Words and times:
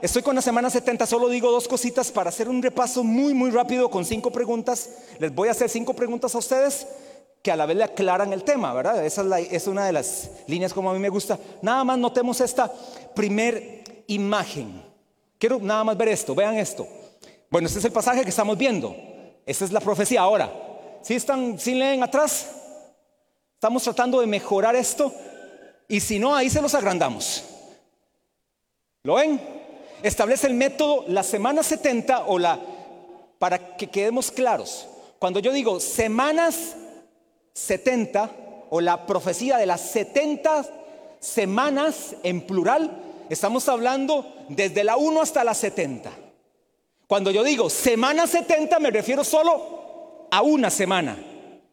estoy 0.00 0.22
con 0.22 0.34
la 0.34 0.42
semana 0.42 0.70
70, 0.70 1.06
solo 1.06 1.28
digo 1.28 1.50
dos 1.50 1.68
cositas 1.68 2.10
para 2.10 2.30
hacer 2.30 2.48
un 2.48 2.62
repaso 2.62 3.04
muy, 3.04 3.34
muy 3.34 3.50
rápido 3.50 3.90
con 3.90 4.04
cinco 4.04 4.30
preguntas. 4.30 4.90
Les 5.18 5.34
voy 5.34 5.48
a 5.48 5.52
hacer 5.52 5.68
cinco 5.68 5.94
preguntas 5.94 6.34
a 6.34 6.38
ustedes 6.38 6.86
que 7.42 7.50
a 7.50 7.56
la 7.56 7.66
vez 7.66 7.76
le 7.76 7.84
aclaran 7.84 8.32
el 8.32 8.44
tema, 8.44 8.72
¿verdad? 8.74 9.04
Esa 9.04 9.22
es, 9.38 9.52
es 9.52 9.66
una 9.66 9.86
de 9.86 9.92
las 9.92 10.30
líneas 10.46 10.74
como 10.74 10.90
a 10.90 10.94
mí 10.94 10.98
me 10.98 11.08
gusta. 11.08 11.38
Nada 11.62 11.84
más 11.84 11.98
notemos 11.98 12.40
esta 12.40 12.70
primer 13.14 14.04
imagen. 14.06 14.82
Quiero 15.38 15.58
nada 15.58 15.84
más 15.84 15.96
ver 15.96 16.08
esto, 16.08 16.34
vean 16.34 16.56
esto. 16.56 16.86
Bueno, 17.50 17.66
este 17.66 17.78
es 17.78 17.84
el 17.84 17.92
pasaje 17.92 18.22
que 18.22 18.30
estamos 18.30 18.58
viendo. 18.58 18.94
Esta 19.46 19.64
es 19.64 19.72
la 19.72 19.80
profecía. 19.80 20.20
Ahora, 20.20 20.52
si 21.02 21.14
están, 21.14 21.58
si 21.58 21.74
leen 21.74 22.02
atrás, 22.02 22.50
estamos 23.54 23.82
tratando 23.82 24.20
de 24.20 24.26
mejorar 24.26 24.76
esto 24.76 25.12
y 25.88 26.00
si 26.00 26.18
no, 26.18 26.34
ahí 26.34 26.48
se 26.50 26.62
los 26.62 26.74
agrandamos. 26.74 27.44
¿Lo 29.02 29.14
ven? 29.14 29.59
Establece 30.02 30.46
el 30.46 30.54
método 30.54 31.04
la 31.08 31.22
semana 31.22 31.62
70 31.62 32.26
o 32.26 32.38
la, 32.38 32.58
para 33.38 33.76
que 33.76 33.88
quedemos 33.88 34.30
claros. 34.30 34.86
Cuando 35.18 35.40
yo 35.40 35.52
digo 35.52 35.80
semanas 35.80 36.76
70 37.52 38.30
o 38.70 38.80
la 38.80 39.06
profecía 39.06 39.58
de 39.58 39.66
las 39.66 39.82
70 39.90 40.66
semanas 41.18 42.14
en 42.22 42.40
plural, 42.40 42.90
estamos 43.28 43.68
hablando 43.68 44.26
desde 44.48 44.84
la 44.84 44.96
1 44.96 45.20
hasta 45.20 45.44
la 45.44 45.52
70. 45.52 46.10
Cuando 47.06 47.30
yo 47.30 47.44
digo 47.44 47.68
semana 47.68 48.26
70 48.26 48.78
me 48.78 48.90
refiero 48.90 49.22
solo 49.22 50.28
a 50.30 50.40
una 50.40 50.70
semana, 50.70 51.18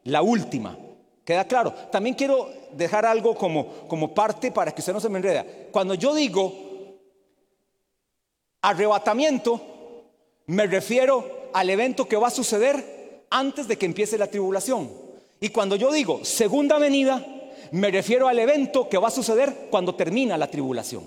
la 0.04 0.22
última. 0.22 0.78
¿Queda 1.24 1.46
claro? 1.46 1.74
También 1.92 2.16
quiero 2.16 2.50
dejar 2.72 3.06
algo 3.06 3.36
como, 3.36 3.88
como 3.88 4.14
parte 4.14 4.52
para 4.52 4.74
que 4.74 4.82
usted 4.82 4.94
no 4.94 5.00
se 5.00 5.10
me 5.10 5.18
enreda. 5.18 5.46
Cuando 5.72 5.94
yo 5.94 6.14
digo 6.14 6.67
arrebatamiento, 8.68 9.62
me 10.48 10.68
refiero 10.68 11.50
al 11.54 11.70
evento 11.70 12.06
que 12.06 12.18
va 12.18 12.28
a 12.28 12.32
suceder 12.32 13.24
antes 13.30 13.68
de 13.68 13.78
que 13.78 13.86
empiece 13.86 14.18
la 14.18 14.28
tribulación. 14.28 14.92
Y 15.40 15.50
cuando 15.50 15.78
yo 15.78 15.92
digo 15.92 16.26
segunda 16.26 16.78
venida, 16.78 17.26
me 17.72 17.92
refiero 17.92 18.28
al 18.28 18.40
evento 18.40 18.90
que 18.90 18.98
va 18.98 19.08
a 19.08 19.12
suceder 19.12 19.68
cuando 19.70 19.96
termina 19.96 20.38
la 20.38 20.52
tribulación. 20.52 21.04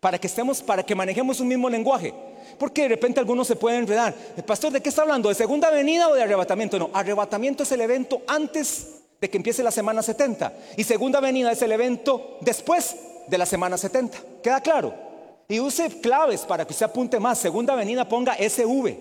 Para 0.00 0.18
que 0.18 0.26
estemos, 0.26 0.60
para 0.60 0.84
que 0.84 0.94
manejemos 0.94 1.38
un 1.40 1.48
mismo 1.48 1.70
lenguaje. 1.70 2.12
Porque 2.58 2.82
de 2.82 2.88
repente 2.88 3.20
algunos 3.20 3.46
se 3.46 3.56
pueden 3.56 3.80
enredar. 3.80 4.14
El 4.36 4.44
pastor, 4.44 4.72
¿de 4.72 4.80
qué 4.80 4.88
está 4.88 5.02
hablando? 5.02 5.28
¿De 5.28 5.34
segunda 5.36 5.70
venida 5.70 6.08
o 6.08 6.14
de 6.14 6.22
arrebatamiento? 6.22 6.78
No, 6.78 6.90
arrebatamiento 6.92 7.62
es 7.62 7.72
el 7.72 7.80
evento 7.80 8.22
antes 8.26 9.02
de 9.20 9.30
que 9.30 9.36
empiece 9.36 9.62
la 9.62 9.70
semana 9.70 10.02
70. 10.02 10.52
Y 10.76 10.84
segunda 10.84 11.20
venida 11.20 11.52
es 11.52 11.62
el 11.62 11.72
evento 11.72 12.38
después 12.40 12.96
de 13.28 13.38
la 13.38 13.46
semana 13.46 13.76
70. 13.76 14.18
¿Queda 14.42 14.60
claro? 14.60 15.07
Y 15.50 15.60
use 15.60 16.00
claves 16.02 16.42
para 16.42 16.66
que 16.66 16.74
se 16.74 16.84
apunte 16.84 17.18
más. 17.18 17.38
Segunda 17.38 17.74
venida 17.74 18.06
ponga 18.06 18.36
SV. 18.36 18.94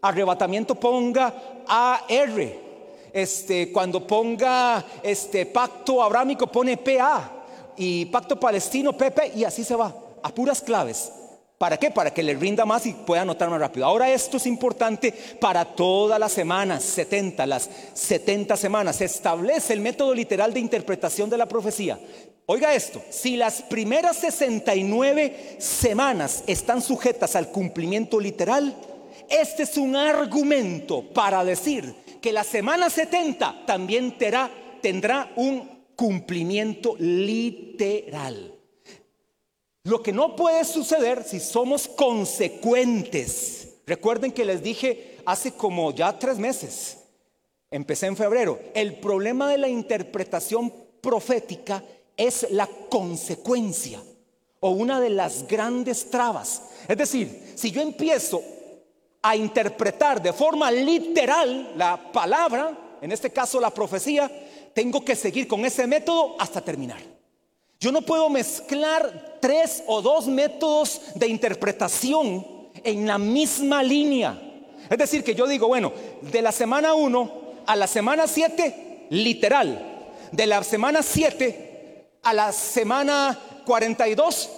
Arrebatamiento 0.00 0.74
ponga 0.74 1.34
AR. 1.66 2.52
Este, 3.12 3.70
cuando 3.70 4.06
ponga 4.06 4.82
este 5.02 5.44
pacto 5.44 6.02
abrámico 6.02 6.46
pone 6.46 6.78
PA. 6.78 7.30
Y 7.76 8.06
pacto 8.06 8.40
palestino 8.40 8.96
PP. 8.96 9.32
Y 9.36 9.44
así 9.44 9.64
se 9.64 9.76
va. 9.76 9.94
A 10.22 10.30
puras 10.30 10.62
claves. 10.62 11.12
¿Para 11.62 11.76
qué? 11.76 11.92
Para 11.92 12.12
que 12.12 12.24
le 12.24 12.34
rinda 12.34 12.64
más 12.66 12.86
y 12.86 12.92
pueda 12.92 13.22
anotar 13.22 13.48
más 13.48 13.60
rápido. 13.60 13.86
Ahora 13.86 14.12
esto 14.12 14.36
es 14.36 14.46
importante 14.46 15.14
para 15.40 15.64
todas 15.64 16.18
las 16.18 16.32
semanas, 16.32 16.82
70, 16.82 17.46
las 17.46 17.70
70 17.94 18.56
semanas. 18.56 18.96
Se 18.96 19.04
establece 19.04 19.72
el 19.72 19.80
método 19.80 20.12
literal 20.12 20.52
de 20.52 20.58
interpretación 20.58 21.30
de 21.30 21.38
la 21.38 21.46
profecía. 21.46 22.00
Oiga 22.46 22.74
esto, 22.74 23.00
si 23.10 23.36
las 23.36 23.62
primeras 23.62 24.16
69 24.16 25.58
semanas 25.60 26.42
están 26.48 26.82
sujetas 26.82 27.36
al 27.36 27.52
cumplimiento 27.52 28.18
literal, 28.18 28.74
este 29.30 29.62
es 29.62 29.76
un 29.76 29.94
argumento 29.94 31.12
para 31.12 31.44
decir 31.44 31.94
que 32.20 32.32
la 32.32 32.42
semana 32.42 32.90
70 32.90 33.66
también 33.66 34.18
tendrá, 34.18 34.50
tendrá 34.80 35.30
un 35.36 35.70
cumplimiento 35.94 36.96
literal. 36.98 38.51
Lo 39.84 40.00
que 40.00 40.12
no 40.12 40.36
puede 40.36 40.64
suceder 40.64 41.24
si 41.24 41.40
somos 41.40 41.88
consecuentes. 41.88 43.78
Recuerden 43.84 44.30
que 44.30 44.44
les 44.44 44.62
dije 44.62 45.18
hace 45.26 45.52
como 45.52 45.92
ya 45.92 46.18
tres 46.18 46.38
meses, 46.38 46.98
empecé 47.70 48.06
en 48.06 48.16
febrero, 48.16 48.60
el 48.74 49.00
problema 49.00 49.48
de 49.48 49.58
la 49.58 49.68
interpretación 49.68 50.72
profética 51.00 51.82
es 52.16 52.46
la 52.50 52.68
consecuencia 52.88 54.00
o 54.60 54.70
una 54.70 55.00
de 55.00 55.10
las 55.10 55.48
grandes 55.48 56.08
trabas. 56.10 56.62
Es 56.86 56.96
decir, 56.96 57.52
si 57.56 57.72
yo 57.72 57.82
empiezo 57.82 58.40
a 59.20 59.34
interpretar 59.34 60.22
de 60.22 60.32
forma 60.32 60.70
literal 60.70 61.72
la 61.76 62.12
palabra, 62.12 62.98
en 63.00 63.10
este 63.10 63.30
caso 63.30 63.58
la 63.58 63.70
profecía, 63.70 64.30
tengo 64.72 65.04
que 65.04 65.16
seguir 65.16 65.48
con 65.48 65.64
ese 65.64 65.88
método 65.88 66.36
hasta 66.38 66.60
terminar. 66.60 67.00
Yo 67.82 67.90
no 67.90 68.02
puedo 68.02 68.30
mezclar 68.30 69.38
tres 69.40 69.82
o 69.88 70.00
dos 70.00 70.28
métodos 70.28 71.00
de 71.16 71.26
interpretación 71.26 72.46
en 72.84 73.08
la 73.08 73.18
misma 73.18 73.82
línea. 73.82 74.40
Es 74.88 74.96
decir, 74.96 75.24
que 75.24 75.34
yo 75.34 75.48
digo, 75.48 75.66
bueno, 75.66 75.92
de 76.20 76.42
la 76.42 76.52
semana 76.52 76.94
1 76.94 77.32
a 77.66 77.74
la 77.74 77.88
semana 77.88 78.28
7, 78.28 79.08
literal. 79.10 80.06
De 80.30 80.46
la 80.46 80.62
semana 80.62 81.02
7 81.02 82.06
a 82.22 82.32
la 82.32 82.52
semana 82.52 83.36
42, 83.66 84.50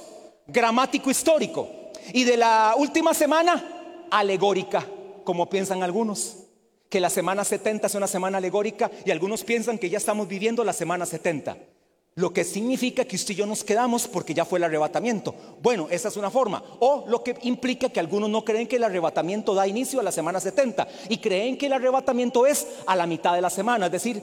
gramático 0.47 1.11
histórico. 1.11 1.67
Y 2.13 2.25
de 2.25 2.37
la 2.37 2.75
última 2.77 3.15
semana, 3.15 4.07
alegórica, 4.11 4.87
como 5.25 5.49
piensan 5.49 5.83
algunos. 5.83 6.41
Que 6.91 7.01
la 7.01 7.09
semana 7.09 7.43
70 7.43 7.87
es 7.87 7.95
una 7.95 8.07
semana 8.07 8.37
alegórica 8.37 8.91
y 9.07 9.11
algunos 9.11 9.45
piensan 9.45 9.79
que 9.79 9.89
ya 9.89 9.97
estamos 9.97 10.29
viviendo 10.29 10.63
la 10.63 10.75
semana 10.75 11.07
70. 11.07 11.57
Lo 12.17 12.33
que 12.33 12.45
significa 12.45 13.05
que 13.05 13.17
usted 13.17 13.35
y 13.35 13.39
yo 13.39 13.47
nos 13.47 13.65
quedamos 13.65 14.07
porque 14.07 14.35
ya 14.35 14.45
fue 14.45 14.61
el 14.61 14.65
arrebatamiento. 14.65 15.35
Bueno, 15.61 15.89
esa 15.91 16.09
es 16.09 16.17
una 16.17 16.31
forma. 16.31 16.63
O 16.79 17.05
lo 17.09 17.25
que 17.25 17.37
implica 17.43 17.89
que 17.89 17.99
algunos 17.99 18.31
no 18.31 18.45
creen 18.45 18.69
que 18.69 18.77
el 18.77 18.85
arrebatamiento 18.85 19.53
da 19.53 19.67
inicio 19.67 19.99
a 19.99 20.05
la 20.05 20.13
semana 20.13 20.39
70 20.39 20.87
y 21.09 21.19
creen 21.19 21.59
que 21.59 21.67
el 21.67 21.73
arrebatamiento 21.73 22.47
es 22.47 22.69
a 22.87 22.95
la 22.95 23.07
mitad 23.07 23.35
de 23.35 23.41
la 23.41 23.51
semana, 23.51 23.87
es 23.87 23.93
decir, 23.93 24.23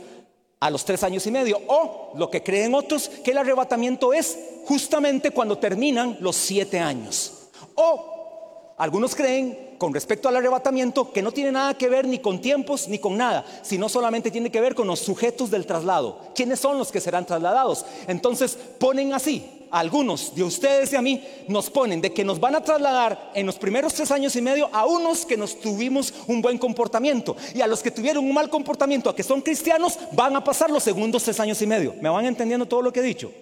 a 0.61 0.69
los 0.69 0.85
tres 0.85 1.03
años 1.03 1.27
y 1.27 1.31
medio. 1.31 1.59
O 1.67 2.13
lo 2.15 2.29
que 2.31 2.41
creen 2.41 2.73
otros, 2.75 3.09
que 3.09 3.31
el 3.31 3.37
arrebatamiento 3.37 4.13
es 4.13 4.39
justamente 4.65 5.31
cuando 5.31 5.57
terminan 5.57 6.15
los 6.21 6.37
siete 6.37 6.79
años. 6.79 7.49
O 7.75 8.73
algunos 8.77 9.13
creen 9.15 9.70
con 9.81 9.95
respecto 9.95 10.29
al 10.29 10.35
arrebatamiento 10.35 11.11
que 11.11 11.23
no 11.23 11.31
tiene 11.31 11.51
nada 11.51 11.73
que 11.73 11.89
ver 11.89 12.07
ni 12.07 12.19
con 12.19 12.39
tiempos 12.39 12.87
ni 12.87 12.99
con 12.99 13.17
nada, 13.17 13.43
sino 13.63 13.89
solamente 13.89 14.29
tiene 14.29 14.51
que 14.51 14.61
ver 14.61 14.75
con 14.75 14.85
los 14.85 14.99
sujetos 14.99 15.49
del 15.49 15.65
traslado. 15.65 16.19
¿Quiénes 16.35 16.59
son 16.59 16.77
los 16.77 16.91
que 16.91 17.01
serán 17.01 17.25
trasladados? 17.25 17.83
Entonces 18.07 18.55
ponen 18.77 19.11
así, 19.11 19.65
algunos 19.71 20.35
de 20.35 20.43
ustedes 20.43 20.93
y 20.93 20.97
a 20.97 21.01
mí 21.01 21.23
nos 21.47 21.71
ponen 21.71 21.99
de 21.99 22.13
que 22.13 22.23
nos 22.23 22.39
van 22.39 22.53
a 22.53 22.63
trasladar 22.63 23.31
en 23.33 23.47
los 23.47 23.57
primeros 23.57 23.95
tres 23.95 24.11
años 24.11 24.35
y 24.35 24.41
medio 24.43 24.69
a 24.71 24.85
unos 24.85 25.25
que 25.25 25.35
nos 25.35 25.59
tuvimos 25.59 26.13
un 26.27 26.43
buen 26.43 26.59
comportamiento 26.59 27.35
y 27.55 27.61
a 27.61 27.65
los 27.67 27.81
que 27.81 27.89
tuvieron 27.89 28.23
un 28.23 28.35
mal 28.35 28.51
comportamiento, 28.51 29.09
a 29.09 29.15
que 29.15 29.23
son 29.23 29.41
cristianos, 29.41 29.97
van 30.11 30.35
a 30.35 30.43
pasar 30.43 30.69
los 30.69 30.83
segundos 30.83 31.23
tres 31.23 31.39
años 31.39 31.59
y 31.59 31.65
medio. 31.65 31.95
¿Me 32.01 32.09
van 32.09 32.27
entendiendo 32.27 32.67
todo 32.67 32.83
lo 32.83 32.93
que 32.93 32.99
he 32.99 33.03
dicho? 33.03 33.33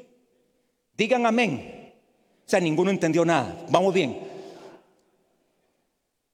Digan 0.95 1.25
amén. 1.25 1.91
O 2.47 2.50
sea, 2.50 2.61
ninguno 2.61 2.91
entendió 2.91 3.25
nada. 3.25 3.57
Vamos 3.69 3.94
bien. 3.94 4.28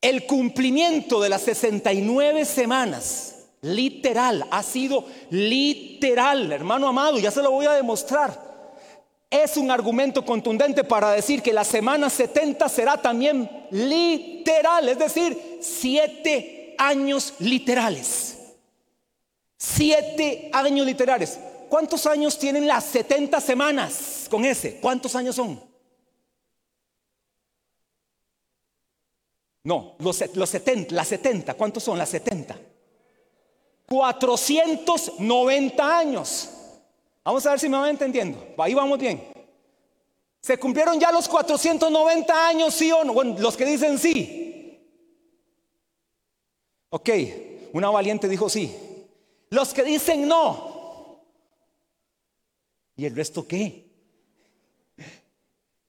El 0.06 0.28
cumplimiento 0.28 1.20
de 1.20 1.30
las 1.30 1.42
69 1.42 2.46
semanas, 2.46 3.38
literal, 3.62 4.46
ha 4.52 4.62
sido 4.62 5.04
literal, 5.32 6.52
hermano 6.52 6.88
amado, 6.88 7.18
ya 7.18 7.32
se 7.32 7.42
lo 7.42 7.50
voy 7.50 7.66
a 7.66 7.72
demostrar. 7.72 8.40
Es 9.32 9.58
un 9.58 9.72
argumento 9.72 10.24
contundente 10.24 10.84
para 10.84 11.10
decir 11.14 11.42
que 11.42 11.52
la 11.52 11.64
semana 11.64 12.12
70 12.12 12.70
será 12.70 13.02
también 13.02 13.50
literal, 13.72 14.88
es 14.90 15.00
decir, 15.00 15.58
siete 15.60 16.76
años 16.78 17.34
literales. 17.40 18.38
Siete 19.58 20.52
años 20.54 20.86
literales. 20.86 21.40
¿Cuántos 21.68 22.06
años 22.06 22.38
tienen 22.38 22.68
las 22.68 22.84
70 22.84 23.42
semanas 23.42 24.28
con 24.30 24.46
ese? 24.46 24.76
¿Cuántos 24.76 25.16
años 25.16 25.36
son? 25.36 25.60
No, 29.66 29.96
los, 29.98 30.24
los 30.36 30.50
70, 30.50 30.94
las 30.94 31.08
70, 31.08 31.56
¿cuántos 31.56 31.84
son 31.84 31.98
las 31.98 32.10
70? 32.10 32.56
490 33.88 35.98
años. 35.98 36.50
Vamos 37.24 37.44
a 37.48 37.50
ver 37.50 37.60
si 37.60 37.68
me 37.68 37.78
van 37.78 37.90
entendiendo. 37.90 38.54
Ahí 38.60 38.76
vamos 38.76 39.00
bien. 39.00 39.24
¿Se 40.40 40.60
cumplieron 40.60 41.00
ya 41.00 41.12
los 41.12 41.28
490 41.28 42.48
años, 42.48 42.76
sí 42.76 42.92
o 42.92 43.04
no? 43.04 43.14
Bueno, 43.14 43.38
los 43.40 43.58
que 43.58 43.66
dicen 43.66 43.98
sí. 43.98 44.80
Ok, 46.90 47.10
una 47.74 47.90
valiente 47.90 48.30
dijo 48.30 48.48
sí. 48.48 48.72
Los 49.50 49.74
que 49.74 49.84
dicen 49.84 50.28
no. 50.28 51.24
¿Y 52.96 53.06
el 53.06 53.16
resto 53.16 53.48
qué? 53.48 53.84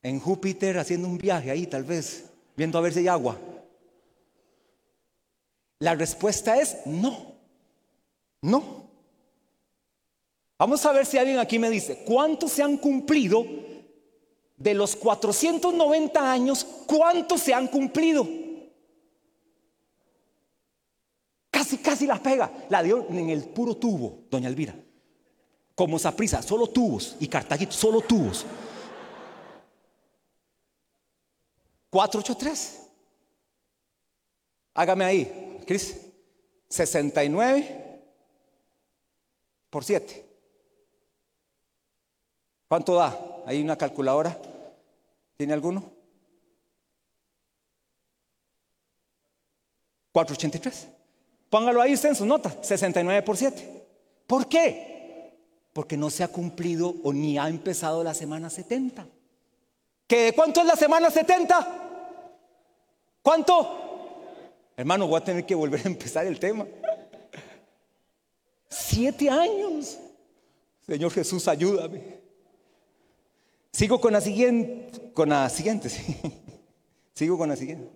En 0.02 0.18
Júpiter 0.18 0.78
haciendo 0.78 1.08
un 1.08 1.18
viaje 1.18 1.50
ahí 1.50 1.66
tal 1.66 1.84
vez. 1.84 2.24
viendo 2.56 2.78
a 2.78 2.80
ver 2.80 2.94
si 2.94 3.00
hay 3.00 3.08
agua. 3.08 3.36
La 5.78 5.94
respuesta 5.94 6.56
es 6.60 6.78
no. 6.86 7.34
No. 8.40 8.86
Vamos 10.58 10.84
a 10.86 10.92
ver 10.92 11.04
si 11.04 11.18
alguien 11.18 11.38
aquí 11.38 11.58
me 11.58 11.68
dice, 11.68 12.02
¿cuántos 12.06 12.52
se 12.52 12.62
han 12.62 12.78
cumplido 12.78 13.44
de 14.56 14.74
los 14.74 14.96
490 14.96 16.32
años? 16.32 16.64
¿Cuántos 16.86 17.42
se 17.42 17.52
han 17.52 17.68
cumplido? 17.68 18.26
Casi, 21.50 21.78
casi 21.78 22.06
la 22.06 22.22
pega. 22.22 22.50
La 22.70 22.82
dio 22.82 23.06
en 23.10 23.28
el 23.28 23.44
puro 23.44 23.76
tubo, 23.76 24.24
doña 24.30 24.48
Elvira. 24.48 24.74
Como 25.74 25.98
Saprisa, 25.98 26.40
solo 26.40 26.68
tubos. 26.68 27.16
Y 27.20 27.28
Cartaguito, 27.28 27.72
solo 27.72 28.00
tubos. 28.00 28.46
483. 31.90 32.82
Hágame 34.74 35.04
ahí, 35.04 35.45
Cris. 35.66 35.96
69 36.68 38.00
por 39.70 39.84
7. 39.84 40.24
¿Cuánto 42.68 42.94
da? 42.94 43.42
¿Hay 43.46 43.62
una 43.62 43.76
calculadora? 43.76 44.36
¿Tiene 45.36 45.52
alguno? 45.52 45.84
483. 50.12 50.88
Póngalo 51.50 51.80
ahí 51.80 51.94
usted 51.94 52.08
en 52.08 52.16
su 52.16 52.26
nota, 52.26 52.50
69 52.62 53.22
por 53.22 53.36
7. 53.36 53.86
¿Por 54.26 54.48
qué? 54.48 55.36
Porque 55.72 55.96
no 55.96 56.10
se 56.10 56.24
ha 56.24 56.28
cumplido 56.28 56.94
o 57.04 57.12
ni 57.12 57.38
ha 57.38 57.48
empezado 57.48 58.02
la 58.02 58.14
semana 58.14 58.50
70. 58.50 59.06
¿Qué, 60.06 60.32
¿Cuánto 60.34 60.60
es 60.60 60.66
la 60.66 60.76
semana 60.76 61.10
70? 61.10 61.82
¿Cuánto? 63.22 63.85
Hermano, 64.76 65.06
voy 65.06 65.18
a 65.18 65.24
tener 65.24 65.46
que 65.46 65.54
volver 65.54 65.80
a 65.80 65.88
empezar 65.88 66.26
el 66.26 66.38
tema. 66.38 66.66
Siete 68.68 69.30
años. 69.30 69.98
Señor 70.86 71.10
Jesús, 71.12 71.48
ayúdame. 71.48 72.20
Sigo 73.72 74.00
con 74.00 74.12
la 74.12 74.20
siguiente, 74.20 75.12
con 75.12 75.28
la 75.30 75.48
siguiente, 75.48 75.90
Sigo 77.14 77.38
con 77.38 77.48
la 77.48 77.56
siguiente. 77.56 77.90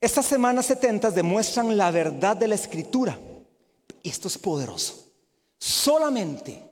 Estas 0.00 0.26
semanas 0.26 0.66
70 0.66 1.10
demuestran 1.10 1.76
la 1.76 1.90
verdad 1.90 2.36
de 2.36 2.48
la 2.48 2.54
escritura. 2.54 3.18
Y 4.02 4.08
esto 4.08 4.28
es 4.28 4.38
poderoso. 4.38 5.10
Solamente 5.58 6.62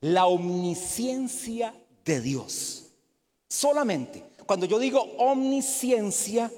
la 0.00 0.26
omnisciencia 0.26 1.74
de 2.04 2.20
Dios. 2.20 2.86
Solamente. 3.48 4.24
Cuando 4.46 4.66
yo 4.66 4.78
digo 4.78 5.00
omnisciencia 5.18 6.50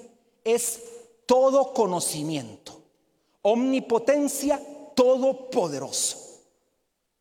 es 0.43 0.81
todo 1.25 1.73
conocimiento. 1.73 2.81
Omnipotencia, 3.41 4.61
todopoderoso. 4.95 6.41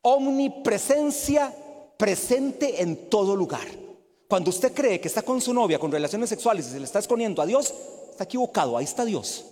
Omnipresencia, 0.02 1.54
presente 1.96 2.82
en 2.82 3.08
todo 3.08 3.36
lugar. 3.36 3.66
Cuando 4.28 4.50
usted 4.50 4.72
cree 4.72 5.00
que 5.00 5.08
está 5.08 5.22
con 5.22 5.40
su 5.40 5.52
novia 5.52 5.78
con 5.78 5.92
relaciones 5.92 6.28
sexuales 6.28 6.66
y 6.66 6.70
se 6.70 6.78
le 6.78 6.86
está 6.86 6.98
escondiendo 6.98 7.42
a 7.42 7.46
Dios, 7.46 7.74
está 8.10 8.24
equivocado. 8.24 8.76
Ahí 8.76 8.84
está 8.84 9.04
Dios. 9.04 9.44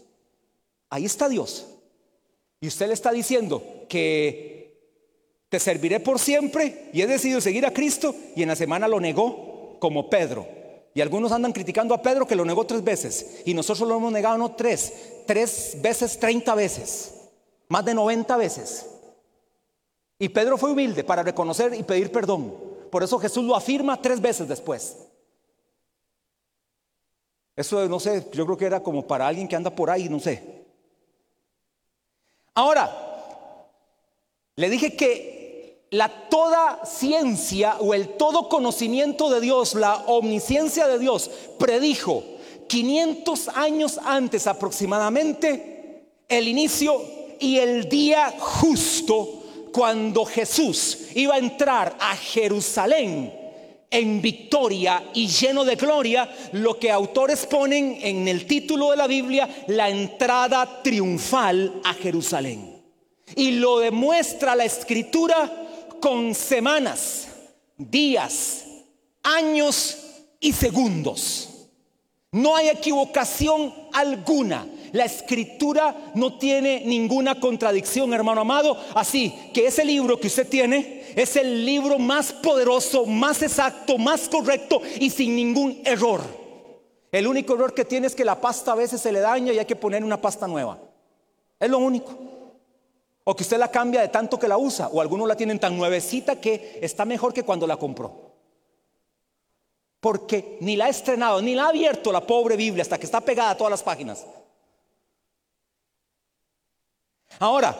Ahí 0.88 1.04
está 1.04 1.28
Dios. 1.28 1.66
Y 2.60 2.69
usted 2.69 2.87
le 2.87 2.94
está 2.94 3.12
diciendo 3.12 3.62
que 3.88 4.62
te 5.49 5.58
serviré 5.58 6.00
por 6.00 6.19
siempre 6.19 6.90
y 6.93 7.02
he 7.02 7.06
decidido 7.06 7.40
seguir 7.40 7.66
a 7.66 7.72
Cristo 7.72 8.14
y 8.34 8.43
en 8.43 8.49
la 8.49 8.56
semana 8.56 8.88
lo 8.88 9.00
negó 9.00 9.76
como 9.81 10.08
Pedro. 10.08 10.62
Y 10.94 11.00
algunos 11.00 11.32
andan 11.32 11.52
criticando 11.52 11.94
a 11.94 12.02
Pedro 12.02 12.26
que 12.26 12.36
lo 12.36 12.44
negó 12.44 12.66
tres 12.66 12.84
veces. 12.84 13.42
Y 13.46 13.54
nosotros 13.54 13.88
lo 13.88 13.96
hemos 13.96 14.12
negado 14.12 14.36
no 14.36 14.54
tres, 14.54 15.22
tres 15.26 15.76
veces, 15.80 16.18
treinta 16.18 16.54
veces. 16.54 17.14
Más 17.68 17.84
de 17.84 17.94
noventa 17.94 18.36
veces. 18.36 18.86
Y 20.18 20.28
Pedro 20.28 20.58
fue 20.58 20.70
humilde 20.70 21.02
para 21.02 21.22
reconocer 21.22 21.74
y 21.74 21.82
pedir 21.82 22.12
perdón. 22.12 22.54
Por 22.90 23.02
eso 23.02 23.18
Jesús 23.18 23.44
lo 23.44 23.56
afirma 23.56 24.00
tres 24.00 24.20
veces 24.20 24.46
después. 24.46 24.98
Eso 27.56 27.88
no 27.88 27.98
sé, 27.98 28.28
yo 28.32 28.44
creo 28.44 28.56
que 28.56 28.66
era 28.66 28.82
como 28.82 29.06
para 29.06 29.26
alguien 29.26 29.48
que 29.48 29.56
anda 29.56 29.74
por 29.74 29.90
ahí, 29.90 30.08
no 30.08 30.20
sé. 30.20 30.62
Ahora, 32.54 32.90
le 34.56 34.68
dije 34.68 34.94
que 34.94 35.41
la 35.92 36.08
toda 36.08 36.80
ciencia 36.86 37.76
o 37.78 37.92
el 37.92 38.16
todo 38.16 38.48
conocimiento 38.48 39.28
de 39.28 39.42
Dios, 39.42 39.74
la 39.74 39.96
omnisciencia 40.06 40.88
de 40.88 40.98
Dios, 40.98 41.30
predijo 41.58 42.24
500 42.66 43.48
años 43.48 44.00
antes 44.02 44.46
aproximadamente 44.46 46.06
el 46.28 46.48
inicio 46.48 46.98
y 47.38 47.58
el 47.58 47.90
día 47.90 48.34
justo 48.38 49.42
cuando 49.70 50.24
Jesús 50.24 50.98
iba 51.14 51.34
a 51.34 51.38
entrar 51.38 51.94
a 52.00 52.16
Jerusalén 52.16 53.30
en 53.90 54.22
victoria 54.22 55.04
y 55.12 55.26
lleno 55.26 55.62
de 55.66 55.76
gloria, 55.76 56.26
lo 56.52 56.78
que 56.78 56.90
autores 56.90 57.44
ponen 57.44 57.98
en 58.00 58.28
el 58.28 58.46
título 58.46 58.92
de 58.92 58.96
la 58.96 59.06
Biblia, 59.06 59.46
la 59.66 59.90
entrada 59.90 60.80
triunfal 60.82 61.82
a 61.84 61.92
Jerusalén. 61.92 62.80
Y 63.36 63.52
lo 63.52 63.78
demuestra 63.78 64.56
la 64.56 64.64
escritura 64.64 65.62
con 66.02 66.34
semanas, 66.34 67.28
días, 67.78 68.64
años 69.22 69.99
y 70.40 70.52
segundos. 70.52 71.69
No 72.32 72.56
hay 72.56 72.70
equivocación 72.70 73.72
alguna. 73.93 74.66
La 74.90 75.04
escritura 75.04 76.12
no 76.16 76.38
tiene 76.38 76.82
ninguna 76.84 77.38
contradicción, 77.38 78.12
hermano 78.12 78.40
amado. 78.40 78.76
Así 78.96 79.32
que 79.54 79.69
ese 79.69 79.84
libro 79.84 80.19
que 80.19 80.26
usted 80.26 80.49
tiene 80.49 81.04
es 81.14 81.37
el 81.37 81.64
libro 81.64 82.00
más 82.00 82.32
poderoso, 82.32 83.06
más 83.06 83.40
exacto, 83.40 83.96
más 83.96 84.28
correcto 84.28 84.82
y 84.99 85.08
sin 85.08 85.37
ningún 85.37 85.82
error. 85.84 86.20
El 87.12 87.28
único 87.28 87.54
error 87.54 87.75
que 87.75 87.84
tiene 87.84 88.08
es 88.08 88.14
que 88.16 88.25
la 88.25 88.40
pasta 88.40 88.72
a 88.72 88.76
veces 88.76 89.00
se 89.00 89.12
le 89.12 89.20
daña 89.20 89.52
y 89.52 89.58
hay 89.60 89.66
que 89.66 89.76
poner 89.76 90.02
una 90.02 90.20
pasta 90.20 90.49
nueva. 90.49 90.81
Es 91.60 91.70
lo 91.70 91.78
único. 91.78 92.41
O 93.24 93.36
que 93.36 93.44
usted 93.44 93.58
la 93.58 93.70
cambia 93.70 94.00
de 94.00 94.08
tanto 94.08 94.38
que 94.38 94.48
la 94.48 94.58
usa. 94.58 94.88
O 94.88 95.00
algunos 95.00 95.28
la 95.28 95.36
tienen 95.36 95.60
tan 95.60 95.76
nuevecita 95.76 96.40
que 96.40 96.78
está 96.82 97.04
mejor 97.04 97.32
que 97.32 97.44
cuando 97.44 97.66
la 97.66 97.76
compró. 97.76 98.32
Porque 100.00 100.58
ni 100.60 100.74
la 100.74 100.86
ha 100.86 100.88
estrenado, 100.88 101.40
ni 101.40 101.54
la 101.54 101.66
ha 101.66 101.69
abierto 101.69 102.10
la 102.10 102.26
pobre 102.26 102.56
Biblia 102.56 102.82
hasta 102.82 102.98
que 102.98 103.06
está 103.06 103.20
pegada 103.20 103.50
a 103.50 103.56
todas 103.56 103.70
las 103.70 103.82
páginas. 103.82 104.26
Ahora, 107.38 107.76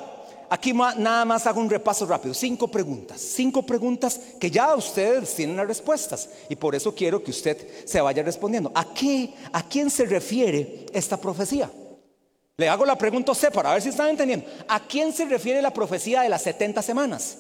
aquí 0.49 0.73
nada 0.73 1.25
más 1.25 1.47
hago 1.49 1.61
un 1.61 1.69
repaso 1.69 2.07
rápido. 2.07 2.33
Cinco 2.33 2.69
preguntas. 2.69 3.21
Cinco 3.21 3.65
preguntas 3.65 4.21
que 4.39 4.51
ya 4.51 4.73
ustedes 4.77 5.35
tienen 5.35 5.57
las 5.57 5.67
respuestas. 5.67 6.29
Y 6.49 6.55
por 6.55 6.77
eso 6.77 6.95
quiero 6.95 7.25
que 7.25 7.33
usted 7.33 7.85
se 7.85 8.01
vaya 8.01 8.23
respondiendo. 8.23 8.71
¿A 8.73 8.95
qué? 8.95 9.35
¿A 9.53 9.69
quién 9.69 9.91
se 9.91 10.05
refiere 10.05 10.87
esta 10.93 11.17
profecía? 11.17 11.69
Le 12.63 12.69
hago 12.69 12.87
la 12.87 12.97
pregunta 12.97 13.33
a 13.33 13.51
para 13.51 13.73
ver 13.73 13.83
si 13.83 13.89
están 13.89 14.11
entendiendo. 14.11 14.47
¿A 14.69 14.79
quién 14.79 15.13
se 15.13 15.25
refiere 15.25 15.61
la 15.61 15.73
profecía 15.73 16.23
de 16.23 16.29
las 16.29 16.43
70 16.43 16.81
semanas? 16.81 17.39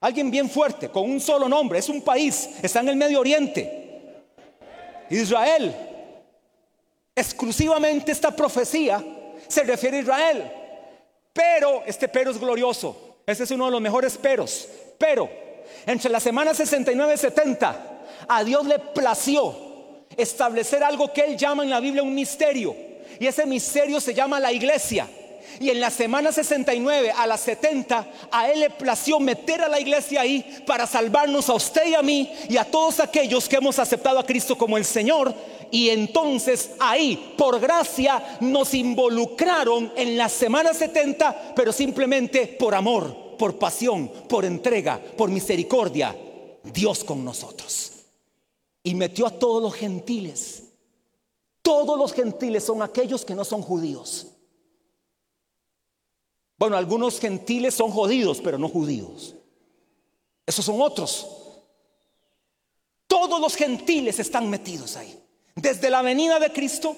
Alguien 0.00 0.30
bien 0.30 0.48
fuerte, 0.48 0.88
con 0.88 1.10
un 1.10 1.20
solo 1.20 1.46
nombre, 1.46 1.78
es 1.78 1.90
un 1.90 2.00
país, 2.00 2.48
está 2.62 2.80
en 2.80 2.88
el 2.88 2.96
Medio 2.96 3.20
Oriente. 3.20 4.24
Israel. 5.10 5.76
Exclusivamente 7.14 8.12
esta 8.12 8.34
profecía 8.34 9.04
se 9.46 9.62
refiere 9.62 9.98
a 9.98 10.00
Israel. 10.00 10.52
Pero, 11.34 11.82
este 11.84 12.08
pero 12.08 12.30
es 12.30 12.40
glorioso. 12.40 13.18
Este 13.26 13.44
es 13.44 13.50
uno 13.50 13.66
de 13.66 13.72
los 13.72 13.80
mejores 13.82 14.16
peros. 14.16 14.66
Pero, 14.96 15.28
entre 15.84 16.08
las 16.08 16.22
semanas 16.22 16.56
69 16.56 17.12
y 17.12 17.18
70, 17.18 18.04
a 18.26 18.42
Dios 18.42 18.64
le 18.64 18.78
plació 18.78 19.54
establecer 20.16 20.82
algo 20.82 21.12
que 21.12 21.20
él 21.26 21.36
llama 21.36 21.62
en 21.62 21.68
la 21.68 21.80
Biblia 21.80 22.02
un 22.02 22.14
misterio 22.14 22.93
y 23.18 23.26
ese 23.26 23.46
misterio 23.46 24.00
se 24.00 24.14
llama 24.14 24.40
la 24.40 24.52
iglesia. 24.52 25.08
Y 25.60 25.70
en 25.70 25.80
la 25.80 25.90
semana 25.90 26.32
69 26.32 27.12
a 27.16 27.26
las 27.26 27.40
70, 27.42 28.08
a 28.30 28.50
Él 28.50 28.60
le 28.60 28.70
plació 28.70 29.20
meter 29.20 29.62
a 29.62 29.68
la 29.68 29.80
iglesia 29.80 30.22
ahí 30.22 30.44
para 30.66 30.86
salvarnos 30.86 31.48
a 31.48 31.54
usted 31.54 31.86
y 31.86 31.94
a 31.94 32.02
mí 32.02 32.30
y 32.48 32.56
a 32.56 32.64
todos 32.64 33.00
aquellos 33.00 33.48
que 33.48 33.56
hemos 33.56 33.78
aceptado 33.78 34.18
a 34.18 34.26
Cristo 34.26 34.58
como 34.58 34.76
el 34.76 34.84
Señor. 34.84 35.34
Y 35.70 35.90
entonces 35.90 36.70
ahí, 36.80 37.34
por 37.36 37.60
gracia, 37.60 38.38
nos 38.40 38.74
involucraron 38.74 39.92
en 39.96 40.16
la 40.16 40.28
semana 40.28 40.74
70, 40.74 41.54
pero 41.54 41.72
simplemente 41.72 42.46
por 42.46 42.74
amor, 42.74 43.36
por 43.38 43.56
pasión, 43.56 44.08
por 44.28 44.44
entrega, 44.44 45.00
por 45.16 45.30
misericordia, 45.30 46.16
Dios 46.64 47.04
con 47.04 47.24
nosotros. 47.24 47.92
Y 48.82 48.94
metió 48.94 49.26
a 49.26 49.30
todos 49.30 49.62
los 49.62 49.74
gentiles 49.74 50.64
todos 51.64 51.98
los 51.98 52.12
gentiles 52.12 52.62
son 52.62 52.82
aquellos 52.82 53.24
que 53.24 53.34
no 53.34 53.42
son 53.42 53.62
judíos. 53.62 54.26
Bueno, 56.58 56.76
algunos 56.76 57.18
gentiles 57.18 57.72
son 57.74 57.90
jodidos, 57.90 58.42
pero 58.42 58.58
no 58.58 58.68
judíos. 58.68 59.34
Esos 60.46 60.66
son 60.66 60.82
otros. 60.82 61.26
todos 63.06 63.40
los 63.40 63.56
gentiles 63.56 64.18
están 64.18 64.50
metidos 64.50 64.96
ahí. 64.98 65.18
Desde 65.54 65.88
la 65.88 66.02
venida 66.02 66.38
de 66.38 66.52
Cristo, 66.52 66.94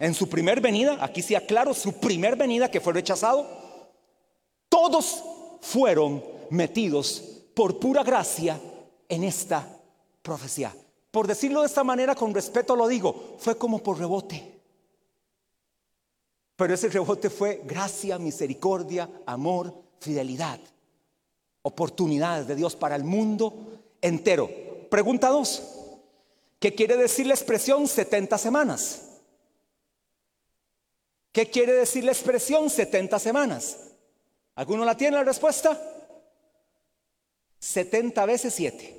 en 0.00 0.12
su 0.12 0.28
primer 0.28 0.60
venida, 0.60 0.98
aquí 1.00 1.22
sí 1.22 1.36
aclaro, 1.36 1.72
su 1.72 1.92
primer 2.00 2.34
venida 2.34 2.68
que 2.68 2.80
fue 2.80 2.94
rechazado, 2.94 3.46
todos 4.68 5.22
fueron 5.60 6.24
metidos 6.50 7.22
por 7.54 7.78
pura 7.78 8.02
gracia 8.02 8.60
en 9.08 9.22
esta 9.22 9.68
profecía. 10.22 10.74
Por 11.16 11.26
decirlo 11.26 11.62
de 11.62 11.66
esta 11.68 11.82
manera, 11.82 12.14
con 12.14 12.34
respeto 12.34 12.76
lo 12.76 12.86
digo, 12.86 13.36
fue 13.38 13.56
como 13.56 13.82
por 13.82 13.98
rebote. 13.98 14.60
Pero 16.54 16.74
ese 16.74 16.90
rebote 16.90 17.30
fue 17.30 17.62
gracia, 17.64 18.18
misericordia, 18.18 19.08
amor, 19.24 19.72
fidelidad, 19.98 20.60
oportunidades 21.62 22.46
de 22.46 22.54
Dios 22.54 22.76
para 22.76 22.96
el 22.96 23.04
mundo 23.04 23.80
entero. 24.02 24.50
Pregunta 24.90 25.28
dos, 25.30 25.62
¿qué 26.58 26.74
quiere 26.74 26.98
decir 26.98 27.26
la 27.26 27.32
expresión 27.32 27.88
70 27.88 28.36
semanas? 28.36 29.08
¿Qué 31.32 31.48
quiere 31.48 31.72
decir 31.72 32.04
la 32.04 32.12
expresión 32.12 32.68
70 32.68 33.18
semanas? 33.18 33.78
¿Alguno 34.54 34.84
la 34.84 34.94
tiene 34.94 35.16
la 35.16 35.24
respuesta? 35.24 35.80
70 37.58 38.26
veces 38.26 38.52
7. 38.52 38.95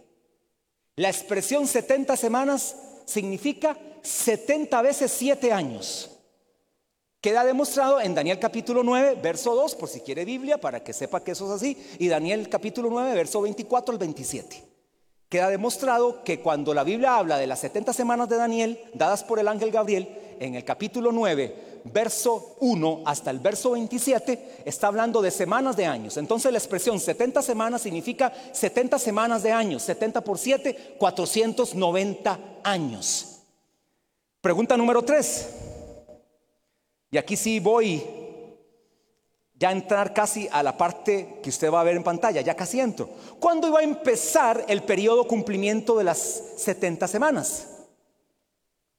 La 0.97 1.09
expresión 1.09 1.67
70 1.67 2.17
semanas 2.17 2.75
significa 3.05 3.77
70 4.01 4.81
veces 4.81 5.11
7 5.11 5.53
años. 5.53 6.09
Queda 7.21 7.45
demostrado 7.45 8.01
en 8.01 8.15
Daniel 8.15 8.39
capítulo 8.39 8.81
9, 8.81 9.19
verso 9.21 9.53
2, 9.53 9.75
por 9.75 9.89
si 9.89 10.01
quiere 10.01 10.25
Biblia, 10.25 10.57
para 10.57 10.83
que 10.83 10.93
sepa 10.93 11.23
que 11.23 11.31
eso 11.31 11.45
es 11.45 11.51
así, 11.51 11.77
y 11.99 12.07
Daniel 12.07 12.49
capítulo 12.49 12.89
9, 12.89 13.13
verso 13.13 13.41
24 13.41 13.91
al 13.91 13.99
27. 13.99 14.63
Queda 15.29 15.49
demostrado 15.51 16.23
que 16.23 16.39
cuando 16.39 16.73
la 16.73 16.83
Biblia 16.83 17.17
habla 17.17 17.37
de 17.37 17.45
las 17.45 17.59
70 17.59 17.93
semanas 17.93 18.27
de 18.27 18.37
Daniel, 18.37 18.79
dadas 18.95 19.23
por 19.23 19.37
el 19.37 19.49
ángel 19.49 19.69
Gabriel, 19.69 20.26
en 20.39 20.55
el 20.55 20.63
capítulo 20.63 21.11
9, 21.11 21.81
verso 21.85 22.55
1 22.59 23.03
hasta 23.05 23.31
el 23.31 23.39
verso 23.39 23.71
27, 23.71 24.63
está 24.65 24.87
hablando 24.87 25.21
de 25.21 25.31
semanas 25.31 25.75
de 25.75 25.85
años. 25.85 26.17
Entonces 26.17 26.51
la 26.51 26.57
expresión 26.57 26.99
70 26.99 27.41
semanas 27.41 27.81
significa 27.81 28.33
70 28.51 28.99
semanas 28.99 29.43
de 29.43 29.51
años, 29.51 29.83
70 29.83 30.21
por 30.21 30.37
7, 30.37 30.95
490 30.97 32.39
años. 32.63 33.39
Pregunta 34.41 34.77
número 34.77 35.01
3. 35.03 35.49
Y 37.11 37.17
aquí 37.17 37.35
sí 37.35 37.59
voy 37.59 38.03
ya 39.59 39.69
a 39.69 39.71
entrar 39.71 40.13
casi 40.13 40.47
a 40.51 40.61
la 40.61 40.77
parte 40.77 41.39
que 41.41 41.49
usted 41.49 41.71
va 41.71 41.81
a 41.81 41.83
ver 41.83 41.95
en 41.95 42.03
pantalla, 42.03 42.41
ya 42.41 42.55
casi 42.55 42.79
entro. 42.79 43.09
¿Cuándo 43.39 43.67
iba 43.67 43.79
a 43.79 43.83
empezar 43.83 44.65
el 44.67 44.83
periodo 44.83 45.27
cumplimiento 45.27 45.97
de 45.97 46.03
las 46.03 46.19
70 46.57 47.07
semanas? 47.07 47.67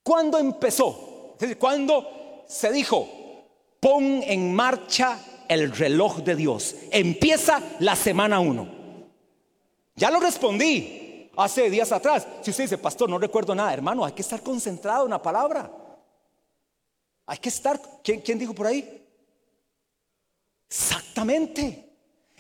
¿Cuándo 0.03 0.39
empezó? 0.39 1.08
¿Cuándo 1.59 2.45
se 2.47 2.73
dijo, 2.73 3.09
pon 3.81 4.23
en 4.25 4.55
marcha 4.55 5.19
el 5.49 5.71
reloj 5.73 6.19
de 6.19 6.37
Dios? 6.37 6.75
Empieza 6.91 7.63
la 7.81 7.95
semana 7.95 8.41
1. 8.41 8.69
Ya 9.95 10.11
lo 10.11 10.21
respondí 10.21 11.31
hace 11.37 11.71
días 11.71 11.93
atrás. 11.93 12.27
Si 12.43 12.51
usted 12.51 12.65
dice, 12.65 12.79
pastor, 12.79 13.09
no 13.09 13.19
recuerdo 13.19 13.55
nada, 13.55 13.73
hermano, 13.73 14.05
hay 14.05 14.13
que 14.13 14.23
estar 14.23 14.43
concentrado 14.43 15.05
en 15.05 15.11
la 15.11 15.23
palabra. 15.23 15.71
Hay 17.27 17.39
que 17.39 17.49
estar, 17.49 17.81
¿quién, 18.03 18.39
dijo 18.39 18.55
por 18.55 18.67
ahí? 18.67 19.07
Exactamente. 20.69 21.85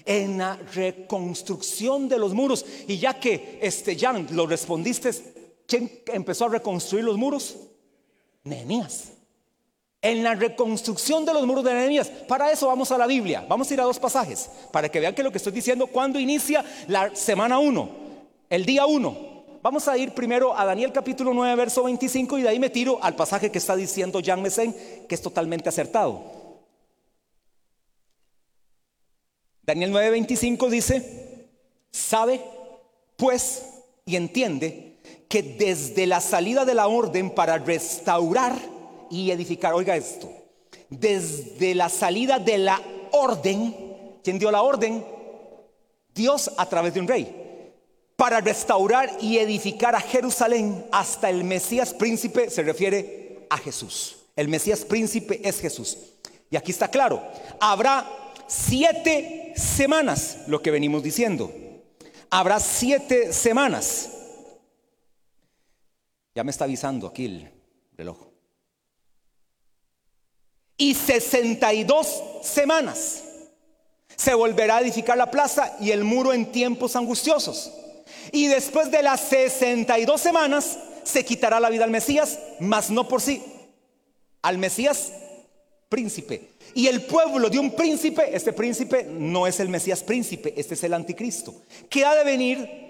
En 0.05 0.39
la 0.39 0.57
reconstrucción 0.57 2.09
de 2.09 2.19
los 2.19 2.33
muros. 2.33 2.65
Y 2.87 2.99
ya 2.99 3.21
que 3.21 3.59
este 3.61 3.99
Jan 3.99 4.27
lo 4.33 4.47
respondiste, 4.47 5.11
¿quién 5.67 6.03
empezó 6.07 6.47
a 6.47 6.49
reconstruir 6.49 7.05
los 7.05 7.19
muros? 7.19 7.57
Nehemías. 8.49 9.13
En 10.01 10.23
la 10.23 10.35
reconstrucción 10.35 11.25
de 11.25 11.35
los 11.35 11.47
muros 11.47 11.65
de 11.65 11.75
Nehemías. 11.75 12.09
Para 12.09 12.51
eso 12.53 12.69
vamos 12.69 12.91
a 12.93 12.99
la 12.99 13.07
Biblia. 13.07 13.45
Vamos 13.49 13.71
a 13.71 13.75
ir 13.75 13.81
a 13.81 13.85
dos 13.85 13.99
pasajes 13.99 14.51
para 14.73 14.89
que 14.89 15.01
vean 15.01 15.15
que 15.15 15.23
lo 15.23 15.31
que 15.31 15.39
estoy 15.39 15.53
diciendo 15.53 15.87
cuando 15.87 16.19
inicia 16.19 16.65
la 16.87 17.15
semana 17.15 17.59
1, 17.59 17.89
el 18.51 18.65
día 18.65 18.87
1. 18.87 19.39
Vamos 19.61 19.89
a 19.89 19.99
ir 19.99 20.13
primero 20.13 20.57
a 20.57 20.65
Daniel 20.65 20.93
capítulo 20.93 21.35
9, 21.35 21.57
verso 21.57 21.83
25 21.83 22.39
y 22.39 22.43
de 22.43 22.49
ahí 22.49 22.59
me 22.61 22.71
tiro 22.71 23.03
al 23.03 23.17
pasaje 23.17 23.51
que 23.51 23.59
está 23.59 23.75
diciendo 23.75 24.21
Jean 24.21 24.41
Messen, 24.41 24.75
que 25.09 25.15
es 25.15 25.21
totalmente 25.21 25.69
acertado. 25.69 26.23
Daniel 29.63 29.91
9, 29.91 30.11
25 30.11 30.71
dice, 30.71 31.49
sabe 31.91 32.41
pues 33.17 33.65
y 34.07 34.17
entiende 34.17 34.88
que 35.29 35.43
desde 35.43 36.07
la 36.07 36.21
salida 36.21 36.65
de 36.65 36.75
la 36.75 36.89
orden 36.89 37.31
para 37.31 37.59
restaurar 37.59 38.55
y 39.11 39.31
edificar, 39.31 39.75
oiga 39.75 39.97
esto, 39.97 40.31
desde 40.89 41.75
la 41.75 41.89
salida 41.89 42.39
de 42.39 42.59
la 42.59 42.81
orden, 43.13 43.75
¿quién 44.25 44.39
dio 44.39 44.51
la 44.51 44.63
orden? 44.63 45.05
Dios 46.15 46.51
a 46.57 46.67
través 46.67 46.95
de 46.95 47.01
un 47.01 47.09
rey 47.09 47.49
para 48.19 48.41
restaurar 48.41 49.17
y 49.21 49.39
edificar 49.39 49.95
a 49.95 50.01
Jerusalén 50.01 50.85
hasta 50.91 51.31
el 51.31 51.45
Mesías 51.45 51.95
príncipe 51.95 52.51
se 52.51 52.65
refiere 52.65 53.47
a 53.49 53.59
Jesús. 53.59 54.17
El 54.35 54.49
Mesías 54.49 54.85
príncipe 54.85 55.41
es 55.45 55.61
Jesús. 55.61 55.97
Y 56.51 56.57
aquí 56.57 56.73
está 56.73 56.89
claro, 56.89 57.23
habrá 57.61 58.05
siete 58.49 59.53
semanas, 59.55 60.39
lo 60.49 60.61
que 60.61 60.73
venimos 60.73 61.05
diciendo. 61.05 61.53
Habrá 62.29 62.59
siete 62.59 63.33
semanas. 63.33 64.11
Ya 66.39 66.45
me 66.45 66.53
está 66.53 66.67
avisando 66.67 67.09
aquí 67.09 67.25
el 67.25 67.51
reloj. 67.97 68.17
Y 70.77 70.95
62 70.95 72.23
semanas. 72.45 73.25
Se 74.15 74.35
volverá 74.35 74.77
a 74.77 74.81
edificar 74.83 75.19
la 75.19 75.33
plaza 75.33 75.77
y 75.81 75.91
el 75.91 76.05
muro 76.05 76.33
en 76.33 76.53
tiempos 76.53 76.95
angustiosos. 76.95 77.73
Y 78.31 78.47
después 78.47 78.93
de 78.93 79.03
las 79.03 79.19
62 79.23 80.21
semanas 80.21 80.79
se 81.03 81.25
quitará 81.25 81.59
la 81.59 81.71
vida 81.71 81.83
al 81.83 81.91
Mesías, 81.91 82.39
mas 82.61 82.89
no 82.89 83.09
por 83.09 83.21
sí. 83.21 83.43
Al 84.41 84.59
Mesías 84.59 85.11
príncipe. 85.89 86.51
Y 86.73 86.87
el 86.87 87.03
pueblo 87.03 87.51
de 87.51 87.59
un 87.59 87.73
príncipe, 87.73 88.31
este 88.33 88.53
príncipe 88.53 89.09
no 89.11 89.49
es 89.49 89.59
el 89.59 89.71
Mesías 89.71 90.05
príncipe, 90.05 90.55
este 90.57 90.75
es 90.75 90.85
el 90.85 90.95
anticristo. 90.95 91.63
Que 91.91 92.05
ha 92.05 92.15
de 92.15 92.23
venir, 92.23 92.88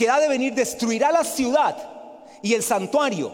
que 0.00 0.08
ha 0.08 0.18
de 0.18 0.28
venir, 0.28 0.54
destruirá 0.54 1.12
la 1.12 1.22
ciudad 1.22 1.76
y 2.40 2.54
el 2.54 2.62
santuario. 2.62 3.30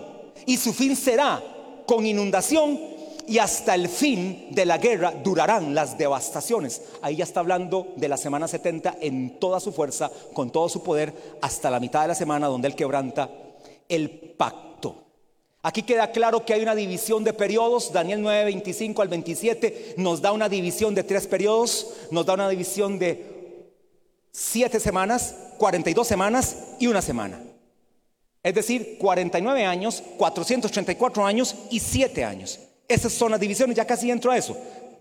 Y 0.46 0.56
su 0.56 0.72
fin 0.72 0.96
será 0.96 1.40
con 1.86 2.04
inundación 2.04 2.76
y 3.24 3.38
hasta 3.38 3.76
el 3.76 3.88
fin 3.88 4.48
de 4.50 4.66
la 4.66 4.76
guerra 4.76 5.12
durarán 5.12 5.76
las 5.76 5.96
devastaciones. 5.96 6.82
Ahí 7.02 7.14
ya 7.14 7.24
está 7.24 7.38
hablando 7.38 7.92
de 7.94 8.08
la 8.08 8.16
semana 8.16 8.48
70 8.48 8.96
en 9.00 9.38
toda 9.38 9.60
su 9.60 9.70
fuerza, 9.70 10.10
con 10.32 10.50
todo 10.50 10.68
su 10.68 10.82
poder, 10.82 11.14
hasta 11.40 11.70
la 11.70 11.78
mitad 11.78 12.02
de 12.02 12.08
la 12.08 12.14
semana 12.16 12.48
donde 12.48 12.66
él 12.66 12.74
quebranta 12.74 13.30
el 13.88 14.10
pacto. 14.10 15.04
Aquí 15.62 15.82
queda 15.82 16.10
claro 16.10 16.44
que 16.44 16.52
hay 16.52 16.62
una 16.62 16.74
división 16.74 17.22
de 17.22 17.32
periodos. 17.32 17.92
Daniel 17.92 18.22
9, 18.22 18.44
25 18.44 19.02
al 19.02 19.08
27 19.08 19.94
nos 19.98 20.20
da 20.20 20.32
una 20.32 20.48
división 20.48 20.96
de 20.96 21.04
tres 21.04 21.28
periodos, 21.28 21.92
nos 22.10 22.26
da 22.26 22.34
una 22.34 22.48
división 22.48 22.98
de 22.98 23.35
siete 24.38 24.78
semanas, 24.78 25.34
42 25.56 26.06
semanas 26.06 26.56
y 26.78 26.88
una 26.88 27.00
semana. 27.00 27.40
Es 28.42 28.54
decir, 28.54 28.98
49 28.98 29.64
años, 29.64 30.02
434 30.18 31.24
años 31.24 31.54
y 31.70 31.80
7 31.80 32.22
años. 32.22 32.60
Esas 32.86 33.14
son 33.14 33.30
las 33.30 33.40
divisiones, 33.40 33.74
ya 33.74 33.86
casi 33.86 34.10
entro 34.10 34.30
a 34.30 34.36
eso. 34.36 34.54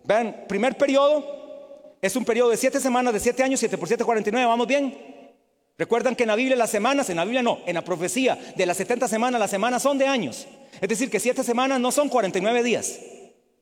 Vean, 0.05 0.45
primer 0.47 0.77
periodo 0.77 1.97
es 2.01 2.15
un 2.15 2.23
periodo 2.23 2.49
de 2.51 2.55
7 2.57 2.79
semanas, 2.79 3.13
de 3.13 3.19
7 3.19 3.43
años, 3.43 3.59
7 3.59 3.77
por 3.77 3.89
7, 3.89 4.05
49, 4.05 4.47
¿vamos 4.47 4.67
bien? 4.67 4.97
Recuerdan 5.77 6.15
que 6.15 6.23
en 6.23 6.27
la 6.27 6.37
Biblia 6.37 6.55
las 6.55 6.69
semanas, 6.69 7.09
en 7.09 7.17
la 7.17 7.25
Biblia 7.25 7.43
no, 7.43 7.59
en 7.65 7.75
la 7.75 7.83
profecía 7.83 8.39
de 8.55 8.65
las 8.65 8.77
70 8.77 9.09
semanas, 9.09 9.37
las 9.37 9.51
semanas 9.51 9.83
son 9.83 9.97
de 9.97 10.07
años. 10.07 10.47
Es 10.79 10.87
decir, 10.87 11.09
que 11.09 11.19
7 11.19 11.43
semanas 11.43 11.81
no 11.81 11.91
son 11.91 12.07
49 12.07 12.63
días, 12.63 12.99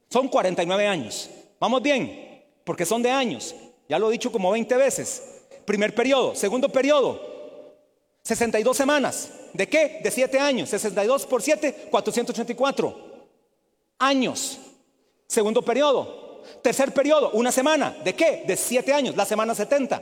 son 0.07 0.27
49 0.27 0.85
años. 0.85 1.31
¿Vamos 1.59 1.81
bien? 1.81 2.43
Porque 2.63 2.85
son 2.85 3.01
de 3.01 3.09
años. 3.09 3.55
Ya 3.89 3.97
lo 3.97 4.09
he 4.09 4.11
dicho 4.11 4.31
como 4.31 4.51
20 4.51 4.77
veces. 4.77 5.32
Primer 5.65 5.95
periodo, 5.95 6.35
segundo 6.35 6.69
periodo, 6.69 7.19
62 8.23 8.75
semanas. 8.75 9.29
¿De 9.53 9.67
qué? 9.67 9.99
De 10.03 10.11
7 10.11 10.39
años. 10.39 10.69
62 10.69 11.25
por 11.25 11.41
7, 11.41 11.87
484 11.91 12.97
años. 13.99 14.59
Segundo 15.27 15.61
periodo. 15.61 16.23
Tercer 16.61 16.93
periodo, 16.93 17.31
una 17.31 17.51
semana. 17.51 17.95
¿De 18.03 18.13
qué? 18.13 18.43
De 18.45 18.55
siete 18.55 18.93
años, 18.93 19.15
la 19.15 19.25
semana 19.25 19.55
70. 19.55 20.01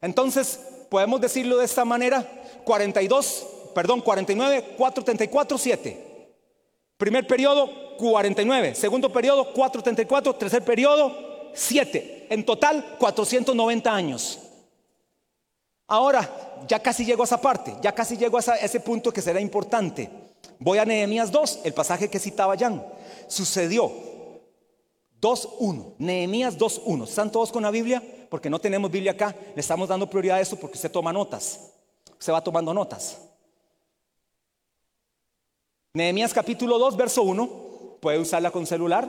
Entonces, 0.00 0.60
podemos 0.88 1.20
decirlo 1.20 1.58
de 1.58 1.64
esta 1.64 1.84
manera, 1.84 2.26
42, 2.64 3.46
perdón, 3.74 4.00
49, 4.00 4.74
434, 4.76 5.58
7. 5.58 6.04
Primer 6.96 7.26
periodo, 7.26 7.96
49. 7.96 8.74
Segundo 8.74 9.12
periodo, 9.12 9.52
434. 9.52 10.34
Tercer 10.36 10.64
periodo, 10.64 11.50
7. 11.54 12.28
En 12.30 12.44
total, 12.44 12.96
490 12.98 13.94
años. 13.94 14.38
Ahora, 15.86 16.64
ya 16.66 16.80
casi 16.80 17.04
llego 17.04 17.22
a 17.22 17.26
esa 17.26 17.40
parte, 17.40 17.76
ya 17.82 17.92
casi 17.92 18.16
llego 18.16 18.38
a, 18.38 18.40
ese 18.40 18.80
punto 18.80 19.12
que 19.12 19.20
será 19.20 19.40
importante. 19.40 20.08
Voy 20.58 20.78
a 20.78 20.84
Nehemías 20.84 21.30
2, 21.30 21.60
el 21.64 21.74
pasaje 21.74 22.08
que 22.08 22.18
citaba 22.18 22.56
Jan. 22.56 22.84
Sucedió 23.26 23.90
2.1, 25.20 25.94
Nehemías 25.98 26.58
2.1. 26.58 27.04
¿Están 27.04 27.30
todos 27.30 27.52
con 27.52 27.62
la 27.62 27.70
Biblia? 27.70 28.02
Porque 28.30 28.48
no 28.48 28.58
tenemos 28.58 28.90
Biblia 28.90 29.12
acá. 29.12 29.34
Le 29.54 29.60
estamos 29.60 29.88
dando 29.88 30.08
prioridad 30.08 30.38
a 30.38 30.40
eso 30.40 30.56
porque 30.56 30.76
usted 30.76 30.90
toma 30.90 31.12
notas. 31.12 31.72
Se 32.18 32.32
va 32.32 32.42
tomando 32.42 32.72
notas. 32.72 33.18
Nehemías 35.92 36.32
capítulo 36.32 36.78
2, 36.78 36.96
verso 36.96 37.22
1. 37.22 37.98
Puede 38.00 38.18
usarla 38.18 38.50
con 38.50 38.66
celular, 38.66 39.08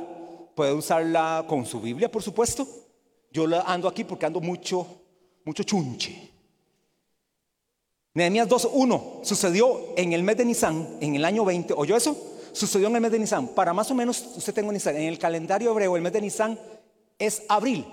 puede 0.56 0.74
usarla 0.74 1.46
con 1.48 1.66
su 1.66 1.82
Biblia, 1.82 2.12
por 2.12 2.22
supuesto. 2.22 2.68
Yo 3.32 3.46
ando 3.66 3.88
aquí 3.88 4.04
porque 4.04 4.26
ando 4.26 4.40
mucho, 4.40 4.88
mucho 5.44 5.64
chunche. 5.64 6.35
Nehemías 8.16 8.48
2.1 8.48 9.26
sucedió 9.26 9.78
en 9.98 10.14
el 10.14 10.24
mes 10.24 10.38
de 10.38 10.46
Nisan, 10.46 10.88
en 11.02 11.16
el 11.16 11.26
año 11.26 11.44
20. 11.44 11.74
¿Oyó 11.76 11.98
eso? 11.98 12.16
Sucedió 12.54 12.88
en 12.88 12.96
el 12.96 13.02
mes 13.02 13.12
de 13.12 13.20
Nisan. 13.20 13.50
Para 13.50 13.74
más 13.74 13.92
o 13.92 13.94
menos, 13.94 14.26
usted 14.38 14.54
tengo 14.54 14.72
Nisan. 14.72 14.96
En 14.96 15.04
el 15.04 15.20
calendario 15.20 15.70
hebreo, 15.72 15.98
el 15.98 16.02
mes 16.02 16.14
de 16.14 16.22
Nisan 16.22 16.58
es 17.20 17.44
abril. 17.50 17.86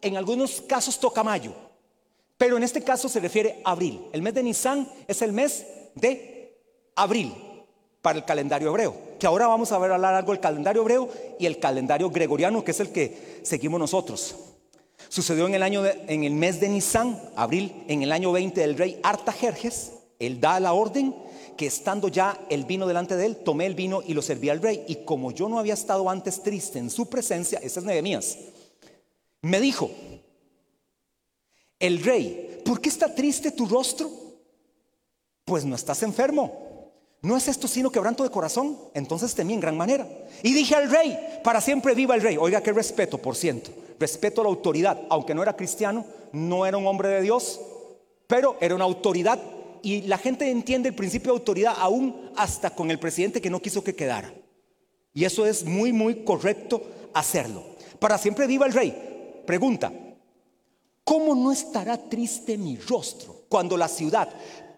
En 0.00 0.16
algunos 0.16 0.62
casos 0.62 0.98
toca 0.98 1.22
mayo. 1.22 1.52
Pero 2.38 2.56
en 2.56 2.62
este 2.62 2.82
caso 2.82 3.10
se 3.10 3.20
refiere 3.20 3.60
a 3.62 3.72
abril. 3.72 4.06
El 4.12 4.22
mes 4.22 4.32
de 4.32 4.42
Nisan 4.42 4.88
es 5.06 5.20
el 5.20 5.34
mes 5.34 5.66
de 5.94 6.58
abril 6.96 7.34
para 8.00 8.20
el 8.20 8.24
calendario 8.24 8.70
hebreo. 8.70 8.96
Que 9.18 9.26
ahora 9.26 9.48
vamos 9.48 9.70
a 9.72 9.78
ver 9.78 9.92
hablar 9.92 10.14
algo 10.14 10.32
del 10.32 10.40
calendario 10.40 10.80
hebreo 10.80 11.10
y 11.38 11.44
el 11.44 11.58
calendario 11.58 12.08
gregoriano, 12.08 12.64
que 12.64 12.70
es 12.70 12.80
el 12.80 12.90
que 12.90 13.40
seguimos 13.42 13.78
nosotros. 13.78 14.34
Sucedió 15.08 15.46
en 15.46 15.54
el, 15.54 15.62
año 15.62 15.82
en 15.84 16.24
el 16.24 16.34
mes 16.34 16.60
de 16.60 16.68
Nisan, 16.68 17.20
abril, 17.34 17.84
en 17.88 18.02
el 18.02 18.12
año 18.12 18.32
20 18.32 18.60
del 18.60 18.76
rey 18.76 19.00
Artajerjes. 19.02 19.92
Él 20.18 20.40
da 20.40 20.60
la 20.60 20.72
orden 20.72 21.14
que 21.56 21.66
estando 21.66 22.08
ya 22.08 22.38
el 22.50 22.64
vino 22.64 22.86
delante 22.86 23.16
de 23.16 23.26
él, 23.26 23.36
tomé 23.36 23.66
el 23.66 23.74
vino 23.74 24.00
y 24.06 24.14
lo 24.14 24.22
serví 24.22 24.48
al 24.48 24.62
rey. 24.62 24.84
Y 24.86 24.96
como 25.04 25.32
yo 25.32 25.48
no 25.48 25.58
había 25.58 25.74
estado 25.74 26.08
antes 26.08 26.42
triste 26.42 26.78
en 26.78 26.90
su 26.90 27.08
presencia, 27.08 27.58
esa 27.62 27.80
es 27.80 27.86
Nehemías, 27.86 28.38
me 29.42 29.60
dijo, 29.60 29.90
el 31.78 32.02
rey, 32.02 32.60
¿por 32.64 32.80
qué 32.80 32.88
está 32.88 33.14
triste 33.14 33.50
tu 33.50 33.66
rostro? 33.66 34.10
Pues 35.44 35.64
no 35.64 35.74
estás 35.74 36.02
enfermo. 36.02 36.67
¿No 37.22 37.36
es 37.36 37.48
esto 37.48 37.66
sino 37.66 37.90
quebranto 37.90 38.22
de 38.22 38.30
corazón? 38.30 38.78
Entonces 38.94 39.34
temí 39.34 39.54
en 39.54 39.60
gran 39.60 39.76
manera. 39.76 40.06
Y 40.42 40.54
dije 40.54 40.74
al 40.74 40.90
rey, 40.90 41.18
para 41.42 41.60
siempre 41.60 41.94
viva 41.94 42.14
el 42.14 42.22
rey. 42.22 42.36
Oiga, 42.36 42.62
qué 42.62 42.72
respeto, 42.72 43.18
por 43.18 43.34
ciento 43.34 43.70
respeto 43.98 44.40
a 44.40 44.44
la 44.44 44.50
autoridad, 44.50 45.00
aunque 45.10 45.34
no 45.34 45.42
era 45.42 45.56
cristiano, 45.56 46.04
no 46.32 46.66
era 46.66 46.76
un 46.76 46.86
hombre 46.86 47.08
de 47.08 47.22
Dios, 47.22 47.60
pero 48.26 48.56
era 48.60 48.74
una 48.74 48.84
autoridad 48.84 49.40
y 49.82 50.02
la 50.02 50.18
gente 50.18 50.50
entiende 50.50 50.90
el 50.90 50.94
principio 50.94 51.32
de 51.32 51.38
autoridad 51.38 51.74
aún 51.78 52.30
hasta 52.36 52.70
con 52.70 52.90
el 52.90 52.98
presidente 52.98 53.40
que 53.40 53.50
no 53.50 53.60
quiso 53.60 53.82
que 53.82 53.94
quedara. 53.94 54.32
Y 55.14 55.24
eso 55.24 55.46
es 55.46 55.64
muy, 55.64 55.92
muy 55.92 56.24
correcto 56.24 56.82
hacerlo. 57.14 57.64
Para 57.98 58.18
siempre 58.18 58.46
viva 58.46 58.66
el 58.66 58.72
rey. 58.72 59.42
Pregunta, 59.46 59.92
¿cómo 61.04 61.34
no 61.34 61.50
estará 61.50 61.96
triste 61.96 62.58
mi 62.58 62.76
rostro 62.76 63.34
cuando 63.48 63.76
la 63.76 63.88
ciudad, 63.88 64.28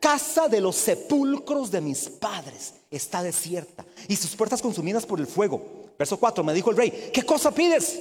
casa 0.01 0.49
de 0.49 0.61
los 0.61 0.77
sepulcros 0.77 1.71
de 1.71 1.81
mis 1.81 2.09
padres, 2.09 2.75
está 2.91 3.23
desierta 3.23 3.85
y 4.09 4.17
sus 4.17 4.35
puertas 4.35 4.63
consumidas 4.63 5.07
por 5.07 5.21
el 5.21 5.27
fuego? 5.27 5.63
Verso 5.99 6.19
4, 6.19 6.43
me 6.43 6.55
dijo 6.55 6.71
el 6.71 6.77
rey, 6.77 7.11
¿qué 7.13 7.23
cosa 7.23 7.53
pides? 7.53 8.01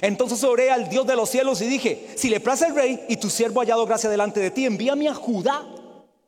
Entonces 0.00 0.42
oré 0.44 0.70
al 0.70 0.88
Dios 0.88 1.06
de 1.06 1.16
los 1.16 1.28
cielos 1.28 1.60
y 1.60 1.66
dije, 1.66 2.08
si 2.16 2.30
le 2.30 2.40
place 2.40 2.66
el 2.66 2.74
rey 2.74 3.04
y 3.08 3.16
tu 3.16 3.28
siervo 3.28 3.60
hallado 3.60 3.84
gracia 3.84 4.08
delante 4.08 4.40
de 4.40 4.50
ti, 4.50 4.64
envíame 4.64 5.08
a 5.08 5.14
Judá, 5.14 5.66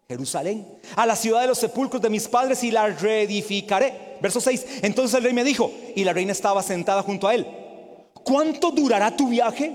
Jerusalén, 0.08 0.66
a 0.94 1.06
la 1.06 1.16
ciudad 1.16 1.40
de 1.40 1.46
los 1.46 1.58
sepulcros 1.58 2.02
de 2.02 2.10
mis 2.10 2.28
padres 2.28 2.62
y 2.64 2.70
la 2.70 2.88
reedificaré. 2.88 4.18
Verso 4.20 4.40
6, 4.40 4.66
entonces 4.82 5.16
el 5.16 5.24
rey 5.24 5.32
me 5.32 5.44
dijo, 5.44 5.72
y 5.96 6.04
la 6.04 6.12
reina 6.12 6.32
estaba 6.32 6.62
sentada 6.62 7.02
junto 7.02 7.26
a 7.26 7.34
él, 7.34 7.46
¿cuánto 8.22 8.70
durará 8.70 9.16
tu 9.16 9.28
viaje? 9.28 9.72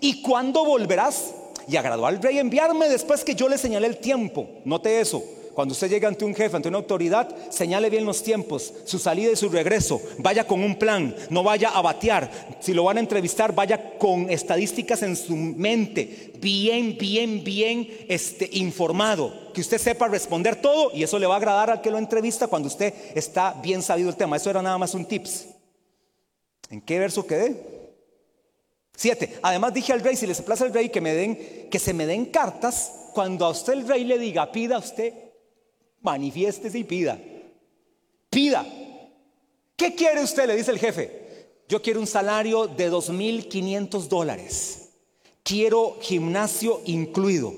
¿Y 0.00 0.22
cuándo 0.22 0.64
volverás? 0.64 1.34
Y 1.68 1.76
agradó 1.76 2.06
al 2.06 2.22
rey 2.22 2.38
enviarme 2.38 2.88
después 2.88 3.24
que 3.24 3.34
yo 3.34 3.48
le 3.48 3.58
señalé 3.58 3.86
el 3.86 3.98
tiempo. 3.98 4.48
Note 4.64 5.00
eso. 5.00 5.22
Cuando 5.58 5.72
usted 5.72 5.90
llega 5.90 6.06
ante 6.06 6.24
un 6.24 6.36
jefe, 6.36 6.54
ante 6.54 6.68
una 6.68 6.78
autoridad, 6.78 7.34
señale 7.50 7.90
bien 7.90 8.04
los 8.04 8.22
tiempos, 8.22 8.72
su 8.84 8.96
salida 9.00 9.32
y 9.32 9.36
su 9.36 9.48
regreso. 9.48 10.00
Vaya 10.18 10.46
con 10.46 10.62
un 10.62 10.76
plan, 10.76 11.16
no 11.30 11.42
vaya 11.42 11.70
a 11.70 11.82
batear. 11.82 12.30
Si 12.60 12.72
lo 12.72 12.84
van 12.84 12.96
a 12.96 13.00
entrevistar, 13.00 13.52
vaya 13.52 13.98
con 13.98 14.30
estadísticas 14.30 15.02
en 15.02 15.16
su 15.16 15.34
mente, 15.34 16.32
bien, 16.40 16.96
bien, 16.96 17.42
bien 17.42 17.88
este, 18.08 18.48
informado. 18.52 19.52
Que 19.52 19.60
usted 19.60 19.78
sepa 19.78 20.06
responder 20.06 20.54
todo 20.60 20.92
y 20.94 21.02
eso 21.02 21.18
le 21.18 21.26
va 21.26 21.34
a 21.34 21.38
agradar 21.38 21.70
al 21.70 21.80
que 21.80 21.90
lo 21.90 21.98
entrevista 21.98 22.46
cuando 22.46 22.68
usted 22.68 22.94
está 23.16 23.52
bien 23.60 23.82
sabido 23.82 24.10
el 24.10 24.16
tema. 24.16 24.36
Eso 24.36 24.50
era 24.50 24.62
nada 24.62 24.78
más 24.78 24.94
un 24.94 25.06
tips. 25.06 25.48
¿En 26.70 26.80
qué 26.80 27.00
verso 27.00 27.26
quedé? 27.26 27.77
Siete. 29.00 29.38
Además 29.42 29.72
dije 29.72 29.92
al 29.92 30.00
rey, 30.00 30.16
si 30.16 30.26
les 30.26 30.42
place 30.42 30.64
al 30.64 30.74
rey 30.74 30.88
que 30.88 31.00
me 31.00 31.14
den, 31.14 31.68
que 31.70 31.78
se 31.78 31.94
me 31.94 32.04
den 32.04 32.26
cartas, 32.26 32.92
cuando 33.14 33.46
a 33.46 33.50
usted 33.50 33.74
el 33.74 33.86
rey 33.86 34.02
le 34.02 34.18
diga, 34.18 34.50
pida 34.50 34.74
a 34.74 34.80
usted 34.80 35.14
manifiéstese 36.00 36.80
y 36.80 36.82
pida. 36.82 37.16
Pida. 38.28 38.66
¿Qué 39.76 39.94
quiere 39.94 40.24
usted? 40.24 40.48
Le 40.48 40.56
dice 40.56 40.72
el 40.72 40.80
jefe. 40.80 41.28
Yo 41.68 41.80
quiero 41.80 42.00
un 42.00 42.08
salario 42.08 42.66
de 42.66 42.90
2.500 42.90 44.08
dólares. 44.08 44.88
Quiero 45.44 45.96
gimnasio 46.00 46.80
incluido. 46.84 47.54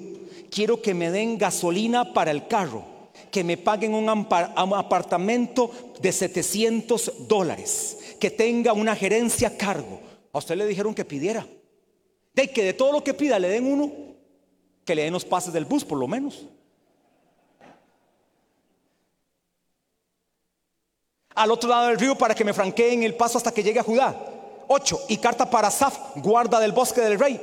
Quiero 0.50 0.82
que 0.82 0.92
me 0.92 1.10
den 1.10 1.38
gasolina 1.38 2.12
para 2.12 2.32
el 2.32 2.48
carro. 2.48 2.84
Que 3.30 3.44
me 3.44 3.56
paguen 3.56 3.94
un 3.94 4.10
apartamento 4.10 5.70
de 6.02 6.12
700 6.12 7.28
dólares. 7.28 7.96
Que 8.20 8.30
tenga 8.30 8.74
una 8.74 8.94
gerencia 8.94 9.48
a 9.48 9.56
cargo. 9.56 10.09
A 10.32 10.38
usted 10.38 10.56
le 10.56 10.66
dijeron 10.66 10.94
que 10.94 11.04
pidiera. 11.04 11.46
De 12.34 12.50
que 12.50 12.64
de 12.64 12.72
todo 12.72 12.92
lo 12.92 13.02
que 13.02 13.14
pida 13.14 13.38
le 13.38 13.48
den 13.48 13.66
uno. 13.66 13.92
Que 14.84 14.94
le 14.94 15.02
den 15.02 15.12
los 15.12 15.24
pases 15.24 15.52
del 15.52 15.64
bus 15.64 15.84
por 15.84 15.98
lo 15.98 16.06
menos. 16.06 16.46
al 21.40 21.50
otro 21.50 21.70
lado 21.70 21.86
del 21.86 21.98
río 21.98 22.16
para 22.16 22.34
que 22.34 22.44
me 22.44 22.52
franqueen 22.52 23.02
el 23.02 23.14
paso 23.14 23.38
hasta 23.38 23.52
que 23.52 23.62
llegue 23.62 23.80
a 23.80 23.84
Judá. 23.84 24.14
8. 24.68 25.00
Y 25.08 25.16
carta 25.16 25.48
para 25.48 25.70
Saf, 25.70 25.96
guarda 26.16 26.60
del 26.60 26.72
bosque 26.72 27.00
del 27.00 27.18
rey, 27.18 27.40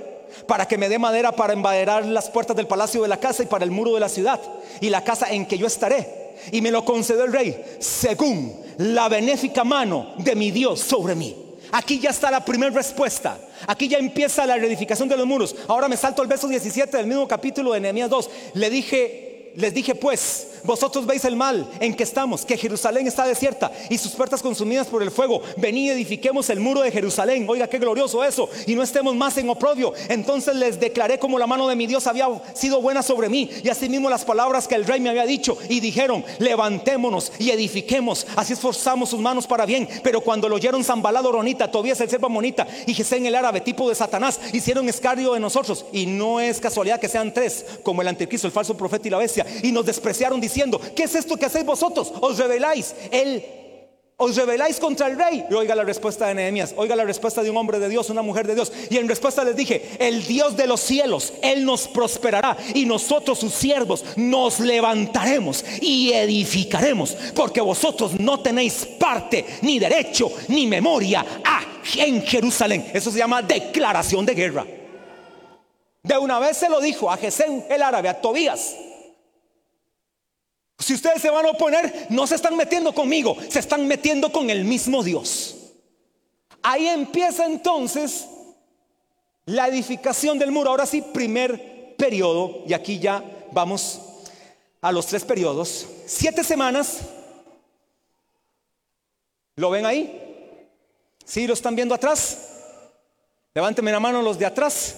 para 0.47 0.67
que 0.67 0.77
me 0.77 0.87
dé 0.87 0.99
madera 0.99 1.31
para 1.31 1.53
embaderar 1.53 2.05
las 2.05 2.29
puertas 2.29 2.55
del 2.55 2.67
palacio 2.67 3.01
de 3.01 3.07
la 3.07 3.19
casa 3.19 3.41
y 3.41 3.47
para 3.47 3.65
el 3.65 3.71
muro 3.71 3.95
de 3.95 3.99
la 3.99 4.07
ciudad 4.07 4.39
y 4.81 4.89
la 4.89 5.03
casa 5.03 5.31
en 5.31 5.47
que 5.47 5.57
yo 5.57 5.65
estaré. 5.65 6.35
Y 6.51 6.61
me 6.61 6.69
lo 6.69 6.85
concedió 6.85 7.23
el 7.23 7.33
rey, 7.33 7.77
según 7.79 8.55
la 8.77 9.09
benéfica 9.09 9.63
mano 9.63 10.13
de 10.17 10.35
mi 10.35 10.51
Dios 10.51 10.79
sobre 10.79 11.15
mí. 11.15 11.46
Aquí 11.71 11.99
ya 11.99 12.09
está 12.09 12.31
la 12.31 12.43
primera 12.43 12.71
respuesta. 12.71 13.37
Aquí 13.67 13.87
ya 13.87 13.97
empieza 13.97 14.45
la 14.45 14.57
reedificación 14.57 15.09
de 15.09 15.17
los 15.17 15.25
muros. 15.25 15.55
Ahora 15.67 15.87
me 15.87 15.97
salto 15.97 16.21
al 16.21 16.27
verso 16.27 16.47
17 16.47 16.95
del 16.95 17.07
mismo 17.07 17.27
capítulo 17.27 17.73
de 17.73 17.79
Nehemías 17.79 18.09
2. 18.09 18.29
Le 18.53 18.69
dije, 18.69 19.51
les 19.55 19.73
dije 19.73 19.95
pues, 19.95 20.56
vosotros 20.63 21.05
veis 21.05 21.25
el 21.25 21.35
mal 21.35 21.67
en 21.79 21.95
que 21.95 22.03
estamos, 22.03 22.45
que 22.45 22.57
Jerusalén 22.57 23.07
está 23.07 23.25
desierta 23.25 23.71
y 23.89 23.97
sus 23.97 24.11
puertas 24.11 24.41
consumidas 24.41 24.87
por 24.87 25.03
el 25.03 25.11
fuego. 25.11 25.41
Venid 25.57 25.91
edifiquemos 25.91 26.49
el 26.49 26.59
muro 26.59 26.81
de 26.81 26.91
Jerusalén. 26.91 27.45
Oiga, 27.47 27.67
qué 27.67 27.79
glorioso 27.79 28.23
eso. 28.23 28.49
Y 28.65 28.75
no 28.75 28.83
estemos 28.83 29.15
más 29.15 29.37
en 29.37 29.49
oprobio. 29.49 29.93
Entonces 30.09 30.55
les 30.55 30.79
declaré 30.79 31.19
como 31.19 31.39
la 31.39 31.47
mano 31.47 31.67
de 31.67 31.75
mi 31.75 31.87
Dios 31.87 32.07
había 32.07 32.27
sido 32.53 32.81
buena 32.81 33.01
sobre 33.01 33.29
mí. 33.29 33.49
Y 33.63 33.69
asimismo 33.69 34.09
las 34.09 34.25
palabras 34.25 34.67
que 34.67 34.75
el 34.75 34.85
rey 34.85 34.99
me 34.99 35.09
había 35.09 35.25
dicho. 35.25 35.57
Y 35.69 35.79
dijeron, 35.79 36.23
levantémonos 36.39 37.31
y 37.39 37.51
edifiquemos. 37.51 38.27
Así 38.35 38.53
esforzamos 38.53 39.09
sus 39.09 39.19
manos 39.19 39.47
para 39.47 39.65
bien. 39.65 39.87
Pero 40.03 40.21
cuando 40.21 40.49
lo 40.49 40.55
oyeron 40.55 40.83
Zambalado, 40.83 41.31
Ronita, 41.31 41.71
Tobías 41.71 41.99
el 42.01 42.09
servo 42.09 42.29
Monita 42.29 42.67
y 42.85 42.95
en 43.15 43.25
el 43.25 43.35
árabe, 43.35 43.61
tipo 43.61 43.87
de 43.87 43.95
Satanás, 43.95 44.39
hicieron 44.53 44.89
escardio 44.89 45.33
de 45.33 45.39
nosotros. 45.39 45.85
Y 45.91 46.05
no 46.05 46.39
es 46.39 46.59
casualidad 46.59 46.99
que 46.99 47.09
sean 47.09 47.33
tres, 47.33 47.65
como 47.83 48.01
el 48.01 48.07
anticristo, 48.07 48.47
el 48.47 48.53
falso 48.53 48.75
profeta 48.75 49.07
y 49.07 49.11
la 49.11 49.17
bestia. 49.17 49.45
Y 49.63 49.71
nos 49.71 49.85
despreciaron 49.85 50.41
diciendo, 50.47 50.79
¿qué 50.95 51.03
es 51.03 51.15
esto 51.15 51.37
que 51.37 51.45
hacéis 51.45 51.65
vosotros? 51.65 52.11
Os 52.21 52.37
rebeláis, 52.37 52.95
el, 53.11 53.43
os 54.17 54.35
rebeláis 54.35 54.79
contra 54.79 55.07
el 55.07 55.17
rey. 55.17 55.45
Y 55.49 55.53
oiga 55.53 55.75
la 55.75 55.83
respuesta 55.83 56.27
de 56.27 56.33
Nehemías, 56.33 56.73
oiga 56.75 56.95
la 56.95 57.03
respuesta 57.03 57.43
de 57.43 57.49
un 57.49 57.57
hombre 57.57 57.79
de 57.79 57.87
Dios, 57.87 58.09
una 58.09 58.23
mujer 58.23 58.47
de 58.47 58.55
Dios. 58.55 58.71
Y 58.89 58.97
en 58.97 59.07
respuesta 59.07 59.43
les 59.43 59.55
dije, 59.55 59.97
el 59.99 60.25
Dios 60.25 60.57
de 60.57 60.65
los 60.65 60.81
cielos, 60.81 61.33
Él 61.41 61.63
nos 61.63 61.87
prosperará 61.87 62.57
y 62.73 62.85
nosotros 62.85 63.39
sus 63.39 63.53
siervos 63.53 64.03
nos 64.15 64.59
levantaremos 64.59 65.63
y 65.81 66.11
edificaremos, 66.13 67.15
porque 67.35 67.61
vosotros 67.61 68.19
no 68.19 68.39
tenéis 68.39 68.87
parte, 68.99 69.45
ni 69.61 69.77
derecho, 69.77 70.31
ni 70.47 70.65
memoria 70.65 71.23
en 71.95 72.23
Jerusalén. 72.23 72.89
Eso 72.93 73.11
se 73.11 73.19
llama 73.19 73.41
declaración 73.41 74.25
de 74.25 74.33
guerra. 74.33 74.65
De 76.03 76.17
una 76.17 76.39
vez 76.39 76.57
se 76.57 76.69
lo 76.69 76.79
dijo 76.79 77.11
a 77.11 77.17
Gesén 77.17 77.65
el 77.69 77.81
árabe, 77.81 78.09
a 78.09 78.19
Tobías. 78.19 78.75
Si 80.79 80.93
ustedes 80.93 81.21
se 81.21 81.29
van 81.29 81.45
a 81.45 81.49
oponer, 81.49 82.07
no 82.09 82.27
se 82.27 82.35
están 82.35 82.55
metiendo 82.55 82.93
conmigo, 82.93 83.35
se 83.49 83.59
están 83.59 83.87
metiendo 83.87 84.31
con 84.31 84.49
el 84.49 84.63
mismo 84.63 85.03
Dios. 85.03 85.55
Ahí 86.61 86.87
empieza 86.87 87.45
entonces 87.45 88.27
la 89.45 89.67
edificación 89.67 90.37
del 90.37 90.51
muro. 90.51 90.69
Ahora 90.69 90.85
sí, 90.85 91.01
primer 91.01 91.95
periodo, 91.97 92.63
y 92.67 92.73
aquí 92.73 92.99
ya 92.99 93.23
vamos 93.51 94.01
a 94.81 94.91
los 94.91 95.07
tres 95.07 95.25
periodos, 95.25 95.87
siete 96.05 96.43
semanas, 96.43 96.99
¿lo 99.55 99.71
ven 99.71 99.85
ahí? 99.85 100.23
¿Sí 101.25 101.47
lo 101.47 101.53
están 101.53 101.75
viendo 101.75 101.95
atrás? 101.95 102.49
Levánteme 103.55 103.91
la 103.91 103.99
mano 103.99 104.21
los 104.21 104.37
de 104.37 104.45
atrás. 104.45 104.95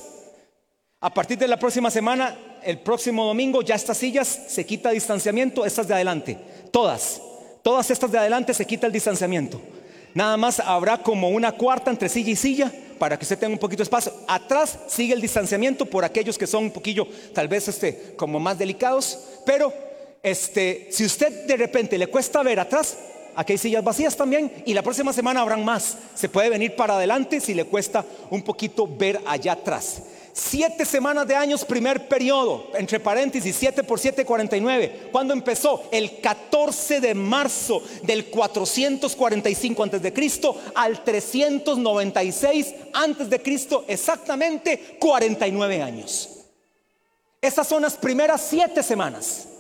A 1.00 1.14
partir 1.14 1.38
de 1.38 1.48
la 1.48 1.58
próxima 1.58 1.90
semana, 1.90 2.38
el 2.70 2.78
próximo 2.78 3.26
domingo, 3.26 3.64
ya 3.64 3.74
estas 3.74 3.98
sillas 3.98 4.28
se 4.48 4.64
quita 4.64 4.92
distanciamiento, 4.92 5.66
estas 5.66 5.88
de 5.88 5.96
adelante, 5.96 6.38
todas, 6.72 7.20
todas 7.64 7.90
estas 7.90 8.12
de 8.12 8.20
adelante 8.20 8.54
se 8.54 8.66
quita 8.66 8.86
el 8.86 8.94
distanciamiento. 8.94 9.60
Nada 10.14 10.38
más 10.38 10.60
habrá 10.60 11.02
como 11.02 11.30
una 11.30 11.52
cuarta 11.52 11.90
entre 11.90 12.10
silla 12.10 12.30
y 12.30 12.36
silla 12.36 12.72
para 13.00 13.18
que 13.18 13.26
usted 13.26 13.40
tenga 13.40 13.54
un 13.54 13.60
poquito 13.60 13.80
de 13.80 13.86
espacio. 13.86 14.14
Atrás 14.28 14.78
sigue 14.88 15.16
el 15.16 15.22
distanciamiento 15.22 15.88
por 15.88 16.06
aquellos 16.06 16.38
que 16.38 16.46
son 16.46 16.66
un 16.66 16.72
poquillo, 16.72 17.08
tal 17.34 17.48
vez 17.48 17.68
este, 17.68 18.14
como 18.16 18.40
más 18.40 18.60
delicados. 18.60 19.18
Pero 19.48 19.74
este, 20.22 20.90
si 20.92 21.06
usted 21.06 21.48
de 21.48 21.58
repente 21.58 21.98
le 21.98 22.06
cuesta 22.06 22.44
ver 22.44 22.60
atrás, 22.60 22.98
aquí 23.36 23.54
hay 23.54 23.58
sillas 23.58 23.84
vacías 23.84 24.16
también 24.16 24.52
y 24.64 24.76
la 24.76 24.84
próxima 24.84 25.12
semana 25.12 25.42
habrán 25.42 25.66
más. 25.66 25.98
Se 26.14 26.30
puede 26.30 26.50
venir 26.52 26.76
para 26.76 26.98
adelante 26.98 27.40
si 27.40 27.56
le 27.56 27.66
cuesta 27.66 28.06
un 28.30 28.44
poquito 28.44 28.88
ver 28.88 29.20
allá 29.26 29.54
atrás. 29.54 30.04
Siete 30.40 30.86
semanas 30.86 31.28
de 31.28 31.36
años, 31.36 31.66
primer 31.66 32.08
periodo, 32.08 32.72
entre 32.76 33.02
paréntesis, 33.02 33.54
7 33.60 33.84
por 33.84 34.00
7, 34.00 34.24
49. 34.24 35.10
¿Cuándo 35.12 35.34
empezó? 35.34 35.84
El 35.92 36.22
14 36.22 37.02
de 37.02 37.14
marzo 37.14 37.84
del 38.04 38.28
445 38.28 39.84
antes 39.84 40.02
de 40.02 40.14
Cristo 40.14 40.56
al 40.76 41.04
396 41.04 42.74
antes 42.94 43.30
de 43.30 43.42
Cristo, 43.42 43.84
exactamente 43.90 44.96
49 44.98 45.82
años. 45.84 46.30
Esas 47.42 47.68
son 47.68 47.82
las 47.82 47.98
primeras 47.98 48.42
siete 48.42 48.82
semanas. 48.82 49.59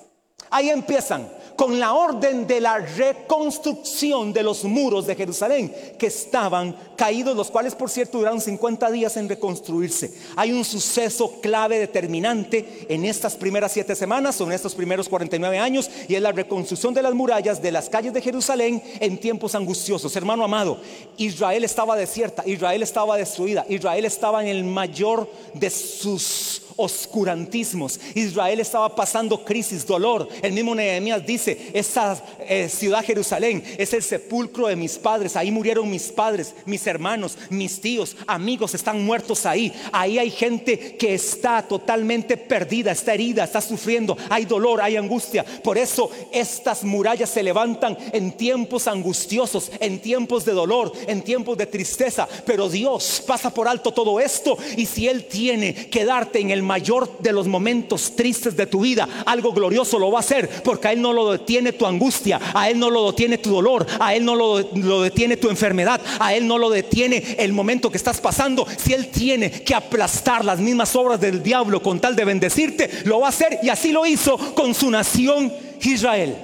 Ahí 0.49 0.69
empiezan 0.69 1.29
con 1.59 1.77
la 1.77 1.91
orden 1.91 2.47
de 2.47 2.61
la 2.61 2.77
reconstrucción 2.77 4.31
de 4.31 4.43
los 4.43 4.63
muros 4.63 5.05
de 5.05 5.13
Jerusalén 5.13 5.75
que 5.97 6.07
estaban 6.07 6.73
caídos, 6.95 7.35
los 7.35 7.51
cuales 7.51 7.75
por 7.75 7.89
cierto 7.89 8.17
duraron 8.17 8.39
50 8.39 8.89
días 8.91 9.17
en 9.17 9.27
reconstruirse. 9.27 10.13
Hay 10.37 10.53
un 10.53 10.63
suceso 10.63 11.41
clave 11.41 11.77
determinante 11.77 12.85
en 12.87 13.03
estas 13.03 13.35
primeras 13.35 13.73
siete 13.73 13.93
semanas 13.93 14.39
o 14.39 14.45
en 14.45 14.53
estos 14.53 14.73
primeros 14.73 15.09
49 15.09 15.59
años 15.59 15.91
y 16.07 16.15
es 16.15 16.21
la 16.21 16.31
reconstrucción 16.31 16.93
de 16.93 17.01
las 17.01 17.13
murallas 17.13 17.61
de 17.61 17.73
las 17.73 17.89
calles 17.89 18.13
de 18.13 18.21
Jerusalén 18.21 18.81
en 19.01 19.19
tiempos 19.19 19.53
angustiosos. 19.53 20.15
Hermano 20.15 20.45
amado, 20.45 20.79
Israel 21.17 21.65
estaba 21.65 21.97
desierta, 21.97 22.41
Israel 22.47 22.83
estaba 22.83 23.17
destruida, 23.17 23.65
Israel 23.67 24.05
estaba 24.05 24.41
en 24.41 24.47
el 24.47 24.63
mayor 24.63 25.29
de 25.53 25.69
sus 25.69 26.61
oscurantismos. 26.79 27.99
Israel 28.15 28.61
estaba 28.61 28.95
pasando 28.95 29.43
crisis, 29.43 29.85
dolor. 29.85 30.27
El 30.41 30.53
mismo 30.53 30.73
Nehemías 30.73 31.25
dice, 31.25 31.71
esa 31.73 32.21
eh, 32.47 32.69
ciudad 32.69 33.03
Jerusalén 33.03 33.63
es 33.77 33.93
el 33.93 34.01
sepulcro 34.01 34.67
de 34.67 34.77
mis 34.77 34.97
padres. 34.97 35.35
Ahí 35.35 35.51
murieron 35.51 35.89
mis 35.89 36.09
padres, 36.09 36.55
mis 36.65 36.87
hermanos, 36.87 37.37
mis 37.49 37.81
tíos, 37.81 38.15
amigos 38.27 38.73
están 38.73 39.03
muertos 39.03 39.45
ahí. 39.45 39.73
Ahí 39.91 40.17
hay 40.17 40.31
gente 40.31 40.95
que 40.95 41.13
está 41.13 41.61
totalmente 41.67 42.37
perdida, 42.37 42.91
está 42.91 43.13
herida, 43.13 43.43
está 43.43 43.59
sufriendo. 43.59 44.17
Hay 44.29 44.45
dolor, 44.45 44.81
hay 44.81 44.95
angustia. 44.95 45.43
Por 45.43 45.77
eso 45.77 46.09
estas 46.31 46.83
murallas 46.85 47.29
se 47.29 47.43
levantan 47.43 47.97
en 48.13 48.31
tiempos 48.31 48.87
angustiosos, 48.87 49.71
en 49.81 49.99
tiempos 49.99 50.45
de 50.45 50.53
dolor, 50.53 50.93
en 51.07 51.21
tiempos 51.23 51.57
de 51.57 51.65
tristeza. 51.65 52.27
Pero 52.45 52.69
Dios 52.69 53.21
pasa 53.27 53.53
por 53.53 53.67
alto 53.67 53.91
todo 53.91 54.19
esto 54.19 54.57
y 54.77 54.85
si 54.85 55.07
Él 55.09 55.25
tiene 55.25 55.89
que 55.89 56.05
darte 56.05 56.39
en 56.39 56.51
el 56.51 56.68
mayor 56.69 57.17
de 57.17 57.33
los 57.33 57.47
momentos 57.47 58.15
tristes 58.15 58.55
de 58.55 58.67
tu 58.67 58.81
vida, 58.81 59.09
algo 59.25 59.51
glorioso 59.53 59.97
lo 59.97 60.11
va 60.11 60.19
a 60.19 60.21
hacer, 60.21 60.47
porque 60.63 60.87
a 60.87 60.93
Él 60.93 61.01
no 61.01 61.13
lo 61.13 61.31
detiene 61.31 61.73
tu 61.73 61.87
angustia, 61.87 62.39
a 62.53 62.69
Él 62.69 62.77
no 62.77 62.91
lo 62.91 63.07
detiene 63.07 63.39
tu 63.39 63.49
dolor, 63.49 63.87
a 63.99 64.13
Él 64.13 64.23
no 64.23 64.35
lo, 64.35 65.01
detiene 65.01 65.37
tu 65.37 65.49
enfermedad, 65.49 65.99
a 66.19 66.35
Él 66.35 66.47
no 66.47 66.59
lo 66.59 66.69
detiene 66.69 67.35
el 67.39 67.53
momento 67.53 67.89
que 67.89 67.97
estás 67.97 68.21
pasando. 68.21 68.67
Si 68.77 68.93
Él 68.93 69.07
tiene 69.09 69.49
que 69.49 69.73
aplastar 69.73 70.45
las 70.45 70.59
mismas 70.59 70.95
obras 70.95 71.19
del 71.19 71.41
diablo 71.41 71.81
con 71.81 71.99
tal 71.99 72.15
de 72.15 72.25
bendecirte, 72.25 72.87
lo 73.05 73.21
va 73.21 73.25
a 73.25 73.29
hacer 73.29 73.59
y 73.63 73.69
así 73.69 73.91
lo 73.91 74.05
hizo 74.05 74.37
con 74.53 74.75
su 74.75 74.91
nación 74.91 75.51
Israel. 75.81 76.37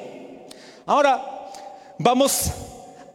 Ahora 0.87 1.23
vamos 1.99 2.51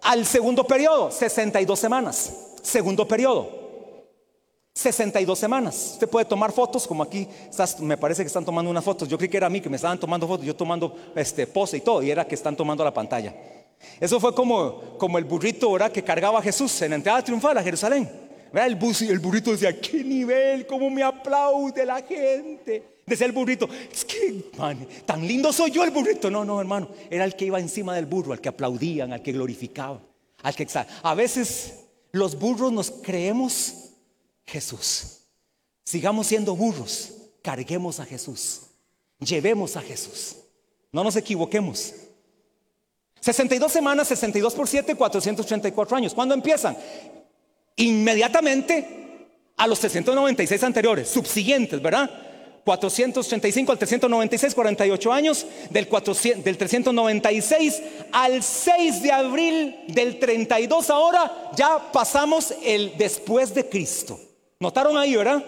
al 0.02 0.24
segundo 0.24 0.64
periodo, 0.64 1.10
62 1.10 1.76
semanas. 1.76 2.32
Segundo 2.62 3.08
periodo. 3.08 3.59
62 4.74 5.38
semanas. 5.38 5.90
Usted 5.94 6.08
puede 6.08 6.24
tomar 6.24 6.52
fotos, 6.52 6.86
como 6.86 7.02
aquí 7.02 7.26
me 7.80 7.96
parece 7.96 8.22
que 8.22 8.28
están 8.28 8.44
tomando 8.44 8.70
unas 8.70 8.84
fotos. 8.84 9.08
Yo 9.08 9.18
creí 9.18 9.28
que 9.28 9.36
era 9.36 9.46
a 9.46 9.50
mí 9.50 9.60
que 9.60 9.68
me 9.68 9.76
estaban 9.76 9.98
tomando 9.98 10.26
fotos, 10.26 10.46
yo 10.46 10.54
tomando 10.54 10.96
este, 11.14 11.46
pose 11.46 11.78
y 11.78 11.80
todo, 11.80 12.02
y 12.02 12.10
era 12.10 12.26
que 12.26 12.34
están 12.34 12.56
tomando 12.56 12.84
la 12.84 12.94
pantalla. 12.94 13.34
Eso 13.98 14.20
fue 14.20 14.34
como, 14.34 14.96
como 14.98 15.18
el 15.18 15.24
burrito 15.24 15.72
¿verdad? 15.72 15.90
que 15.90 16.04
cargaba 16.04 16.38
a 16.38 16.42
Jesús 16.42 16.82
en 16.82 16.90
la 16.90 16.96
entrada 16.96 17.22
triunfal 17.24 17.56
a 17.58 17.62
Jerusalén. 17.62 18.08
El, 18.52 18.78
el 19.08 19.18
burrito 19.18 19.52
decía, 19.52 19.78
¿qué 19.80 20.02
nivel? 20.02 20.66
¿Cómo 20.66 20.90
me 20.90 21.02
aplaude 21.02 21.84
la 21.86 22.02
gente? 22.02 23.00
Decía 23.06 23.26
el 23.26 23.32
burrito, 23.32 23.68
es 23.92 24.04
que 24.04 24.50
tan 25.04 25.26
lindo 25.26 25.52
soy 25.52 25.70
yo 25.70 25.82
el 25.82 25.90
burrito. 25.90 26.30
No, 26.30 26.44
no, 26.44 26.60
hermano, 26.60 26.88
era 27.10 27.24
el 27.24 27.34
que 27.34 27.46
iba 27.46 27.58
encima 27.58 27.94
del 27.94 28.06
burro, 28.06 28.32
al 28.32 28.40
que 28.40 28.48
aplaudían, 28.48 29.12
al 29.12 29.22
que 29.22 29.32
glorificaban, 29.32 30.00
al 30.42 30.54
que 30.54 30.66
A 31.02 31.14
veces 31.14 31.86
los 32.12 32.38
burros 32.38 32.72
nos 32.72 32.90
creemos 32.90 33.89
Jesús. 34.46 35.20
Sigamos 35.84 36.26
siendo 36.26 36.54
burros, 36.54 37.12
carguemos 37.42 38.00
a 38.00 38.04
Jesús, 38.04 38.62
llevemos 39.18 39.76
a 39.76 39.82
Jesús. 39.82 40.36
No 40.92 41.04
nos 41.04 41.16
equivoquemos. 41.16 41.94
62 43.20 43.70
semanas, 43.70 44.08
62 44.08 44.54
por 44.54 44.66
7, 44.66 44.94
434 44.94 45.96
años. 45.96 46.14
¿Cuándo 46.14 46.34
empiezan? 46.34 46.76
Inmediatamente 47.76 49.28
a 49.56 49.66
los 49.66 49.78
396 49.80 50.62
anteriores, 50.64 51.08
subsiguientes, 51.08 51.80
¿verdad? 51.82 52.10
435 52.64 53.72
al 53.72 53.78
396, 53.78 54.54
48 54.54 55.12
años, 55.12 55.46
del, 55.70 55.88
400, 55.88 56.44
del 56.44 56.56
396 56.56 57.82
al 58.12 58.42
6 58.42 59.02
de 59.02 59.12
abril 59.12 59.76
del 59.88 60.18
32 60.18 60.90
ahora, 60.90 61.50
ya 61.56 61.90
pasamos 61.92 62.54
el 62.62 62.96
después 62.96 63.54
de 63.54 63.68
Cristo. 63.68 64.20
¿Notaron 64.62 64.98
ahí, 64.98 65.16
verdad? 65.16 65.42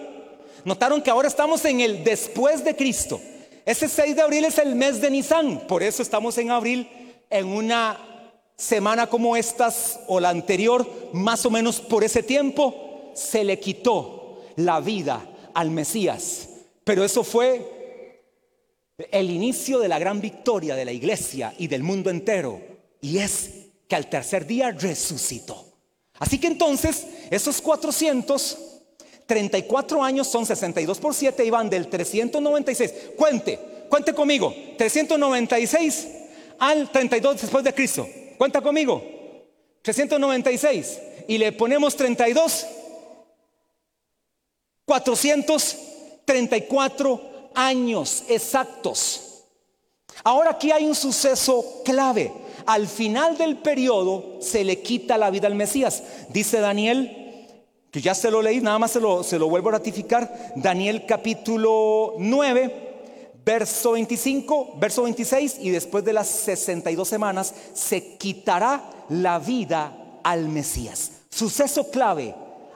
Notaron 0.65 0.99
que 0.99 1.11
ahora 1.11 1.27
estamos 1.27 1.63
en 1.65 1.81
el 1.81 2.03
después 2.03 2.63
de 2.63 2.75
Cristo. 2.75 3.21
Ese 3.63 3.87
6 3.87 4.15
de 4.15 4.21
abril 4.23 4.43
es 4.43 4.57
el 4.57 4.73
mes 4.73 4.99
de 5.01 5.11
Nisan, 5.11 5.67
por 5.67 5.83
eso 5.83 6.01
estamos 6.01 6.35
en 6.39 6.49
abril 6.49 6.89
en 7.29 7.45
una 7.45 8.31
semana 8.55 9.05
como 9.05 9.37
estas 9.37 9.99
o 10.07 10.19
la 10.19 10.29
anterior, 10.29 10.87
más 11.13 11.45
o 11.45 11.51
menos 11.51 11.79
por 11.79 12.03
ese 12.03 12.23
tiempo, 12.23 13.11
se 13.13 13.43
le 13.43 13.59
quitó 13.59 14.41
la 14.55 14.79
vida 14.79 15.23
al 15.53 15.69
Mesías. 15.69 16.49
Pero 16.83 17.03
eso 17.03 17.23
fue 17.23 18.23
el 19.11 19.29
inicio 19.29 19.77
de 19.77 19.89
la 19.89 19.99
gran 19.99 20.21
victoria 20.21 20.75
de 20.75 20.85
la 20.85 20.91
iglesia 20.91 21.53
y 21.59 21.67
del 21.67 21.83
mundo 21.83 22.09
entero. 22.09 22.59
Y 22.99 23.19
es 23.19 23.67
que 23.87 23.95
al 23.95 24.09
tercer 24.09 24.47
día 24.47 24.71
resucitó. 24.71 25.67
Así 26.17 26.39
que 26.39 26.47
entonces, 26.47 27.05
esos 27.29 27.61
400 27.61 28.72
34 29.25 30.03
años 30.03 30.27
son 30.27 30.45
62 30.45 30.99
por 30.99 31.13
7 31.13 31.45
y 31.45 31.49
van 31.49 31.69
del 31.69 31.87
396. 31.87 32.93
Cuente, 33.15 33.59
cuente 33.89 34.13
conmigo. 34.13 34.53
396 34.77 36.07
al 36.59 36.91
32 36.91 37.41
después 37.41 37.63
de 37.63 37.73
Cristo. 37.73 38.07
Cuenta 38.37 38.61
conmigo. 38.61 39.01
396. 39.81 40.99
Y 41.27 41.37
le 41.37 41.51
ponemos 41.51 41.95
32. 41.95 42.65
434 44.85 47.51
años 47.55 48.23
exactos. 48.27 49.45
Ahora 50.23 50.51
aquí 50.51 50.71
hay 50.71 50.85
un 50.85 50.95
suceso 50.95 51.81
clave. 51.83 52.31
Al 52.65 52.87
final 52.87 53.37
del 53.37 53.57
periodo 53.57 54.37
se 54.39 54.63
le 54.63 54.81
quita 54.81 55.17
la 55.17 55.31
vida 55.31 55.47
al 55.47 55.55
Mesías. 55.55 56.03
Dice 56.29 56.59
Daniel 56.59 57.22
que 57.93 58.01
ya 58.01 58.15
se 58.15 58.31
lo 58.31 58.41
leí, 58.41 58.59
nada 58.59 58.79
más 58.79 58.89
se 58.89 58.99
lo, 58.99 59.21
se 59.21 59.37
lo 59.37 59.47
vuelvo 59.47 59.69
a 59.69 59.73
ratificar. 59.73 60.53
Daniel 60.55 61.05
capítulo 61.05 62.15
9, 62.17 63.35
verso 63.45 63.91
25, 63.91 64.77
verso 64.79 65.03
26, 65.03 65.57
y 65.61 65.69
después 65.69 66.03
de 66.03 66.13
las 66.13 66.27
62 66.27 67.07
semanas 67.07 67.53
se 67.75 68.17
quitará 68.17 69.05
la 69.09 69.37
vida 69.37 70.19
al 70.23 70.49
Mesías. 70.49 71.11
Suceso 71.29 71.91
clave 71.91 72.33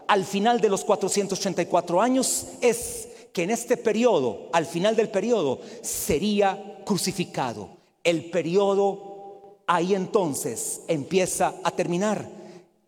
al 0.07 0.23
final 0.23 0.61
de 0.61 0.69
los 0.69 0.85
484 0.85 1.99
años 1.99 2.45
es 2.61 3.07
que 3.33 3.41
en 3.41 3.49
este 3.49 3.75
periodo, 3.75 4.49
al 4.53 4.67
final 4.67 4.95
del 4.95 5.09
periodo, 5.09 5.61
sería 5.81 6.77
crucificado. 6.85 7.69
El 8.03 8.29
periodo 8.29 9.63
ahí 9.65 9.95
entonces 9.95 10.81
empieza 10.87 11.55
a 11.63 11.71
terminar. 11.71 12.29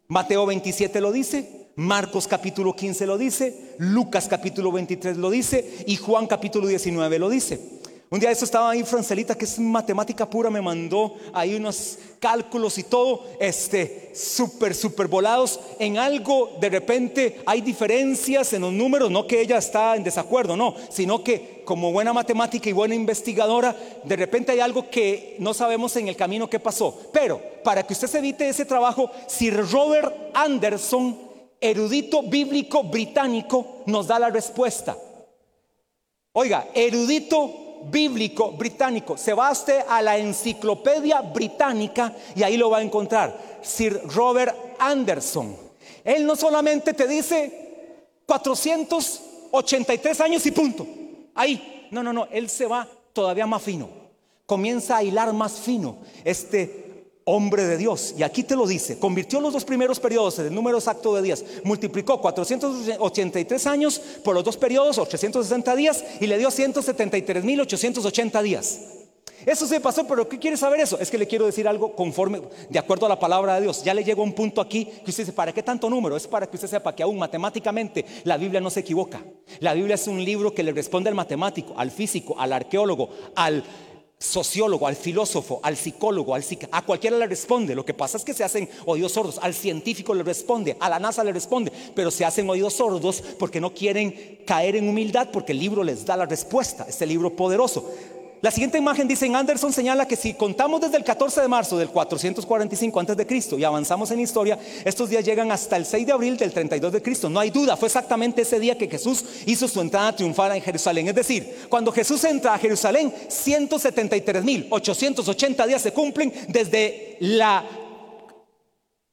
Mateo 0.08 0.46
27 0.46 1.02
lo 1.02 1.12
dice, 1.12 1.59
Marcos 1.80 2.28
capítulo 2.28 2.76
15 2.76 3.06
lo 3.06 3.18
dice, 3.18 3.76
Lucas 3.78 4.28
capítulo 4.28 4.70
23 4.70 5.16
lo 5.16 5.30
dice 5.30 5.86
y 5.88 5.96
Juan 5.96 6.28
capítulo 6.28 6.68
19 6.68 7.18
lo 7.20 7.30
dice. 7.30 7.58
Un 8.10 8.20
día 8.20 8.32
eso 8.32 8.44
estaba 8.44 8.72
ahí 8.72 8.84
Francelita, 8.84 9.38
que 9.38 9.46
es 9.46 9.58
matemática 9.60 10.30
pura, 10.30 10.50
me 10.50 10.62
mandó 10.62 11.16
ahí 11.32 11.56
unos 11.56 11.98
cálculos 12.20 12.78
y 12.80 12.84
todo, 12.84 13.24
este, 13.40 14.12
súper, 14.14 14.76
súper 14.76 15.08
volados. 15.08 15.58
En 15.80 15.98
algo 15.98 16.58
de 16.60 16.68
repente 16.68 17.40
hay 17.46 17.62
diferencias 17.62 18.52
en 18.52 18.64
los 18.64 18.74
números, 18.74 19.10
no 19.10 19.26
que 19.26 19.40
ella 19.40 19.58
está 19.58 19.96
en 19.96 20.04
desacuerdo, 20.04 20.58
no, 20.58 20.76
sino 20.90 21.24
que 21.24 21.62
como 21.64 21.94
buena 21.94 22.12
matemática 22.12 22.68
y 22.68 22.74
buena 22.74 22.96
investigadora, 22.96 23.74
de 24.04 24.16
repente 24.18 24.52
hay 24.52 24.60
algo 24.60 24.90
que 24.90 25.38
no 25.40 25.54
sabemos 25.54 25.96
en 25.96 26.10
el 26.10 26.18
camino 26.18 26.50
que 26.50 26.60
pasó. 26.60 27.00
Pero 27.14 27.40
para 27.64 27.84
que 27.84 27.94
usted 27.94 28.08
se 28.10 28.18
evite 28.18 28.50
ese 28.50 28.66
trabajo, 28.66 29.10
Sir 29.28 29.66
Robert 29.72 30.14
Anderson, 30.34 31.29
erudito 31.62 32.24
bíblico 32.24 32.84
británico, 32.84 33.84
nos 33.86 34.08
da 34.08 34.20
la 34.20 34.30
respuesta. 34.30 34.98
Oiga, 36.34 36.68
erudito 36.74 37.82
bíblico 37.86 38.52
británico. 38.52 39.18
Se 39.18 39.34
va 39.34 39.52
usted 39.52 39.82
a 39.88 40.02
la 40.02 40.18
enciclopedia 40.18 41.22
británica 41.22 42.14
y 42.36 42.44
ahí 42.44 42.58
lo 42.58 42.70
va 42.70 42.80
a 42.80 42.84
encontrar. 42.84 43.60
Sir 43.62 44.02
Robert 44.06 44.56
Anderson. 44.80 45.56
Él 46.04 46.26
no 46.26 46.36
solamente 46.36 46.94
te 46.94 47.08
dice 47.08 47.52
483 48.26 50.22
años 50.22 50.46
y 50.46 50.52
punto. 50.52 50.86
Ahí. 51.36 51.88
No, 51.92 52.04
no, 52.04 52.14
no. 52.14 52.28
Él 52.32 52.50
se 52.50 52.68
va 52.68 52.88
todavía 53.14 53.48
más 53.48 53.64
fino. 53.64 53.90
Comienza 54.46 54.98
a 54.98 55.04
hilar 55.04 55.34
más 55.34 55.60
fino. 55.60 55.98
Este 56.24 56.89
hombre 57.30 57.66
de 57.66 57.78
Dios. 57.78 58.16
Y 58.18 58.24
aquí 58.24 58.44
te 58.44 58.56
lo 58.56 58.66
dice, 58.66 58.98
convirtió 58.98 59.40
los 59.40 59.54
dos 59.54 59.64
primeros 59.64 60.00
periodos 60.00 60.40
en 60.40 60.54
número 60.54 60.78
exacto 60.78 61.14
de 61.16 61.22
días, 61.22 61.46
multiplicó 61.64 62.20
483 62.20 63.68
años 63.68 64.02
por 64.24 64.34
los 64.36 64.44
dos 64.44 64.58
periodos, 64.58 64.98
o 64.98 65.06
360 65.06 65.76
días, 65.76 66.04
y 66.20 66.28
le 66.28 66.38
dio 66.38 66.50
173.880 66.50 68.42
días. 68.42 68.80
Eso 69.46 69.66
se 69.66 69.80
pasó, 69.80 70.06
pero 70.06 70.28
¿qué 70.28 70.38
quiere 70.38 70.58
saber 70.58 70.82
eso? 70.82 71.00
Es 71.00 71.10
que 71.10 71.18
le 71.18 71.26
quiero 71.26 71.46
decir 71.46 71.68
algo 71.68 71.96
conforme, 71.96 72.42
de 72.70 72.80
acuerdo 72.80 73.06
a 73.06 73.10
la 73.10 73.20
palabra 73.20 73.56
de 73.56 73.62
Dios. 73.62 73.84
Ya 73.84 73.94
le 73.94 74.04
llegó 74.04 74.22
un 74.22 74.34
punto 74.34 74.60
aquí 74.60 74.86
que 74.86 75.12
usted 75.12 75.24
dice, 75.24 75.34
¿para 75.34 75.54
qué 75.54 75.64
tanto 75.64 75.90
número? 75.90 76.18
Es 76.18 76.28
para 76.28 76.48
que 76.48 76.58
usted 76.58 76.68
sepa 76.68 76.94
que 76.94 77.04
aún 77.04 77.18
matemáticamente 77.18 78.06
la 78.26 78.38
Biblia 78.38 78.60
no 78.60 78.70
se 78.70 78.82
equivoca. 78.82 79.24
La 79.60 79.74
Biblia 79.74 79.96
es 79.96 80.08
un 80.08 80.24
libro 80.24 80.54
que 80.54 80.64
le 80.64 80.74
responde 80.74 81.10
al 81.10 81.16
matemático, 81.16 81.74
al 81.78 81.90
físico, 81.90 82.36
al 82.38 82.52
arqueólogo, 82.52 83.10
al 83.36 83.64
sociólogo, 84.22 84.86
al 84.86 84.98
filósofo, 84.98 85.62
al 85.64 85.78
psicólogo, 85.78 86.36
al 86.36 86.44
a 86.72 86.86
cualquiera 86.86 87.18
le 87.18 87.26
responde. 87.26 87.74
Lo 87.74 87.86
que 87.86 87.94
pasa 87.94 88.18
es 88.18 88.26
que 88.26 88.34
se 88.34 88.44
hacen 88.44 88.70
oídos 88.86 89.14
sordos. 89.14 89.40
Al 89.42 89.54
científico 89.54 90.14
le 90.14 90.24
responde, 90.24 90.76
a 90.80 90.90
la 90.90 91.00
NASA 91.00 91.24
le 91.24 91.32
responde, 91.32 91.72
pero 91.96 92.12
se 92.12 92.26
hacen 92.26 92.50
oídos 92.50 92.74
sordos 92.74 93.24
porque 93.40 93.62
no 93.62 93.74
quieren 93.74 94.40
caer 94.46 94.76
en 94.76 94.90
humildad 94.90 95.30
porque 95.32 95.54
el 95.54 95.60
libro 95.60 95.84
les 95.84 96.06
da 96.06 96.18
la 96.18 96.26
respuesta. 96.26 96.86
Este 96.90 97.06
libro 97.06 97.34
poderoso. 97.34 97.90
La 98.42 98.52
siguiente 98.52 98.78
imagen 98.78 99.06
dice 99.06 99.30
Anderson 99.34 99.74
señala 99.74 100.08
que 100.08 100.16
si 100.16 100.34
contamos 100.34 100.80
desde 100.80 100.96
el 100.96 101.04
14 101.04 101.42
de 101.42 101.50
marzo 101.50 101.78
del 101.78 101.90
445 101.90 102.98
antes 102.98 103.18
de 103.18 103.28
Cristo 103.28 103.60
y 103.60 103.66
avanzamos 103.66 104.12
en 104.12 104.22
historia, 104.22 104.58
estos 104.86 105.10
días 105.10 105.26
llegan 105.26 105.52
hasta 105.52 105.76
el 105.76 105.86
6 105.86 106.08
de 106.08 106.14
abril 106.14 106.38
del 106.38 106.54
32 106.54 106.94
de 106.94 107.02
Cristo. 107.02 107.30
No 107.30 107.42
hay 107.42 107.50
duda, 107.50 107.76
fue 107.76 107.88
exactamente 107.88 108.44
ese 108.44 108.62
día 108.62 108.78
que 108.78 108.88
Jesús 108.88 109.26
hizo 109.46 109.68
su 109.68 109.82
entrada 109.82 110.16
triunfal 110.16 110.56
en 110.56 110.62
Jerusalén. 110.62 111.10
Es 111.10 111.16
decir, 111.16 111.66
cuando 111.68 111.92
Jesús 111.92 112.24
entra 112.24 112.54
a 112.54 112.60
Jerusalén, 112.60 113.14
173.880 113.28 115.68
días 115.68 115.82
se 115.82 115.92
cumplen 115.92 116.32
desde 116.48 117.18
la 117.20 117.89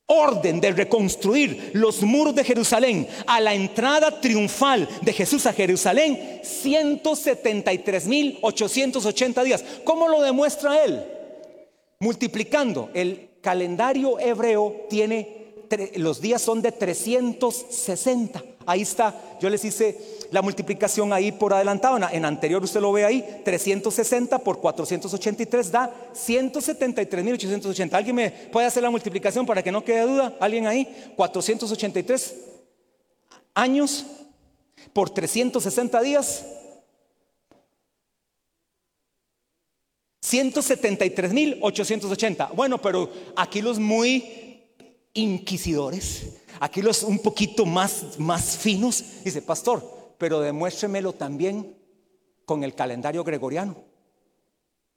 orden 0.07 0.61
de 0.61 0.73
reconstruir 0.73 1.71
los 1.75 2.03
muros 2.03 2.35
de 2.35 2.43
Jerusalén 2.45 3.07
a 3.27 3.41
la 3.41 3.55
entrada 3.55 4.21
triunfal 4.21 4.89
de 5.03 5.13
Jesús 5.13 5.45
a 5.47 5.53
Jerusalén, 5.53 6.41
173.880 6.43 9.43
días. 9.43 9.65
¿Cómo 9.85 10.09
lo 10.09 10.23
demuestra 10.23 10.83
él? 10.85 11.05
Multiplicando. 11.99 12.89
El 12.95 13.31
calendario 13.41 14.21
hebreo 14.21 14.87
tiene, 14.89 15.47
los 15.97 16.21
días 16.21 16.41
son 16.43 16.63
de 16.63 16.71
360. 16.73 18.45
Ahí 18.67 18.83
está, 18.83 19.39
yo 19.41 19.51
les 19.51 19.65
hice 19.65 19.99
la 20.31 20.43
multiplicación 20.43 21.13
ahí 21.13 21.33
por 21.33 21.53
adelantado. 21.53 21.99
En 22.11 22.25
anterior 22.25 22.63
usted 22.63 22.81
lo 22.81 22.93
ve 22.93 23.05
ahí, 23.05 23.43
360 23.45 24.39
por 24.39 24.61
483 24.61 25.71
da 25.71 25.93
173.880. 26.15 27.93
¿Alguien 27.95 28.17
me 28.17 28.31
puede 28.31 28.67
hacer 28.67 28.83
la 28.83 28.91
multiplicación 28.91 29.45
para 29.47 29.63
que 29.63 29.73
no 29.73 29.85
quede 29.85 30.03
duda? 30.03 30.35
¿Alguien 30.41 30.67
ahí? 30.67 31.13
483 31.17 32.35
años 33.55 34.05
por 34.93 35.09
360 35.11 36.03
días. 36.03 36.45
173.880. 40.23 42.51
Bueno, 42.55 42.83
pero 42.83 43.11
aquí 43.37 43.63
los 43.63 43.79
muy 43.79 44.65
inquisidores 45.15 46.25
Aquí 46.61 46.83
los 46.83 47.03
un 47.03 47.19
poquito 47.19 47.67
más, 47.67 48.19
más 48.19 48.57
finos. 48.57 49.05
Dice, 49.25 49.43
pastor, 49.43 49.96
pero 50.19 50.41
demuéstremelo 50.41 51.13
también 51.13 51.77
con 52.45 52.65
el 52.65 52.75
calendario 52.75 53.25
gregoriano. 53.25 53.77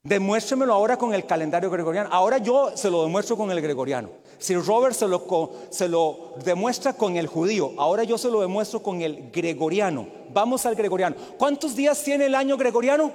Demuéstremelo 0.04 0.74
ahora 0.74 0.98
con 0.98 1.14
el 1.14 1.26
calendario 1.26 1.70
gregoriano. 1.70 2.10
Ahora 2.12 2.38
yo 2.38 2.72
se 2.76 2.90
lo 2.90 3.04
demuestro 3.04 3.36
con 3.36 3.52
el 3.52 3.62
gregoriano. 3.62 4.10
Si 4.38 4.56
Robert 4.56 4.96
se 4.96 5.08
lo, 5.08 5.52
se 5.70 5.90
lo 5.90 6.36
demuestra 6.46 6.94
con 6.94 7.18
el 7.18 7.28
judío, 7.28 7.74
ahora 7.78 8.06
yo 8.06 8.18
se 8.18 8.30
lo 8.30 8.40
demuestro 8.40 8.82
con 8.82 9.02
el 9.02 9.30
gregoriano. 9.32 10.08
Vamos 10.32 10.66
al 10.66 10.76
gregoriano. 10.76 11.18
¿Cuántos 11.38 11.76
días 11.76 12.02
tiene 12.02 12.28
el 12.28 12.36
año 12.36 12.56
gregoriano? 12.56 13.12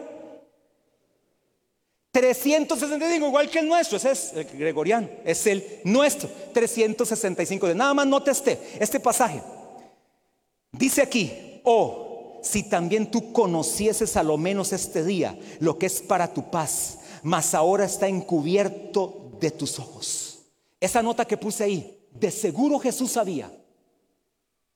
365, 2.14 3.26
igual 3.26 3.50
que 3.50 3.58
el 3.58 3.66
nuestro, 3.66 3.96
ese 3.96 4.12
es 4.12 4.32
el 4.34 4.44
gregoriano, 4.44 5.08
es 5.24 5.44
el 5.48 5.80
nuestro, 5.82 6.30
365. 6.52 7.74
Nada 7.74 7.92
más 7.92 8.06
note 8.06 8.30
este, 8.30 8.60
este 8.78 9.00
pasaje. 9.00 9.42
Dice 10.70 11.02
aquí, 11.02 11.53
oh, 11.64 12.40
si 12.42 12.62
también 12.62 13.10
tú 13.10 13.32
conocieses 13.32 14.16
a 14.16 14.22
lo 14.22 14.36
menos 14.36 14.72
este 14.72 15.04
día, 15.04 15.38
lo 15.60 15.78
que 15.78 15.86
es 15.86 16.00
para 16.00 16.32
tu 16.32 16.50
paz, 16.50 16.98
mas 17.22 17.54
ahora 17.54 17.84
está 17.84 18.06
encubierto 18.06 19.32
de 19.40 19.50
tus 19.50 19.78
ojos. 19.78 20.38
Esa 20.78 21.02
nota 21.02 21.24
que 21.24 21.36
puse 21.36 21.64
ahí, 21.64 22.06
de 22.12 22.30
seguro 22.30 22.78
Jesús 22.78 23.12
sabía, 23.12 23.50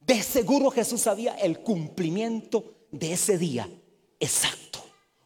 de 0.00 0.22
seguro 0.22 0.70
Jesús 0.70 1.02
sabía 1.02 1.34
el 1.34 1.60
cumplimiento 1.60 2.64
de 2.90 3.12
ese 3.12 3.36
día 3.36 3.68
exacto. 4.18 4.80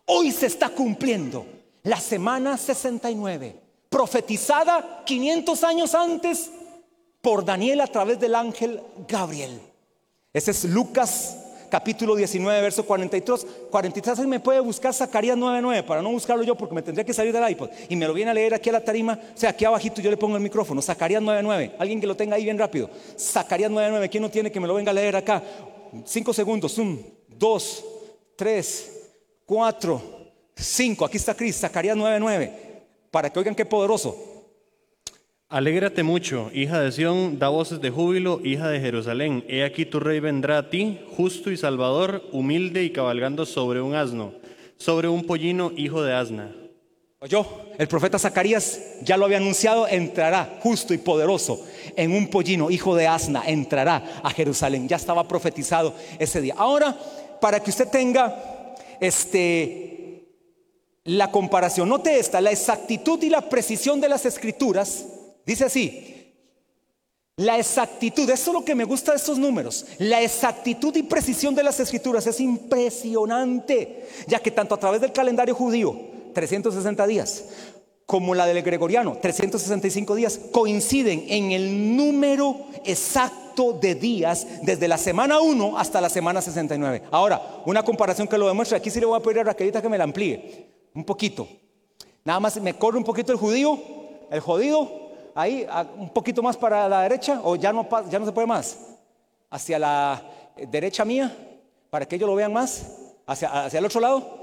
Hoy 0.06 0.32
se 0.32 0.46
está 0.46 0.68
cumpliendo 0.70 1.46
la 1.84 2.00
semana 2.00 2.56
69, 2.56 3.60
profetizada 3.88 5.04
500 5.06 5.64
años 5.64 5.94
antes 5.94 6.50
por 7.20 7.44
Daniel 7.44 7.80
a 7.80 7.86
través 7.86 8.18
del 8.18 8.34
ángel 8.34 8.82
Gabriel. 9.06 9.60
Ese 10.32 10.50
es 10.50 10.64
Lucas 10.64 11.36
capítulo 11.72 12.14
19, 12.14 12.60
verso 12.60 12.84
43. 12.84 13.46
43 13.70 14.26
me 14.26 14.40
puede 14.40 14.60
buscar 14.60 14.92
Zacarías 14.92 15.38
9:9 15.38 15.82
para 15.84 16.02
no 16.02 16.10
buscarlo 16.10 16.44
yo 16.44 16.54
porque 16.54 16.74
me 16.74 16.82
tendría 16.82 17.02
que 17.02 17.14
salir 17.14 17.32
del 17.32 17.48
iPod 17.48 17.70
y 17.88 17.96
me 17.96 18.06
lo 18.06 18.12
viene 18.12 18.30
a 18.30 18.34
leer 18.34 18.52
aquí 18.52 18.68
a 18.68 18.72
la 18.72 18.84
tarima, 18.84 19.18
o 19.34 19.38
sea, 19.38 19.48
aquí 19.50 19.64
abajito 19.64 20.02
yo 20.02 20.10
le 20.10 20.18
pongo 20.18 20.36
el 20.36 20.42
micrófono, 20.42 20.82
Zacarías 20.82 21.22
9:9. 21.22 21.72
Alguien 21.78 21.98
que 21.98 22.06
lo 22.06 22.14
tenga 22.14 22.36
ahí 22.36 22.44
bien 22.44 22.58
rápido. 22.58 22.90
Zacarías 23.18 23.70
9:9, 23.70 24.10
¿quién 24.10 24.22
no 24.22 24.30
tiene 24.30 24.52
que 24.52 24.60
me 24.60 24.66
lo 24.66 24.74
venga 24.74 24.90
a 24.90 24.94
leer 24.94 25.16
acá? 25.16 25.42
Cinco 26.04 26.34
segundos, 26.34 26.76
un, 26.76 27.02
dos, 27.38 27.82
tres, 28.36 29.08
cuatro 29.46 30.02
5, 30.54 31.06
aquí 31.06 31.16
está 31.16 31.34
Cris, 31.34 31.56
Zacarías 31.56 31.96
9:9, 31.96 32.52
para 33.10 33.30
que 33.32 33.38
oigan 33.38 33.54
qué 33.54 33.64
poderoso. 33.64 34.31
Alégrate 35.52 36.02
mucho, 36.02 36.50
hija 36.54 36.80
de 36.80 36.90
Sión, 36.92 37.38
da 37.38 37.50
voces 37.50 37.78
de 37.82 37.90
júbilo, 37.90 38.40
hija 38.42 38.70
de 38.70 38.80
Jerusalén. 38.80 39.44
He 39.48 39.64
aquí 39.64 39.84
tu 39.84 40.00
rey 40.00 40.18
vendrá 40.18 40.56
a 40.56 40.70
ti, 40.70 40.98
justo 41.14 41.50
y 41.50 41.58
salvador, 41.58 42.22
humilde 42.32 42.82
y 42.84 42.90
cabalgando 42.90 43.44
sobre 43.44 43.82
un 43.82 43.94
asno, 43.94 44.32
sobre 44.78 45.08
un 45.08 45.26
pollino, 45.26 45.70
hijo 45.76 46.02
de 46.02 46.14
asna. 46.14 46.56
Oyó, 47.18 47.46
el 47.78 47.86
profeta 47.86 48.18
Zacarías 48.18 48.80
ya 49.02 49.18
lo 49.18 49.26
había 49.26 49.36
anunciado, 49.36 49.86
entrará 49.86 50.58
justo 50.62 50.94
y 50.94 50.96
poderoso 50.96 51.62
en 51.96 52.12
un 52.12 52.28
pollino, 52.28 52.70
hijo 52.70 52.96
de 52.96 53.06
asna, 53.06 53.42
entrará 53.46 54.20
a 54.22 54.30
Jerusalén. 54.30 54.88
Ya 54.88 54.96
estaba 54.96 55.28
profetizado 55.28 55.94
ese 56.18 56.40
día. 56.40 56.54
Ahora, 56.56 56.96
para 57.42 57.60
que 57.60 57.68
usted 57.68 57.88
tenga 57.88 58.74
este 59.02 59.92
la 61.04 61.30
comparación. 61.30 61.90
Note 61.90 62.18
esta, 62.18 62.40
la 62.40 62.52
exactitud 62.52 63.22
y 63.22 63.28
la 63.28 63.50
precisión 63.50 64.00
de 64.00 64.08
las 64.08 64.24
escrituras. 64.24 65.08
Dice 65.44 65.64
así, 65.64 66.22
la 67.36 67.58
exactitud, 67.58 68.28
eso 68.28 68.50
es 68.50 68.54
lo 68.54 68.64
que 68.64 68.74
me 68.74 68.84
gusta 68.84 69.12
de 69.12 69.16
estos 69.16 69.38
números. 69.38 69.86
La 69.98 70.20
exactitud 70.20 70.94
y 70.94 71.02
precisión 71.02 71.54
de 71.54 71.62
las 71.62 71.80
escrituras 71.80 72.26
es 72.26 72.40
impresionante, 72.40 74.06
ya 74.26 74.38
que 74.38 74.50
tanto 74.50 74.74
a 74.74 74.80
través 74.80 75.00
del 75.00 75.12
calendario 75.12 75.54
judío, 75.54 75.98
360 76.34 77.06
días, 77.06 77.44
como 78.04 78.34
la 78.34 78.46
del 78.46 78.62
gregoriano, 78.62 79.16
365 79.20 80.14
días, 80.14 80.38
coinciden 80.52 81.24
en 81.28 81.52
el 81.52 81.96
número 81.96 82.66
exacto 82.84 83.72
de 83.72 83.94
días 83.94 84.46
desde 84.62 84.86
la 84.86 84.98
semana 84.98 85.40
1 85.40 85.78
hasta 85.78 86.00
la 86.00 86.10
semana 86.10 86.42
69. 86.42 87.04
Ahora, 87.10 87.62
una 87.64 87.82
comparación 87.82 88.28
que 88.28 88.36
lo 88.36 88.46
demuestra, 88.46 88.76
aquí 88.76 88.90
sí 88.90 89.00
le 89.00 89.06
voy 89.06 89.18
a 89.18 89.22
pedir 89.22 89.40
a 89.40 89.44
Raquelita 89.44 89.80
que 89.80 89.88
me 89.88 89.96
la 89.96 90.04
amplíe, 90.04 90.66
un 90.94 91.04
poquito. 91.04 91.48
Nada 92.24 92.40
más 92.40 92.60
me 92.60 92.74
corre 92.74 92.98
un 92.98 93.04
poquito 93.04 93.32
el 93.32 93.38
judío, 93.38 93.78
el 94.30 94.40
jodido, 94.40 95.01
ahí, 95.34 95.66
un 95.96 96.10
poquito 96.10 96.42
más 96.42 96.56
para 96.56 96.88
la 96.88 97.02
derecha, 97.02 97.40
o 97.42 97.56
ya 97.56 97.72
no, 97.72 97.88
ya 98.08 98.18
no 98.18 98.26
se 98.26 98.32
puede 98.32 98.46
más, 98.46 98.78
hacia 99.50 99.78
la 99.78 100.22
derecha 100.56 101.04
mía, 101.04 101.34
para 101.90 102.06
que 102.06 102.16
ellos 102.16 102.28
lo 102.28 102.34
vean 102.34 102.52
más, 102.52 102.86
hacia, 103.26 103.64
hacia 103.64 103.78
el 103.78 103.84
otro 103.84 104.00
lado. 104.00 104.42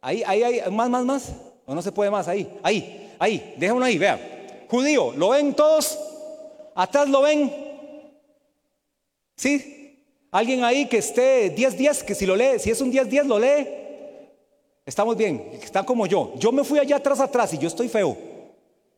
Ahí, 0.00 0.22
ahí, 0.26 0.42
ahí, 0.42 0.70
más, 0.70 0.88
más, 0.88 1.04
más. 1.04 1.32
O 1.66 1.74
no 1.74 1.82
se 1.82 1.92
puede 1.92 2.10
más, 2.10 2.28
ahí, 2.28 2.58
ahí, 2.62 3.14
ahí, 3.18 3.54
déjenlo 3.58 3.84
ahí, 3.84 3.98
vean. 3.98 4.18
Judío, 4.70 5.12
¿lo 5.12 5.30
ven 5.30 5.54
todos? 5.54 5.98
¿Atrás 6.74 7.08
lo 7.08 7.22
ven? 7.22 7.52
¿Sí? 9.36 10.04
¿Alguien 10.30 10.62
ahí 10.64 10.86
que 10.86 10.98
esté 10.98 11.50
10 11.50 11.76
días, 11.76 12.02
que 12.02 12.14
si 12.14 12.26
lo 12.26 12.36
lee, 12.36 12.58
si 12.58 12.70
es 12.70 12.80
un 12.80 12.90
10 12.90 13.08
días 13.08 13.26
lo 13.26 13.38
lee? 13.38 13.66
Estamos 14.84 15.16
bien, 15.16 15.50
están 15.62 15.84
como 15.84 16.06
yo. 16.06 16.32
Yo 16.36 16.52
me 16.52 16.64
fui 16.64 16.78
allá 16.78 16.96
atrás, 16.96 17.20
atrás 17.20 17.52
y 17.54 17.58
yo 17.58 17.68
estoy 17.68 17.88
feo. 17.88 18.16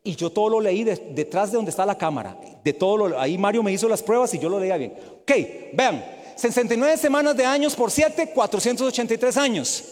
Y 0.03 0.17
yo 0.17 0.31
todo 0.31 0.49
lo 0.49 0.61
leí 0.61 0.83
detrás 0.83 1.51
de 1.51 1.57
donde 1.57 1.71
está 1.71 1.85
la 1.85 1.99
cámara. 1.99 2.39
De 2.65 2.73
todo 2.73 3.09
lo, 3.09 3.21
ahí 3.21 3.37
Mario 3.37 3.63
me 3.63 3.73
hizo 3.73 3.89
las 3.89 4.03
pruebas 4.03 4.33
y 4.35 4.39
yo 4.39 4.49
lo 4.49 4.59
leía 4.59 4.77
bien. 4.77 4.95
Ok, 5.23 5.33
vean, 5.75 6.05
69 6.37 6.97
semanas 6.97 7.37
de 7.37 7.45
años 7.45 7.77
por 7.77 7.91
7, 7.91 8.33
483 8.35 9.37
años. 9.37 9.85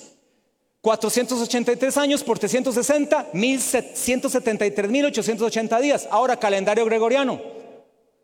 483 0.81 1.97
años 1.99 2.25
por 2.25 2.39
360, 2.39 3.33
173.880 3.33 5.81
días. 5.81 6.09
Ahora, 6.11 6.39
calendario 6.39 6.87
gregoriano. 6.87 7.39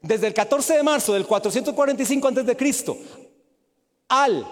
Desde 0.01 0.29
el 0.29 0.35
14 0.35 0.77
de 0.77 0.83
marzo 0.83 1.13
del 1.15 1.27
445 1.27 2.29
antes 2.29 2.47
de 2.47 2.57
Cristo 2.57 2.97
al 4.09 4.47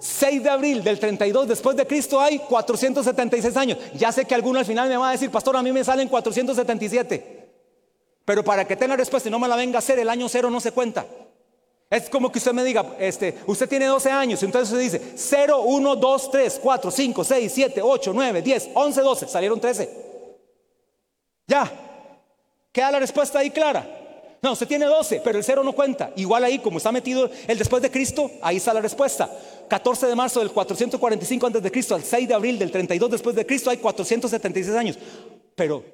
6 0.00 0.42
de 0.42 0.48
abril 0.48 0.82
del 0.82 0.98
32 0.98 1.46
después 1.46 1.76
de 1.76 1.86
Cristo 1.86 2.20
hay 2.20 2.38
476 2.38 3.56
años. 3.56 3.78
Ya 3.94 4.10
sé 4.10 4.24
que 4.24 4.34
alguno 4.34 4.58
al 4.58 4.64
final 4.64 4.88
me 4.88 4.96
va 4.96 5.10
a 5.10 5.12
decir, 5.12 5.30
pastor, 5.30 5.56
a 5.56 5.62
mí 5.62 5.70
me 5.72 5.84
salen 5.84 6.08
477. 6.08 7.48
Pero 8.24 8.42
para 8.42 8.66
que 8.66 8.76
tenga 8.76 8.96
respuesta 8.96 9.28
y 9.28 9.32
no 9.32 9.38
me 9.38 9.46
la 9.46 9.56
venga 9.56 9.76
a 9.76 9.80
hacer, 9.80 9.98
el 9.98 10.08
año 10.08 10.28
cero 10.28 10.50
no 10.50 10.58
se 10.58 10.72
cuenta. 10.72 11.04
Es 11.90 12.08
como 12.08 12.32
que 12.32 12.38
usted 12.38 12.52
me 12.52 12.64
diga, 12.64 12.94
este, 12.98 13.40
usted 13.46 13.68
tiene 13.68 13.86
12 13.86 14.10
años, 14.10 14.42
entonces 14.42 14.72
usted 14.72 14.98
dice 14.98 15.12
0, 15.16 15.62
1, 15.62 15.96
2, 15.96 16.30
3, 16.30 16.60
4, 16.62 16.90
5, 16.90 17.24
6, 17.24 17.52
7, 17.52 17.82
8, 17.82 18.12
9, 18.14 18.42
10, 18.42 18.70
11, 18.74 19.00
12, 19.00 19.28
salieron 19.28 19.60
13. 19.60 19.90
Ya, 21.48 21.70
queda 22.72 22.92
la 22.92 23.00
respuesta 23.00 23.40
ahí 23.40 23.50
clara. 23.50 24.00
No, 24.42 24.52
usted 24.52 24.66
tiene 24.66 24.86
12, 24.86 25.20
pero 25.22 25.36
el 25.36 25.44
0 25.44 25.62
no 25.64 25.72
cuenta. 25.72 26.12
Igual 26.16 26.44
ahí, 26.44 26.60
como 26.60 26.78
está 26.78 26.92
metido 26.92 27.28
el 27.46 27.58
después 27.58 27.82
de 27.82 27.90
Cristo, 27.90 28.30
ahí 28.40 28.56
está 28.56 28.72
la 28.72 28.80
respuesta. 28.80 29.28
14 29.70 30.08
de 30.08 30.16
marzo 30.16 30.40
del 30.40 30.50
445 30.50 31.46
antes 31.46 31.62
de 31.62 31.70
Cristo 31.70 31.94
al 31.94 32.02
6 32.02 32.28
de 32.28 32.34
abril 32.34 32.58
del 32.58 32.72
32 32.72 33.08
después 33.08 33.36
de 33.36 33.46
Cristo 33.46 33.70
hay 33.70 33.76
476 33.76 34.76
años. 34.76 34.98
Pero 35.54 35.84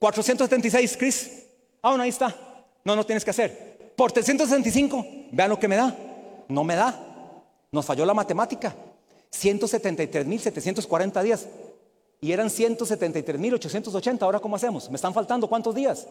476, 0.00 0.96
Cris. 0.96 1.44
Ah, 1.80 1.90
bueno, 1.90 2.02
ahí 2.02 2.10
está. 2.10 2.36
No, 2.84 2.96
no 2.96 3.06
tienes 3.06 3.24
que 3.24 3.30
hacer. 3.30 3.92
Por 3.96 4.10
365, 4.10 5.06
vean 5.30 5.48
lo 5.48 5.60
que 5.60 5.68
me 5.68 5.76
da. 5.76 5.96
No 6.48 6.64
me 6.64 6.74
da. 6.74 6.98
Nos 7.70 7.86
falló 7.86 8.04
la 8.04 8.14
matemática. 8.14 8.74
173.740 9.32 11.22
días. 11.22 11.46
Y 12.20 12.32
eran 12.32 12.48
173.880. 12.48 14.22
Ahora, 14.22 14.40
¿cómo 14.40 14.56
hacemos? 14.56 14.90
¿Me 14.90 14.96
están 14.96 15.14
faltando 15.14 15.46
cuántos 15.46 15.74
días? 15.74 16.08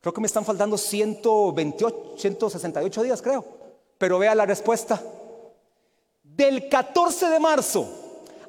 Creo 0.00 0.12
que 0.12 0.20
me 0.20 0.26
están 0.26 0.44
faltando 0.44 0.76
128, 0.76 2.14
168 2.18 3.02
días, 3.04 3.22
creo. 3.22 3.44
Pero 3.98 4.18
vea 4.18 4.34
la 4.34 4.46
respuesta. 4.46 5.00
Del 6.40 6.70
14 6.70 7.28
de 7.28 7.38
marzo 7.38 7.86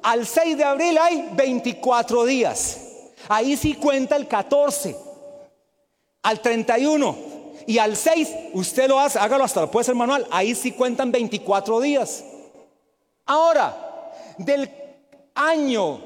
al 0.02 0.26
6 0.26 0.56
de 0.56 0.64
abril 0.64 0.96
hay 0.96 1.28
24 1.34 2.24
días. 2.24 2.80
Ahí 3.28 3.54
sí 3.54 3.74
cuenta 3.74 4.16
el 4.16 4.26
14. 4.26 4.96
Al 6.22 6.40
31 6.40 7.14
y 7.66 7.76
al 7.76 7.94
6, 7.94 8.28
usted 8.54 8.88
lo 8.88 8.98
hace, 8.98 9.18
hágalo 9.18 9.44
hasta, 9.44 9.70
puede 9.70 9.84
ser 9.84 9.94
manual, 9.94 10.26
ahí 10.30 10.54
sí 10.54 10.72
cuentan 10.72 11.12
24 11.12 11.82
días. 11.82 12.24
Ahora, 13.26 14.10
del 14.38 14.70
año 15.34 16.00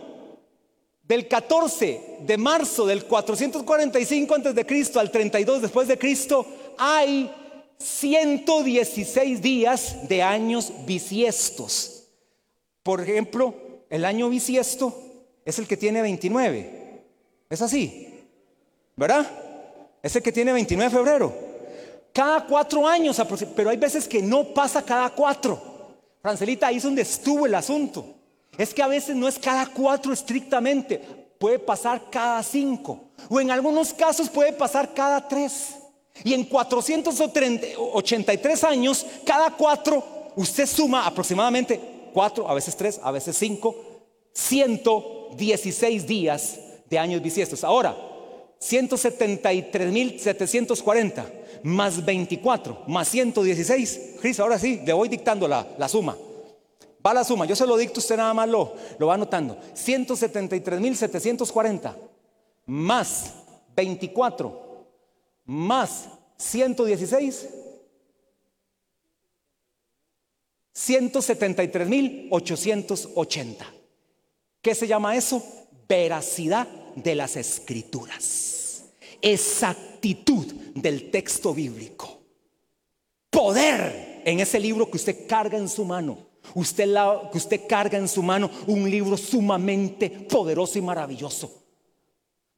del 1.05 1.29
14 1.29 2.17
de 2.19 2.37
marzo 2.37 2.85
del 2.85 3.05
445 3.05 4.35
antes 4.35 4.57
de 4.57 4.67
Cristo 4.67 4.99
al 4.99 5.13
32 5.13 5.63
después 5.63 5.87
de 5.87 5.97
Cristo, 5.97 6.45
hay 6.79 7.31
116 7.79 9.43
días 9.43 10.09
de 10.09 10.23
años 10.23 10.73
bisiestos. 10.87 12.05
Por 12.83 13.01
ejemplo, 13.01 13.55
el 13.91 14.05
año 14.05 14.29
bisiesto 14.29 14.95
es 15.45 15.59
el 15.59 15.67
que 15.67 15.77
tiene 15.77 16.03
29. 16.03 17.03
¿Es 17.51 17.63
así? 17.63 18.09
¿Verdad? 18.97 19.27
Es 20.03 20.17
el 20.17 20.23
que 20.23 20.33
tiene 20.33 20.53
29 20.53 20.91
de 20.91 20.97
febrero. 20.97 21.35
Cada 22.13 22.47
cuatro 22.47 22.87
años, 22.87 23.21
pero 23.55 23.71
hay 23.71 23.77
veces 23.77 24.09
que 24.09 24.23
no 24.23 24.55
pasa 24.55 24.83
cada 24.83 25.11
cuatro. 25.11 25.61
Francelita, 26.23 26.69
ahí 26.69 26.77
es 26.77 26.83
donde 26.83 27.03
estuvo 27.03 27.47
el 27.47 27.55
asunto. 27.55 28.15
Es 28.57 28.73
que 28.73 28.83
a 28.83 28.89
veces 28.89 29.15
no 29.15 29.29
es 29.29 29.39
cada 29.39 29.67
cuatro 29.67 30.13
estrictamente, 30.13 30.99
puede 31.39 31.59
pasar 31.59 32.11
cada 32.11 32.43
cinco. 32.43 33.11
O 33.29 33.41
en 33.41 33.51
algunos 33.51 33.93
casos 33.93 34.29
puede 34.29 34.53
pasar 34.53 34.95
cada 34.95 35.29
tres. 35.29 35.77
Y 36.25 36.35
en 36.35 36.45
483 36.45 38.65
años, 38.65 39.07
cada 39.25 39.51
cuatro, 39.51 40.05
usted 40.37 40.67
suma 40.67 41.07
aproximadamente 41.07 41.81
cuatro, 42.13 42.49
a 42.49 42.55
veces 42.55 42.77
tres, 42.77 43.01
a 43.03 43.11
veces 43.11 43.37
cinco, 43.37 43.75
116 44.33 46.07
días 46.07 46.61
de 46.89 46.99
años 46.99 47.21
bisiestos. 47.23 47.65
Ahora, 47.65 47.97
173.740 48.61 51.25
más 51.63 52.05
24 52.05 52.83
más 52.87 53.09
116. 53.09 54.17
Cris, 54.21 54.39
ahora 54.41 54.59
sí, 54.59 54.83
le 54.85 54.93
voy 54.93 55.09
dictando 55.09 55.49
la, 55.49 55.67
la, 55.79 55.89
suma. 55.89 56.15
Va 57.05 57.15
la 57.15 57.25
suma, 57.25 57.47
yo 57.47 57.57
se 57.57 57.67
lo 57.67 57.77
dicto, 57.77 57.99
usted 58.01 58.17
nada 58.17 58.33
más 58.35 58.49
lo, 58.49 58.75
lo 58.99 59.07
va 59.07 59.15
anotando. 59.15 59.57
173.740 59.75 61.95
más 62.67 63.33
24 63.75 64.66
más 65.47 66.09
116. 66.37 67.49
173.880. 70.75 73.57
¿Qué 74.61 74.75
se 74.75 74.87
llama 74.87 75.17
eso? 75.17 75.43
Veracidad 75.89 76.69
de 76.95 77.15
las 77.15 77.37
escrituras. 77.37 78.85
Exactitud 79.23 80.45
del 80.75 81.11
texto 81.11 81.55
bíblico. 81.55 82.21
Poder 83.31 84.21
en 84.25 84.41
ese 84.41 84.61
libro 84.61 84.91
que 84.91 84.99
usted 84.99 85.27
carga 85.27 85.57
en 85.57 85.69
su 85.69 85.85
mano. 85.85 86.19
Usted 86.55 86.87
la, 86.87 87.29
que 87.33 87.39
usted 87.39 87.63
carga 87.67 87.97
en 87.97 88.09
su 88.09 88.23
mano 88.23 88.51
un 88.67 88.91
libro 88.91 89.17
sumamente 89.17 90.11
poderoso 90.11 90.79
y 90.79 90.83
maravilloso. 90.83 91.66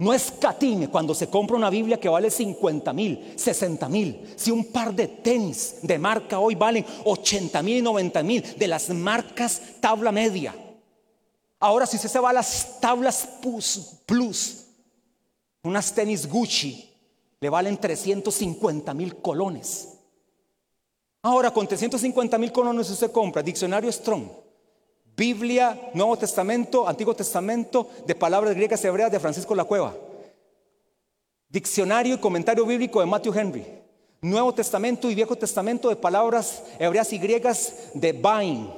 No 0.00 0.14
escatime 0.14 0.88
cuando 0.88 1.12
se 1.12 1.28
compra 1.28 1.56
una 1.56 1.70
Biblia 1.70 1.98
que 1.98 2.08
vale 2.08 2.30
50 2.30 2.92
mil, 2.92 3.34
60 3.36 3.88
mil. 3.88 4.32
Si 4.36 4.52
un 4.52 4.66
par 4.66 4.94
de 4.94 5.08
tenis 5.08 5.78
de 5.82 5.98
marca 5.98 6.38
hoy 6.38 6.54
valen 6.54 6.86
80 7.04 7.62
mil 7.62 7.78
y 7.78 7.82
90 7.82 8.22
mil 8.22 8.42
de 8.56 8.68
las 8.68 8.90
marcas 8.90 9.60
tabla 9.80 10.12
media. 10.12 10.54
Ahora 11.58 11.84
si 11.84 11.96
usted 11.96 12.08
se 12.08 12.20
va 12.20 12.30
a 12.30 12.34
las 12.34 12.80
tablas 12.80 13.28
plus, 14.06 14.66
unas 15.64 15.92
tenis 15.92 16.28
Gucci 16.28 16.88
le 17.40 17.50
valen 17.50 17.76
350 17.76 18.94
mil 18.94 19.16
colones. 19.16 19.94
Ahora, 21.22 21.50
con 21.50 21.66
350 21.66 22.38
mil 22.38 22.52
colones 22.52 22.88
usted 22.90 23.10
compra 23.10 23.42
diccionario 23.42 23.90
Strong, 23.90 24.28
Biblia, 25.18 25.90
Nuevo 25.94 26.16
Testamento, 26.16 26.88
Antiguo 26.88 27.12
Testamento, 27.12 27.90
de 28.06 28.14
palabras 28.14 28.54
griegas 28.54 28.84
y 28.84 28.86
hebreas 28.86 29.10
de 29.10 29.18
Francisco 29.18 29.52
La 29.52 29.64
Cueva, 29.64 29.92
diccionario 31.48 32.14
y 32.14 32.18
comentario 32.18 32.64
bíblico 32.64 33.00
de 33.00 33.06
Matthew 33.06 33.36
Henry, 33.36 33.66
Nuevo 34.20 34.54
Testamento 34.54 35.10
y 35.10 35.16
Viejo 35.16 35.34
Testamento 35.34 35.88
de 35.88 35.96
palabras 35.96 36.62
hebreas 36.78 37.12
y 37.12 37.18
griegas 37.18 37.90
de 37.94 38.12
Vine. 38.12 38.70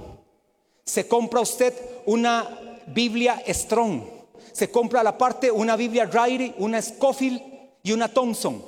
Se 0.83 1.07
compra 1.07 1.41
usted 1.41 1.75
una 2.07 2.81
Biblia 2.87 3.43
Strong, 3.47 4.01
se 4.53 4.71
compra 4.71 5.01
a 5.01 5.05
la 5.05 5.19
parte 5.19 5.51
una 5.51 5.77
Biblia 5.77 6.07
Riley, 6.07 6.55
una 6.57 6.81
Scofield 6.81 7.43
y 7.83 7.93
una 7.93 8.09
Thompson 8.09 8.65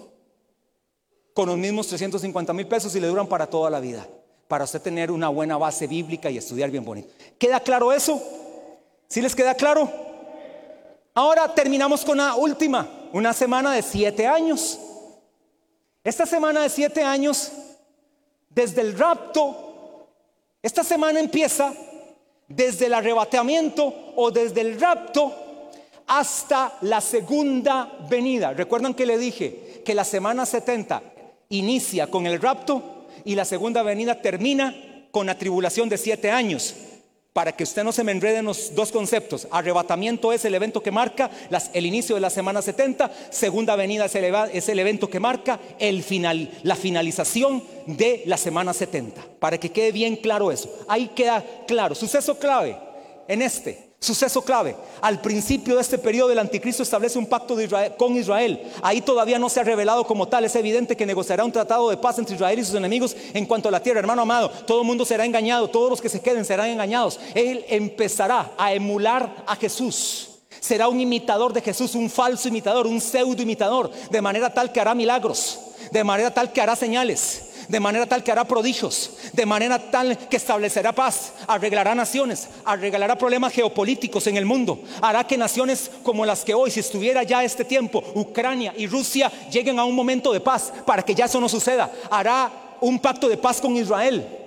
con 1.33 1.49
los 1.49 1.57
mismos 1.57 1.89
350 1.89 2.53
mil 2.53 2.66
pesos 2.66 2.95
y 2.95 3.01
le 3.01 3.07
duran 3.07 3.27
para 3.27 3.47
toda 3.47 3.70
la 3.70 3.81
vida, 3.81 4.07
para 4.53 4.64
usted 4.64 4.82
tener 4.82 5.11
una 5.11 5.30
buena 5.30 5.57
base 5.57 5.86
bíblica 5.86 6.28
y 6.28 6.36
estudiar 6.36 6.70
bien 6.70 6.84
bonito. 6.84 7.09
¿Queda 7.38 7.59
claro 7.61 7.90
eso? 7.90 8.22
¿Sí 9.09 9.22
les 9.22 9.34
queda 9.34 9.55
claro? 9.55 9.90
Ahora 11.14 11.55
terminamos 11.55 12.05
con 12.05 12.18
la 12.18 12.34
última, 12.34 12.86
una 13.14 13.32
semana 13.32 13.72
de 13.72 13.80
siete 13.80 14.26
años. 14.26 14.78
Esta 16.05 16.26
semana 16.26 16.61
de 16.61 16.68
siete 16.68 17.03
años, 17.03 17.50
desde 18.50 18.82
el 18.82 18.98
rapto, 18.98 20.11
esta 20.61 20.84
semana 20.84 21.18
empieza 21.18 21.72
desde 22.46 22.84
el 22.84 22.92
arrebatamiento 22.92 24.12
o 24.16 24.30
desde 24.30 24.61
el 24.61 24.78
rapto 24.78 25.32
hasta 26.07 26.76
la 26.82 27.00
segunda 27.00 27.90
venida. 28.07 28.53
Recuerdan 28.53 28.92
que 28.92 29.07
le 29.07 29.16
dije 29.16 29.80
que 29.82 29.94
la 29.94 30.05
semana 30.05 30.44
70 30.44 31.03
inicia 31.48 32.09
con 32.09 32.26
el 32.26 32.38
rapto 32.38 32.91
y 33.25 33.35
la 33.35 33.45
segunda 33.45 33.83
venida 33.83 34.20
termina 34.20 34.75
con 35.11 35.27
la 35.27 35.39
tribulación 35.39 35.89
de 35.89 35.99
siete 35.99 36.31
años 36.31 36.75
para 37.33 37.53
que 37.53 37.64
usted 37.64 37.83
no 37.83 37.93
se 37.93 38.05
me 38.05 38.12
enrede 38.12 38.39
en 38.39 38.45
los 38.45 38.75
dos 38.75 38.93
conceptos. 38.93 39.49
Arrebatamiento 39.51 40.33
es 40.33 40.45
el 40.45 40.55
evento 40.55 40.83
que 40.83 40.91
marca 40.91 41.31
el 41.73 41.87
inicio 41.87 42.14
de 42.14 42.20
la 42.20 42.31
semana 42.31 42.61
70, 42.61 43.11
segunda 43.31 43.75
venida 43.75 44.07
es 44.07 44.68
el, 44.68 44.79
evento 44.79 45.09
que 45.09 45.20
marca 45.20 45.59
la 46.62 46.77
finalización 46.77 47.62
de 47.87 48.23
la 48.27 48.37
semana 48.37 48.75
70, 48.75 49.23
para 49.39 49.59
que 49.59 49.70
quede 49.70 49.93
bien 49.93 50.16
claro 50.16 50.53
eso. 50.53 50.85
Ahí 50.89 51.09
queda 51.09 51.45
claro, 51.66 51.95
suceso 51.95 52.39
clave 52.39 52.77
en 53.29 53.41
este. 53.41 53.91
Suceso 54.03 54.42
clave. 54.42 54.74
Al 55.00 55.20
principio 55.20 55.76
de 55.76 55.80
este 55.80 55.96
periodo 55.96 56.32
el 56.32 56.38
anticristo 56.40 56.82
establece 56.82 57.20
un 57.20 57.26
pacto 57.26 57.57
con 57.96 58.16
Israel. 58.16 58.61
Ahí 58.82 59.00
todavía 59.00 59.38
no 59.38 59.48
se 59.48 59.61
ha 59.61 59.62
revelado 59.62 60.05
como 60.05 60.26
tal. 60.26 60.44
Es 60.44 60.57
evidente 60.57 60.96
que 60.96 61.07
negociará 61.07 61.44
un 61.44 61.53
tratado 61.53 61.88
de 61.88 61.96
paz 61.96 62.18
entre 62.18 62.34
Israel 62.34 62.59
y 62.59 62.64
sus 62.64 62.74
enemigos 62.74 63.16
en 63.32 63.46
cuanto 63.46 63.68
a 63.68 63.70
la 63.70 63.80
tierra. 63.80 64.00
Hermano 64.00 64.22
amado, 64.22 64.50
todo 64.66 64.80
el 64.80 64.88
mundo 64.88 65.05
será 65.05 65.24
engañado. 65.24 65.70
Todos 65.70 65.88
los 65.88 66.00
que 66.00 66.09
se 66.09 66.20
queden 66.20 66.44
serán 66.44 66.70
engañados. 66.70 67.20
Él 67.32 67.64
empezará 67.68 68.50
a 68.59 68.74
emular 68.74 69.44
a 69.46 69.55
Jesús. 69.55 70.30
Será 70.59 70.88
un 70.88 71.00
imitador 71.00 71.53
de 71.53 71.61
Jesús, 71.61 71.94
un 71.94 72.11
falso 72.11 72.48
imitador, 72.48 72.88
un 72.88 73.00
pseudo 73.00 73.40
imitador. 73.40 73.88
De 74.11 74.20
manera 74.20 74.53
tal 74.53 74.72
que 74.72 74.80
hará 74.80 74.96
milagros. 74.96 75.61
De 75.92 76.03
manera 76.03 76.34
tal 76.34 76.53
que 76.53 76.61
hará 76.61 76.74
señales 76.74 77.51
de 77.69 77.81
manera 77.81 78.07
tal 78.07 78.23
que 78.23 78.33
hará 78.33 78.45
prodigios, 78.45 79.13
de 79.33 79.47
manera 79.47 79.91
tal 79.91 80.17
que 80.29 80.37
establecerá 80.37 80.93
paz, 80.93 81.33
arreglará 81.47 81.95
naciones, 81.95 82.49
arreglará 82.65 83.17
problemas 83.17 83.53
geopolíticos 83.53 84.27
en 84.27 84.37
el 84.37 84.45
mundo, 84.45 84.81
hará 85.01 85.25
que 85.25 85.37
naciones 85.37 85.91
como 86.03 86.27
las 86.27 86.45
que 86.45 86.55
hoy, 86.55 86.71
si 86.71 86.81
estuviera 86.81 87.23
ya 87.23 87.45
este 87.45 87.65
tiempo, 87.65 88.03
Ucrania 88.15 88.75
y 88.77 88.87
Rusia, 88.87 89.31
lleguen 89.51 89.79
a 89.79 89.85
un 89.85 89.95
momento 89.95 90.33
de 90.33 90.41
paz 90.41 90.73
para 90.87 91.03
que 91.03 91.15
ya 91.15 91.27
eso 91.27 91.41
no 91.41 91.49
suceda, 91.49 91.91
hará 92.11 92.51
un 92.81 92.99
pacto 92.99 93.29
de 93.29 93.37
paz 93.37 93.61
con 93.61 93.77
Israel. 93.77 94.41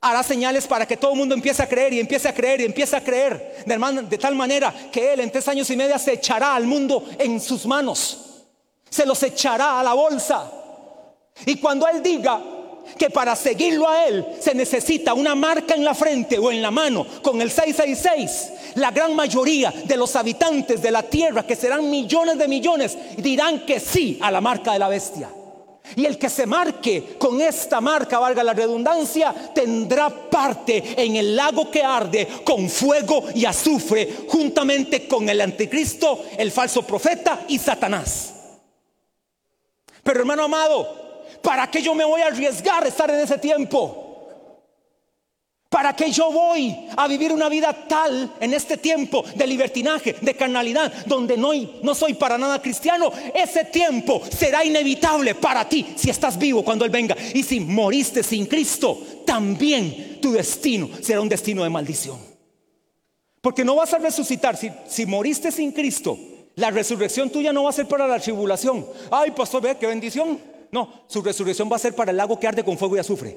Hará 0.00 0.22
señales 0.22 0.66
para 0.66 0.86
que 0.86 0.96
todo 0.96 1.12
el 1.12 1.18
mundo 1.18 1.34
empiece 1.34 1.62
a 1.62 1.68
creer 1.68 1.92
y 1.94 2.00
empiece 2.00 2.28
a 2.28 2.34
creer 2.34 2.60
y 2.60 2.64
empiece 2.64 2.94
a 2.94 3.02
creer. 3.02 3.64
De, 3.66 4.18
tal 4.18 4.34
manera 4.34 4.72
que 4.92 5.12
Él 5.12 5.20
en 5.20 5.30
tres 5.30 5.48
años 5.48 5.68
y 5.70 5.76
medio 5.76 5.98
se 5.98 6.12
echará 6.12 6.54
al 6.54 6.66
mundo 6.66 7.04
en 7.18 7.40
sus 7.40 7.66
manos. 7.66 8.44
Se 8.90 9.06
los 9.06 9.22
echará 9.22 9.80
a 9.80 9.82
la 9.82 9.94
bolsa. 9.94 10.50
Y 11.44 11.56
cuando 11.56 11.86
Él 11.86 12.02
diga 12.02 12.40
que 12.96 13.10
para 13.10 13.36
seguirlo 13.36 13.88
a 13.88 14.06
Él 14.06 14.24
se 14.40 14.54
necesita 14.54 15.12
una 15.12 15.34
marca 15.34 15.74
en 15.74 15.84
la 15.84 15.94
frente 15.94 16.38
o 16.38 16.50
en 16.50 16.62
la 16.62 16.70
mano 16.70 17.06
con 17.22 17.40
el 17.40 17.50
666, 17.50 18.74
la 18.76 18.90
gran 18.90 19.14
mayoría 19.14 19.72
de 19.84 19.96
los 19.96 20.14
habitantes 20.16 20.80
de 20.80 20.90
la 20.90 21.02
tierra, 21.02 21.46
que 21.46 21.56
serán 21.56 21.90
millones 21.90 22.38
de 22.38 22.48
millones, 22.48 22.96
dirán 23.16 23.66
que 23.66 23.80
sí 23.80 24.18
a 24.22 24.30
la 24.30 24.40
marca 24.40 24.72
de 24.72 24.78
la 24.78 24.88
bestia. 24.88 25.28
Y 25.94 26.04
el 26.04 26.18
que 26.18 26.28
se 26.28 26.46
marque 26.46 27.16
con 27.16 27.40
esta 27.40 27.80
marca, 27.80 28.18
valga 28.18 28.42
la 28.42 28.54
redundancia, 28.54 29.32
tendrá 29.54 30.08
parte 30.10 30.94
en 30.96 31.14
el 31.14 31.36
lago 31.36 31.70
que 31.70 31.82
arde 31.82 32.26
con 32.44 32.68
fuego 32.68 33.24
y 33.34 33.44
azufre, 33.44 34.26
juntamente 34.28 35.06
con 35.06 35.28
el 35.28 35.40
anticristo, 35.40 36.24
el 36.36 36.50
falso 36.50 36.82
profeta 36.82 37.44
y 37.48 37.58
Satanás. 37.58 38.34
Pero 40.02 40.20
hermano 40.20 40.44
amado, 40.44 41.05
¿Para 41.42 41.70
qué 41.70 41.82
yo 41.82 41.94
me 41.94 42.04
voy 42.04 42.22
a 42.22 42.26
arriesgar 42.26 42.84
a 42.84 42.88
estar 42.88 43.10
en 43.10 43.20
ese 43.20 43.38
tiempo? 43.38 44.06
¿Para 45.68 45.94
qué 45.96 46.10
yo 46.10 46.30
voy 46.30 46.74
a 46.96 47.08
vivir 47.08 47.32
una 47.32 47.48
vida 47.48 47.86
tal 47.88 48.32
en 48.40 48.54
este 48.54 48.76
tiempo 48.76 49.24
de 49.34 49.46
libertinaje, 49.46 50.14
de 50.20 50.34
carnalidad, 50.34 50.92
donde 51.06 51.36
no, 51.36 51.94
soy 51.94 52.14
para 52.14 52.38
nada 52.38 52.62
cristiano? 52.62 53.12
Ese 53.34 53.64
tiempo 53.64 54.22
será 54.30 54.64
inevitable 54.64 55.34
para 55.34 55.68
ti 55.68 55.84
si 55.96 56.08
estás 56.08 56.38
vivo 56.38 56.64
cuando 56.64 56.84
Él 56.84 56.90
venga. 56.90 57.16
Y 57.34 57.42
si 57.42 57.60
moriste 57.60 58.22
sin 58.22 58.46
Cristo, 58.46 58.98
también 59.26 60.20
tu 60.22 60.32
destino 60.32 60.88
será 61.02 61.20
un 61.20 61.28
destino 61.28 61.64
de 61.64 61.68
maldición. 61.68 62.18
Porque 63.40 63.64
no 63.64 63.74
vas 63.74 63.92
a 63.92 63.98
resucitar. 63.98 64.56
Si, 64.56 64.70
si 64.86 65.04
moriste 65.04 65.50
sin 65.50 65.72
Cristo, 65.72 66.16
la 66.54 66.70
resurrección 66.70 67.28
tuya 67.28 67.52
no 67.52 67.64
va 67.64 67.70
a 67.70 67.74
ser 67.74 67.86
para 67.86 68.06
la 68.06 68.18
tribulación. 68.18 68.86
Ay, 69.10 69.32
pastor, 69.32 69.62
ve 69.62 69.76
qué 69.78 69.88
bendición. 69.88 70.55
No, 70.72 71.04
su 71.06 71.22
resurrección 71.22 71.70
va 71.70 71.76
a 71.76 71.80
ser 71.80 71.94
para 71.94 72.10
el 72.10 72.16
lago 72.16 72.38
que 72.38 72.46
arde 72.46 72.64
con 72.64 72.76
fuego 72.78 72.96
y 72.96 73.00
azufre. 73.00 73.36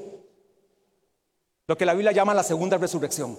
Lo 1.68 1.78
que 1.78 1.86
la 1.86 1.94
Biblia 1.94 2.12
llama 2.12 2.34
la 2.34 2.44
segunda 2.44 2.78
resurrección. 2.78 3.38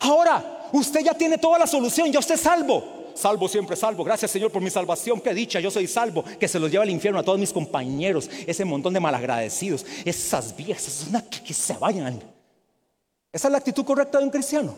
Ahora, 0.00 0.68
usted 0.72 1.00
ya 1.00 1.14
tiene 1.14 1.38
toda 1.38 1.58
la 1.58 1.66
solución, 1.66 2.10
ya 2.12 2.18
usted 2.18 2.36
es 2.36 2.40
salvo. 2.40 3.02
Salvo 3.14 3.48
siempre 3.48 3.76
salvo. 3.76 4.04
Gracias 4.04 4.30
Señor 4.30 4.50
por 4.50 4.62
mi 4.62 4.70
salvación. 4.70 5.20
Qué 5.20 5.34
dicha, 5.34 5.60
yo 5.60 5.70
soy 5.70 5.86
salvo. 5.86 6.24
Que 6.38 6.48
se 6.48 6.58
los 6.58 6.70
lleva 6.70 6.84
al 6.84 6.90
infierno 6.90 7.18
a 7.18 7.22
todos 7.22 7.38
mis 7.38 7.52
compañeros. 7.52 8.30
Ese 8.46 8.64
montón 8.64 8.94
de 8.94 9.00
malagradecidos. 9.00 9.84
Esas 10.04 10.56
viejas, 10.56 11.08
que, 11.30 11.42
que 11.42 11.54
se 11.54 11.74
vayan. 11.74 12.22
Esa 13.32 13.48
es 13.48 13.52
la 13.52 13.58
actitud 13.58 13.84
correcta 13.84 14.18
de 14.18 14.24
un 14.24 14.30
cristiano. 14.30 14.74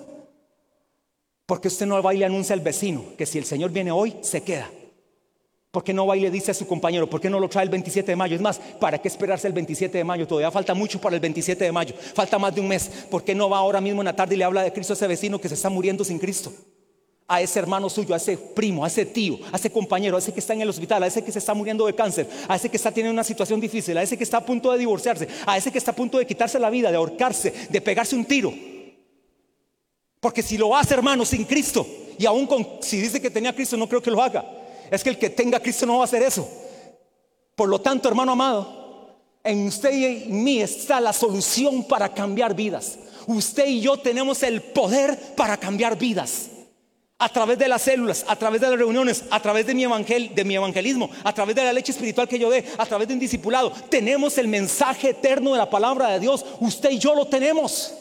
Porque 1.46 1.68
usted 1.68 1.86
no 1.86 2.02
va 2.02 2.14
y 2.14 2.18
le 2.18 2.24
anuncia 2.24 2.54
al 2.54 2.60
vecino 2.60 3.04
que 3.16 3.26
si 3.26 3.38
el 3.38 3.44
Señor 3.44 3.70
viene 3.70 3.92
hoy, 3.92 4.16
se 4.22 4.42
queda. 4.42 4.70
¿Por 5.74 5.82
qué 5.82 5.92
no 5.92 6.06
va 6.06 6.16
y 6.16 6.20
le 6.20 6.30
dice 6.30 6.52
a 6.52 6.54
su 6.54 6.68
compañero? 6.68 7.10
¿Por 7.10 7.20
qué 7.20 7.28
no 7.28 7.40
lo 7.40 7.48
trae 7.48 7.64
el 7.64 7.68
27 7.68 8.12
de 8.12 8.14
mayo? 8.14 8.36
Es 8.36 8.40
más, 8.40 8.60
¿para 8.78 8.96
qué 9.02 9.08
esperarse 9.08 9.48
el 9.48 9.52
27 9.52 9.98
de 9.98 10.04
mayo? 10.04 10.24
Todavía 10.24 10.52
falta 10.52 10.72
mucho 10.72 11.00
para 11.00 11.16
el 11.16 11.20
27 11.20 11.64
de 11.64 11.72
mayo. 11.72 11.96
Falta 12.14 12.38
más 12.38 12.54
de 12.54 12.60
un 12.60 12.68
mes. 12.68 12.88
¿Por 13.10 13.24
qué 13.24 13.34
no 13.34 13.50
va 13.50 13.58
ahora 13.58 13.80
mismo 13.80 14.00
en 14.00 14.04
la 14.04 14.14
tarde 14.14 14.36
y 14.36 14.38
le 14.38 14.44
habla 14.44 14.62
de 14.62 14.72
Cristo 14.72 14.92
a 14.92 14.94
ese 14.94 15.08
vecino 15.08 15.40
que 15.40 15.48
se 15.48 15.56
está 15.56 15.68
muriendo 15.70 16.04
sin 16.04 16.20
Cristo? 16.20 16.52
A 17.26 17.40
ese 17.40 17.58
hermano 17.58 17.90
suyo, 17.90 18.14
a 18.14 18.18
ese 18.18 18.38
primo, 18.38 18.84
a 18.84 18.86
ese 18.86 19.04
tío, 19.04 19.40
a 19.50 19.56
ese 19.56 19.68
compañero, 19.68 20.14
a 20.14 20.20
ese 20.20 20.32
que 20.32 20.38
está 20.38 20.52
en 20.52 20.60
el 20.60 20.68
hospital, 20.68 21.02
a 21.02 21.08
ese 21.08 21.24
que 21.24 21.32
se 21.32 21.40
está 21.40 21.54
muriendo 21.54 21.86
de 21.86 21.94
cáncer, 21.96 22.28
a 22.46 22.54
ese 22.54 22.68
que 22.68 22.76
está 22.76 22.92
teniendo 22.92 23.12
una 23.12 23.24
situación 23.24 23.58
difícil, 23.58 23.98
a 23.98 24.02
ese 24.04 24.16
que 24.16 24.22
está 24.22 24.36
a 24.36 24.46
punto 24.46 24.70
de 24.70 24.78
divorciarse, 24.78 25.26
a 25.44 25.56
ese 25.56 25.72
que 25.72 25.78
está 25.78 25.90
a 25.90 25.96
punto 25.96 26.18
de 26.18 26.26
quitarse 26.26 26.56
la 26.60 26.70
vida, 26.70 26.92
de 26.92 26.98
ahorcarse, 26.98 27.52
de 27.68 27.80
pegarse 27.80 28.14
un 28.14 28.24
tiro. 28.26 28.54
Porque 30.20 30.40
si 30.40 30.56
lo 30.56 30.76
hace, 30.76 30.94
hermano, 30.94 31.24
sin 31.24 31.42
Cristo, 31.42 31.84
y 32.16 32.26
aún 32.26 32.48
si 32.80 33.00
dice 33.00 33.20
que 33.20 33.28
tenía 33.28 33.52
Cristo, 33.52 33.76
no 33.76 33.88
creo 33.88 34.00
que 34.00 34.12
lo 34.12 34.22
haga 34.22 34.62
es 34.90 35.02
que 35.02 35.10
el 35.10 35.18
que 35.18 35.30
tenga 35.30 35.60
Cristo 35.60 35.86
no 35.86 35.96
va 35.98 36.02
a 36.02 36.04
hacer 36.04 36.22
eso. 36.22 36.48
Por 37.54 37.68
lo 37.68 37.80
tanto, 37.80 38.08
hermano 38.08 38.32
amado, 38.32 38.84
en 39.44 39.66
usted 39.66 39.92
y 39.92 40.04
en 40.04 40.42
mí 40.42 40.60
está 40.60 41.00
la 41.00 41.12
solución 41.12 41.84
para 41.84 42.12
cambiar 42.12 42.54
vidas. 42.54 42.98
Usted 43.26 43.66
y 43.66 43.80
yo 43.80 43.96
tenemos 43.98 44.42
el 44.42 44.60
poder 44.62 45.18
para 45.36 45.56
cambiar 45.56 45.96
vidas. 45.96 46.50
A 47.18 47.28
través 47.28 47.58
de 47.58 47.68
las 47.68 47.82
células, 47.82 48.24
a 48.26 48.36
través 48.36 48.60
de 48.60 48.68
las 48.68 48.78
reuniones, 48.78 49.24
a 49.30 49.40
través 49.40 49.66
de 49.66 49.74
mi, 49.74 49.84
evangel, 49.84 50.34
de 50.34 50.44
mi 50.44 50.56
evangelismo, 50.56 51.08
a 51.22 51.32
través 51.32 51.54
de 51.54 51.62
la 51.62 51.72
leche 51.72 51.92
espiritual 51.92 52.26
que 52.26 52.38
yo 52.38 52.50
dé, 52.50 52.64
a 52.76 52.84
través 52.84 53.06
de 53.06 53.14
un 53.14 53.20
discipulado. 53.20 53.70
Tenemos 53.88 54.36
el 54.36 54.48
mensaje 54.48 55.10
eterno 55.10 55.52
de 55.52 55.58
la 55.58 55.70
palabra 55.70 56.08
de 56.08 56.20
Dios. 56.20 56.44
Usted 56.60 56.90
y 56.90 56.98
yo 56.98 57.14
lo 57.14 57.26
tenemos. 57.26 57.94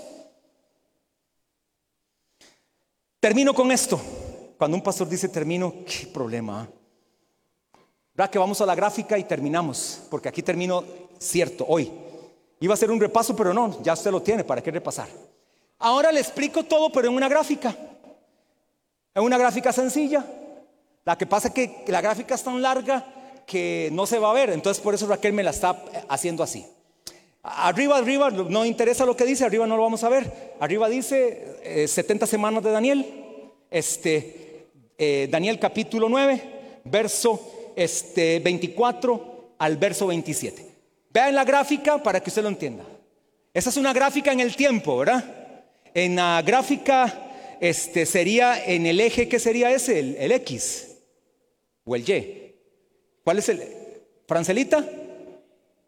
Termino 3.20 3.54
con 3.54 3.72
esto. 3.72 4.02
Cuando 4.64 4.78
un 4.78 4.82
pastor 4.82 5.09
dice 5.09 5.28
termino, 5.28 5.74
qué 5.86 6.07
problema. 6.07 6.66
¿Verdad 8.14 8.32
que 8.32 8.39
vamos 8.39 8.61
a 8.61 8.66
la 8.66 8.74
gráfica 8.76 9.18
y 9.18 9.26
terminamos? 9.26 10.03
Porque 10.09 10.30
aquí 10.30 10.41
termino 10.41 10.86
cierto, 11.20 11.66
hoy. 11.68 11.91
Iba 12.61 12.74
a 12.74 12.78
ser 12.78 12.89
un 12.89 12.97
repaso, 12.97 13.36
pero 13.36 13.53
no, 13.53 13.84
ya 13.84 13.91
usted 13.91 14.09
lo 14.09 14.22
tiene, 14.22 14.45
¿para 14.45 14.64
qué 14.64 14.72
repasar? 14.72 15.09
Ahora 15.80 16.14
le 16.14 16.22
explico 16.22 16.64
todo, 16.64 16.89
pero 16.93 17.09
en 17.09 17.14
una 17.14 17.28
gráfica. 17.28 17.76
En 19.14 19.24
una 19.24 19.38
gráfica 19.38 19.74
sencilla. 19.74 20.26
La 21.03 21.18
que 21.18 21.26
pasa 21.26 21.49
es 21.49 21.53
que 21.53 21.84
la 21.88 21.99
gráfica 21.99 22.34
es 22.34 22.43
tan 22.43 22.61
larga 22.61 23.05
que 23.45 23.89
no 23.91 24.05
se 24.05 24.18
va 24.18 24.30
a 24.30 24.34
ver, 24.34 24.51
entonces 24.51 24.82
por 24.82 24.93
eso 24.93 25.07
Raquel 25.07 25.34
me 25.34 25.43
la 25.43 25.49
está 25.49 25.84
haciendo 26.07 26.41
así. 26.41 26.66
Arriba, 27.43 27.97
arriba, 27.97 28.32
no 28.32 28.64
interesa 28.64 29.05
lo 29.05 29.18
que 29.18 29.26
dice, 29.26 29.43
arriba 29.43 29.68
no 29.68 29.76
lo 29.76 29.84
vamos 29.84 30.05
a 30.05 30.09
ver. 30.09 30.55
Arriba 30.61 30.88
dice 30.88 31.86
70 31.86 32.24
eh, 32.24 32.28
semanas 32.30 32.64
de 32.64 32.72
Daniel, 32.72 33.24
este, 33.70 34.43
eh, 34.98 35.28
Daniel 35.30 35.60
capítulo 35.60 36.10
9, 36.10 36.41
verso 36.86 37.74
este, 37.76 38.39
24 38.39 39.56
al 39.58 39.78
verso 39.78 40.08
27. 40.08 40.66
Vean 41.12 41.36
la 41.36 41.44
gráfica 41.44 42.02
para 42.02 42.20
que 42.20 42.30
usted 42.30 42.44
lo 42.44 42.50
entienda. 42.50 42.86
Esa 43.54 43.70
es 43.70 43.78
una 43.78 43.94
gráfica 43.94 44.32
en 44.32 44.39
el 44.39 44.56
tiempo, 44.56 44.98
¿verdad? 44.98 45.24
En 45.94 46.16
la 46.16 46.41
gráfica 46.41 47.58
este, 47.60 48.06
sería 48.06 48.66
en 48.66 48.86
el 48.86 49.00
eje, 49.00 49.30
¿qué 49.30 49.39
sería 49.39 49.72
ese? 49.72 50.00
El, 50.00 50.32
X 50.32 50.98
o 51.86 51.96
el 51.96 52.10
Y. 52.10 52.56
¿Cuál 53.24 53.39
es 53.39 53.50
el? 53.50 53.62
Francelita, 54.28 54.84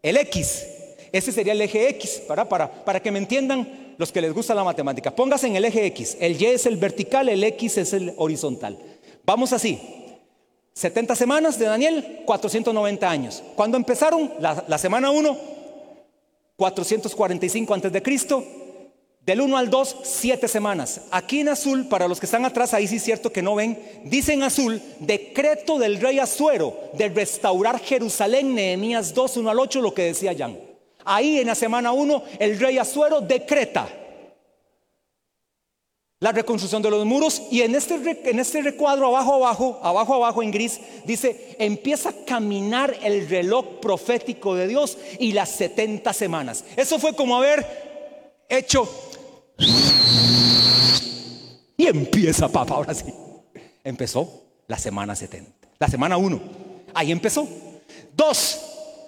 el 0.01 0.17
X. 0.17 0.67
Ese 1.11 1.31
sería 1.31 1.53
el 1.53 1.61
eje 1.61 1.89
X, 1.89 2.21
para, 2.27 2.47
para, 2.47 2.85
para 2.85 3.01
que 3.01 3.11
me 3.11 3.19
entiendan 3.19 3.95
los 3.97 4.11
que 4.11 4.21
les 4.21 4.33
gusta 4.33 4.53
la 4.53 4.63
matemática. 4.63 5.15
Póngase 5.15 5.47
en 5.47 5.55
el 5.55 5.65
eje 5.65 5.85
X. 5.87 6.17
El 6.19 6.39
Y 6.39 6.45
es 6.45 6.65
el 6.65 6.77
vertical, 6.77 7.29
el 7.29 7.43
X 7.43 7.77
es 7.77 7.93
el 7.93 8.13
horizontal. 8.17 8.77
Vamos 9.25 9.53
así. 9.53 9.79
70 10.73 11.15
semanas 11.15 11.57
de 11.57 11.65
Daniel, 11.65 12.21
490 12.25 13.09
años. 13.09 13.43
¿Cuándo 13.55 13.77
empezaron? 13.77 14.31
La, 14.39 14.77
semana 14.77 15.09
1, 15.09 15.37
445 16.57 17.73
antes 17.73 17.91
de 17.91 18.03
Cristo. 18.03 18.43
Del 19.21 19.41
1 19.41 19.57
al 19.57 19.71
2, 19.71 19.97
7 20.03 20.47
semanas. 20.47 21.01
Aquí 21.09 21.39
en 21.39 21.49
azul, 21.49 21.87
para 21.87 22.07
los 22.07 22.19
que 22.19 22.27
están 22.27 22.45
atrás, 22.45 22.75
ahí 22.75 22.87
sí 22.87 22.97
es 22.97 23.03
cierto 23.03 23.31
que 23.31 23.41
no 23.41 23.55
ven, 23.55 23.79
dice 24.03 24.33
en 24.33 24.43
azul, 24.43 24.79
decreto 24.99 25.79
del 25.79 25.99
rey 25.99 26.19
Azuero 26.19 26.77
de 26.93 27.09
restaurar 27.09 27.79
Jerusalén, 27.79 28.53
Nehemías 28.53 29.15
2, 29.15 29.37
1 29.37 29.49
al 29.49 29.59
8, 29.59 29.81
lo 29.81 29.95
que 29.95 30.03
decía 30.03 30.35
Jan. 30.37 30.59
Ahí 31.05 31.39
en 31.39 31.47
la 31.47 31.55
semana 31.55 31.91
1, 31.91 32.23
el 32.37 32.59
rey 32.59 32.77
Azuero 32.77 33.21
decreta 33.21 33.87
la 36.19 36.31
reconstrucción 36.31 36.81
de 36.81 36.89
los 36.89 37.05
muros 37.05 37.41
y 37.51 37.61
en 37.61 37.75
este, 37.75 37.95
en 38.29 38.39
este 38.39 38.61
recuadro 38.61 39.07
abajo 39.07 39.35
abajo, 39.35 39.79
abajo 39.83 40.13
abajo 40.13 40.43
en 40.43 40.51
gris, 40.51 40.79
dice, 41.03 41.55
empieza 41.59 42.09
a 42.09 42.13
caminar 42.25 42.95
el 43.03 43.27
reloj 43.27 43.79
profético 43.81 44.55
de 44.55 44.67
Dios 44.67 44.97
y 45.19 45.33
las 45.33 45.49
70 45.49 46.13
semanas. 46.13 46.63
Eso 46.75 46.99
fue 46.99 47.13
como 47.13 47.35
haber 47.35 48.45
hecho... 48.47 48.89
Y 51.77 51.87
empieza, 51.87 52.47
papá, 52.47 52.75
ahora 52.75 52.93
sí. 52.93 53.13
Empezó 53.83 54.43
la 54.67 54.77
semana 54.77 55.13
70, 55.13 55.51
la 55.77 55.87
semana 55.89 56.15
1. 56.15 56.41
Ahí 56.93 57.11
empezó. 57.11 57.45
Dos, 58.15 58.61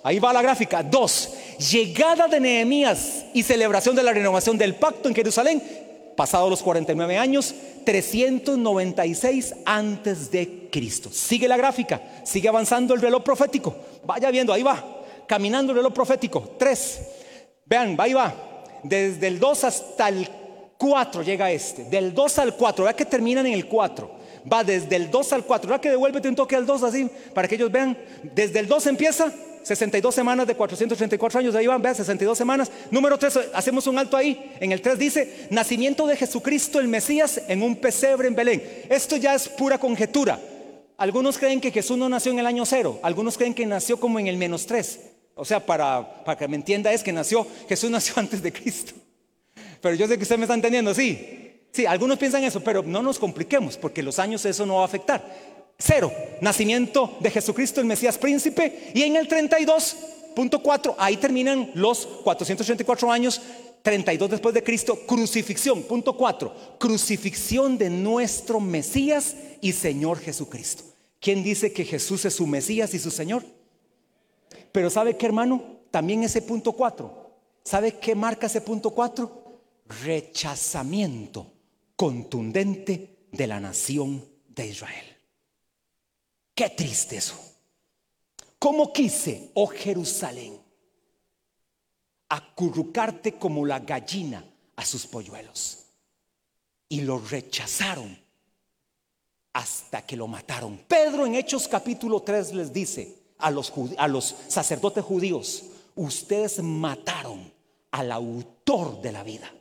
ahí 0.03 0.19
va 0.19 0.33
la 0.33 0.41
gráfica. 0.41 0.83
Dos, 0.83 1.29
llegada 1.71 2.27
de 2.27 2.41
Nehemías 2.41 3.23
y 3.33 3.43
celebración 3.43 3.95
de 3.95 4.03
la 4.03 4.11
renovación 4.11 4.57
del 4.57 4.75
pacto 4.75 5.07
en 5.07 5.15
Jerusalén 5.15 5.86
pasados 6.17 6.49
los 6.49 6.63
49 6.63 7.17
años, 7.17 7.55
396 7.85 9.55
antes 9.65 10.29
de 10.31 10.67
Cristo. 10.69 11.09
Sigue 11.13 11.47
la 11.47 11.55
gráfica, 11.55 12.01
sigue 12.25 12.49
avanzando 12.49 12.93
el 12.93 13.01
reloj 13.01 13.23
profético. 13.23 13.73
Vaya 14.03 14.29
viendo, 14.31 14.51
ahí 14.51 14.63
va, 14.63 14.83
caminando 15.27 15.71
el 15.71 15.77
reloj 15.77 15.93
profético. 15.93 16.55
Tres, 16.57 16.99
vean, 17.65 17.95
ahí 17.99 18.13
va. 18.13 18.33
Desde 18.83 19.27
el 19.27 19.39
2 19.39 19.63
hasta 19.63 20.09
el 20.09 20.27
4 20.77 21.21
llega 21.21 21.51
este. 21.51 21.85
Del 21.85 22.13
2 22.13 22.39
al 22.39 22.55
4, 22.55 22.83
vea 22.83 22.95
que 22.95 23.05
terminan 23.05 23.45
en 23.45 23.53
el 23.53 23.67
4. 23.67 24.11
Va 24.51 24.63
desde 24.63 24.95
el 24.95 25.11
2 25.11 25.33
al 25.33 25.43
4. 25.45 25.69
Vea 25.69 25.79
que 25.79 25.89
devuélvete 25.91 26.29
un 26.29 26.35
toque 26.35 26.55
al 26.55 26.65
2 26.65 26.83
así, 26.83 27.09
para 27.33 27.47
que 27.47 27.55
ellos 27.55 27.71
vean. 27.71 27.95
Desde 28.23 28.59
el 28.59 28.67
2 28.67 28.87
empieza 28.87 29.31
62 29.67 30.15
semanas 30.15 30.47
de 30.47 30.55
434 30.55 31.39
años, 31.41 31.53
ahí 31.53 31.67
van, 31.67 31.81
vean, 31.81 31.93
62 31.93 32.37
semanas. 32.37 32.71
Número 32.89 33.19
3, 33.19 33.49
hacemos 33.53 33.85
un 33.85 33.99
alto 33.99 34.15
ahí. 34.15 34.53
En 34.61 34.71
el 34.71 34.81
3 34.81 34.97
dice, 34.97 35.47
nacimiento 35.49 36.07
de 36.07 36.15
Jesucristo 36.15 36.79
el 36.79 36.87
Mesías 36.87 37.41
en 37.49 37.61
un 37.61 37.75
pesebre 37.75 38.29
en 38.29 38.35
Belén. 38.35 38.63
Esto 38.89 39.17
ya 39.17 39.35
es 39.35 39.49
pura 39.49 39.77
conjetura. 39.77 40.39
Algunos 40.95 41.37
creen 41.37 41.59
que 41.59 41.71
Jesús 41.71 41.97
no 41.97 42.07
nació 42.07 42.31
en 42.31 42.39
el 42.39 42.47
año 42.47 42.65
0, 42.65 43.01
algunos 43.03 43.37
creen 43.37 43.53
que 43.53 43.65
nació 43.65 43.99
como 43.99 44.19
en 44.19 44.27
el 44.27 44.37
menos 44.37 44.65
3. 44.65 44.99
O 45.35 45.43
sea, 45.43 45.63
para, 45.63 46.23
para 46.23 46.37
que 46.37 46.47
me 46.47 46.55
entienda 46.55 46.93
es 46.93 47.03
que 47.03 47.11
nació, 47.11 47.45
Jesús 47.67 47.89
nació 47.89 48.13
antes 48.17 48.41
de 48.41 48.53
Cristo. 48.53 48.93
Pero 49.81 49.95
yo 49.95 50.07
sé 50.07 50.15
que 50.15 50.23
usted 50.23 50.37
me 50.37 50.43
está 50.43 50.53
entendiendo, 50.53 50.93
sí. 50.93 51.43
Sí, 51.73 51.85
algunos 51.85 52.17
piensan 52.17 52.45
eso, 52.45 52.63
pero 52.63 52.83
no 52.83 53.03
nos 53.03 53.19
compliquemos 53.19 53.75
porque 53.75 54.01
los 54.01 54.17
años 54.17 54.45
eso 54.45 54.65
no 54.65 54.75
va 54.75 54.83
a 54.83 54.85
afectar. 54.85 55.56
Cero, 55.79 56.11
nacimiento 56.41 57.17
de 57.19 57.29
Jesucristo, 57.29 57.79
el 57.79 57.87
Mesías 57.87 58.17
príncipe. 58.17 58.91
Y 58.93 59.03
en 59.03 59.15
el 59.15 59.27
32.4, 59.27 60.95
ahí 60.97 61.17
terminan 61.17 61.71
los 61.75 62.05
484 62.23 63.11
años, 63.11 63.41
32 63.83 64.31
después 64.31 64.55
de 64.55 64.63
Cristo, 64.63 64.99
crucifixión. 65.05 65.83
Punto 65.83 66.17
4, 66.17 66.77
crucifixión 66.79 67.77
de 67.77 67.89
nuestro 67.89 68.59
Mesías 68.59 69.35
y 69.61 69.71
Señor 69.71 70.19
Jesucristo. 70.19 70.83
¿Quién 71.19 71.43
dice 71.43 71.71
que 71.71 71.85
Jesús 71.85 72.25
es 72.25 72.35
su 72.35 72.47
Mesías 72.47 72.93
y 72.93 72.99
su 72.99 73.11
Señor? 73.11 73.43
Pero 74.71 74.89
¿sabe 74.89 75.15
qué, 75.15 75.25
hermano? 75.27 75.77
También 75.91 76.23
ese 76.23 76.41
punto 76.41 76.73
4. 76.73 77.27
¿Sabe 77.63 77.93
qué 77.93 78.15
marca 78.15 78.47
ese 78.47 78.61
punto 78.61 78.91
4? 78.91 79.61
Rechazamiento 80.03 81.53
contundente 81.95 83.17
de 83.31 83.47
la 83.47 83.59
nación 83.59 84.23
de 84.49 84.67
Israel. 84.67 85.16
Qué 86.57 86.71
triste 86.71 87.17
eso. 87.17 87.35
¿Cómo 88.57 88.91
quise, 88.91 89.51
oh 89.53 89.67
Jerusalén, 89.67 90.59
acurrucarte 92.29 93.33
como 93.33 93.63
la 93.63 93.77
gallina 93.77 94.43
a 94.75 94.83
sus 94.83 95.05
polluelos? 95.05 95.85
Y 96.89 97.01
lo 97.01 97.19
rechazaron 97.19 98.19
hasta 99.53 100.01
que 100.01 100.17
lo 100.17 100.27
mataron. 100.27 100.79
Pedro 100.87 101.27
en 101.27 101.35
Hechos 101.35 101.67
capítulo 101.67 102.23
3 102.23 102.55
les 102.55 102.73
dice 102.73 103.19
a 103.37 103.51
los, 103.51 103.71
a 103.95 104.07
los 104.07 104.35
sacerdotes 104.47 105.03
judíos, 105.03 105.63
ustedes 105.95 106.63
mataron 106.63 107.53
al 107.91 108.11
autor 108.11 108.99
de 109.03 109.11
la 109.11 109.21
vida. 109.21 109.53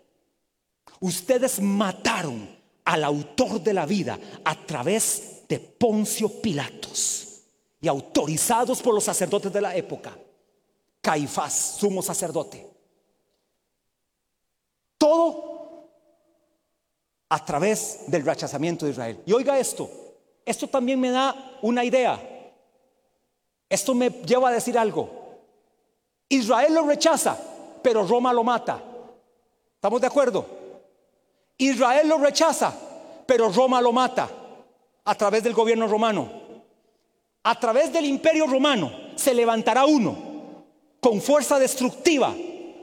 Ustedes 1.00 1.60
mataron 1.60 2.56
al 2.86 3.04
autor 3.04 3.62
de 3.62 3.74
la 3.74 3.84
vida 3.84 4.18
a 4.46 4.64
través 4.64 5.35
de 5.48 5.60
Poncio 5.60 6.28
Pilatos 6.40 7.42
y 7.80 7.88
autorizados 7.88 8.82
por 8.82 8.94
los 8.94 9.04
sacerdotes 9.04 9.52
de 9.52 9.60
la 9.60 9.74
época, 9.76 10.16
Caifás, 11.00 11.76
sumo 11.78 12.02
sacerdote. 12.02 12.66
Todo 14.98 15.90
a 17.28 17.44
través 17.44 18.00
del 18.08 18.24
rechazamiento 18.24 18.86
de 18.86 18.92
Israel. 18.92 19.22
Y 19.26 19.32
oiga 19.32 19.58
esto, 19.58 19.88
esto 20.44 20.68
también 20.68 20.98
me 20.98 21.10
da 21.10 21.58
una 21.62 21.84
idea. 21.84 22.20
Esto 23.68 23.94
me 23.94 24.10
lleva 24.10 24.48
a 24.48 24.52
decir 24.52 24.78
algo. 24.78 25.10
Israel 26.28 26.74
lo 26.74 26.86
rechaza, 26.86 27.38
pero 27.82 28.06
Roma 28.06 28.32
lo 28.32 28.42
mata. 28.42 28.82
¿Estamos 29.74 30.00
de 30.00 30.06
acuerdo? 30.06 30.46
Israel 31.58 32.08
lo 32.08 32.18
rechaza, 32.18 32.74
pero 33.26 33.48
Roma 33.50 33.80
lo 33.80 33.92
mata 33.92 34.45
a 35.06 35.14
través 35.14 35.42
del 35.42 35.54
gobierno 35.54 35.86
romano. 35.86 36.28
A 37.44 37.58
través 37.58 37.92
del 37.92 38.04
imperio 38.04 38.46
romano 38.46 38.92
se 39.14 39.32
levantará 39.32 39.86
uno 39.86 40.64
con 41.00 41.22
fuerza 41.22 41.58
destructiva 41.58 42.34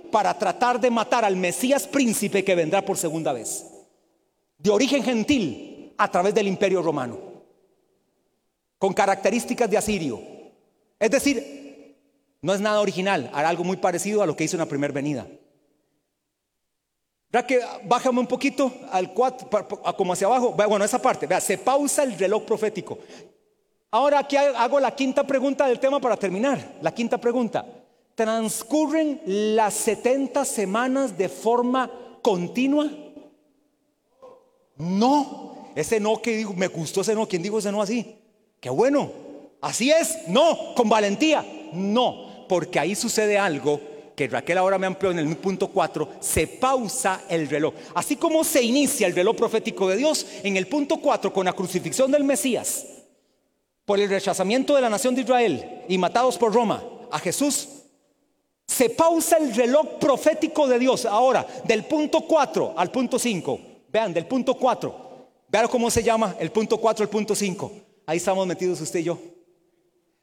para 0.09 0.37
tratar 0.37 0.79
de 0.79 0.89
matar 0.89 1.25
al 1.25 1.35
Mesías 1.35 1.85
príncipe 1.85 2.43
que 2.43 2.55
vendrá 2.55 2.83
por 2.83 2.97
segunda 2.97 3.33
vez. 3.33 3.65
De 4.57 4.71
origen 4.71 5.03
gentil 5.03 5.93
a 5.97 6.09
través 6.09 6.33
del 6.33 6.47
imperio 6.47 6.81
romano. 6.81 7.19
Con 8.77 8.93
características 8.93 9.69
de 9.69 9.77
asirio. 9.77 10.21
Es 10.99 11.11
decir, 11.11 11.97
no 12.41 12.53
es 12.53 12.61
nada 12.61 12.79
original, 12.79 13.29
hará 13.33 13.49
algo 13.49 13.65
muy 13.65 13.77
parecido 13.77 14.23
a 14.23 14.25
lo 14.25 14.35
que 14.35 14.45
hizo 14.45 14.55
en 14.55 14.61
la 14.61 14.65
primera 14.65 14.93
venida. 14.93 15.27
Vea 17.33 17.47
que 17.47 17.59
bájame 17.85 18.19
un 18.19 18.27
poquito 18.27 18.71
al 18.91 19.11
4, 19.11 19.49
como 19.97 20.13
hacia 20.13 20.27
abajo. 20.27 20.51
Bueno, 20.51 20.85
esa 20.85 21.01
parte, 21.01 21.25
vea, 21.25 21.41
se 21.41 21.57
pausa 21.57 22.03
el 22.03 22.15
reloj 22.15 22.43
profético. 22.43 22.99
Ahora 23.89 24.19
aquí 24.19 24.37
hago 24.37 24.79
la 24.79 24.95
quinta 24.95 25.23
pregunta 25.23 25.65
del 25.65 25.79
tema 25.79 25.99
para 25.99 26.15
terminar. 26.15 26.75
La 26.83 26.93
quinta 26.93 27.17
pregunta. 27.17 27.65
¿Transcurren 28.13 29.19
las 29.25 29.73
70 29.73 30.45
semanas 30.45 31.17
de 31.17 31.27
forma 31.27 31.89
continua? 32.21 32.87
No. 34.77 35.71
Ese 35.73 35.99
no 35.99 36.21
que 36.21 36.37
digo, 36.37 36.53
me 36.53 36.67
gustó 36.67 37.01
ese 37.01 37.15
no. 37.15 37.27
¿Quién 37.27 37.41
dijo 37.41 37.57
ese 37.57 37.71
no 37.71 37.81
así? 37.81 38.15
Qué 38.59 38.69
bueno. 38.69 39.11
Así 39.59 39.89
es. 39.89 40.27
No. 40.27 40.75
Con 40.75 40.87
valentía. 40.87 41.43
No. 41.73 42.45
Porque 42.47 42.77
ahí 42.79 42.93
sucede 42.93 43.39
algo 43.39 43.79
que 44.15 44.27
Raquel 44.27 44.57
ahora 44.57 44.77
me 44.77 44.87
amplió 44.87 45.11
en 45.11 45.19
el 45.19 45.37
punto 45.37 45.67
4, 45.67 46.09
se 46.19 46.47
pausa 46.47 47.23
el 47.29 47.49
reloj. 47.49 47.73
Así 47.95 48.15
como 48.15 48.43
se 48.43 48.61
inicia 48.61 49.07
el 49.07 49.15
reloj 49.15 49.35
profético 49.35 49.87
de 49.87 49.97
Dios 49.97 50.25
en 50.43 50.57
el 50.57 50.67
punto 50.67 50.97
4 50.97 51.33
con 51.33 51.45
la 51.45 51.53
crucifixión 51.53 52.11
del 52.11 52.23
Mesías, 52.23 52.85
por 53.85 53.99
el 53.99 54.09
rechazamiento 54.09 54.75
de 54.75 54.81
la 54.81 54.89
nación 54.89 55.15
de 55.15 55.21
Israel 55.21 55.83
y 55.87 55.97
matados 55.97 56.37
por 56.37 56.53
Roma 56.53 56.83
a 57.11 57.19
Jesús, 57.19 57.67
se 58.67 58.89
pausa 58.89 59.37
el 59.37 59.53
reloj 59.53 59.99
profético 59.99 60.67
de 60.67 60.79
Dios 60.79 61.05
ahora 61.05 61.45
del 61.65 61.85
punto 61.85 62.21
4 62.21 62.73
al 62.77 62.91
punto 62.91 63.19
5. 63.19 63.59
Vean, 63.89 64.13
del 64.13 64.25
punto 64.25 64.55
4. 64.55 64.95
Vean 65.49 65.67
cómo 65.67 65.91
se 65.91 66.01
llama 66.01 66.35
el 66.39 66.51
punto 66.51 66.77
4 66.77 67.03
al 67.03 67.09
punto 67.09 67.35
5. 67.35 67.71
Ahí 68.05 68.17
estamos 68.17 68.47
metidos 68.47 68.81
usted 68.81 68.99
y 68.99 69.03
yo. 69.03 69.32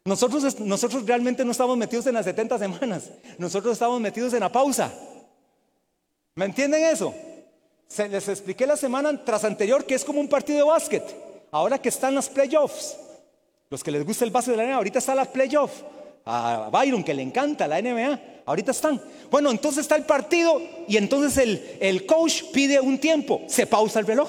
Nosotros, 0.04 0.58
nosotros 0.60 1.06
realmente 1.06 1.44
no 1.44 1.52
estamos 1.52 1.76
metidos 1.76 2.06
en 2.06 2.14
las 2.14 2.24
70 2.24 2.58
semanas, 2.58 3.10
nosotros 3.38 3.74
estamos 3.74 4.00
metidos 4.00 4.32
en 4.32 4.40
la 4.40 4.50
pausa. 4.50 4.92
¿Me 6.34 6.46
entienden 6.46 6.84
eso? 6.84 7.12
Se 7.86 8.08
les 8.08 8.28
expliqué 8.28 8.66
la 8.66 8.76
semana 8.76 9.24
tras 9.24 9.44
anterior 9.44 9.84
que 9.84 9.94
es 9.94 10.04
como 10.04 10.20
un 10.20 10.28
partido 10.28 10.58
de 10.58 10.64
básquet. 10.64 11.04
Ahora 11.50 11.78
que 11.78 11.88
están 11.88 12.14
las 12.14 12.28
playoffs, 12.28 12.96
los 13.68 13.82
que 13.82 13.90
les 13.90 14.06
gusta 14.06 14.24
el 14.24 14.30
básquet 14.30 14.56
de 14.56 14.62
la 14.62 14.68
NBA, 14.68 14.76
ahorita 14.76 14.98
está 15.00 15.14
la 15.14 15.24
playoff. 15.24 15.72
A 16.24 16.68
Byron, 16.70 17.02
que 17.02 17.14
le 17.14 17.22
encanta 17.22 17.66
la 17.66 17.80
NBA, 17.80 18.42
ahorita 18.46 18.70
están. 18.70 19.00
Bueno, 19.30 19.50
entonces 19.50 19.82
está 19.82 19.96
el 19.96 20.04
partido 20.04 20.62
y 20.86 20.96
entonces 20.96 21.36
el, 21.38 21.78
el 21.80 22.06
coach 22.06 22.44
pide 22.52 22.80
un 22.80 22.98
tiempo, 22.98 23.42
se 23.48 23.66
pausa 23.66 24.00
el 24.00 24.06
reloj. 24.06 24.28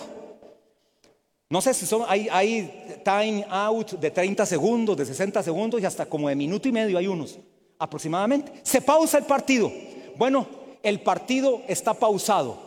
No 1.52 1.60
sé 1.60 1.74
si 1.74 1.86
son, 1.86 2.04
hay, 2.08 3.02
time 3.04 3.46
out 3.50 3.92
de 4.00 4.10
30 4.10 4.46
segundos, 4.46 4.96
de 4.96 5.06
60 5.06 5.44
segundos 5.44 5.82
y 5.82 5.86
hasta 5.86 6.06
como 6.06 6.30
de 6.30 6.36
minuto 6.36 6.70
y 6.70 6.72
medio 6.72 6.98
hay 6.98 7.08
unos 7.08 7.38
aproximadamente. 7.78 8.54
Se 8.64 8.80
pausa 8.80 9.18
el 9.18 9.26
partido. 9.26 9.70
Bueno, 10.16 10.48
el 10.82 11.02
partido 11.02 11.62
está 11.68 11.94
pausado. 11.94 12.58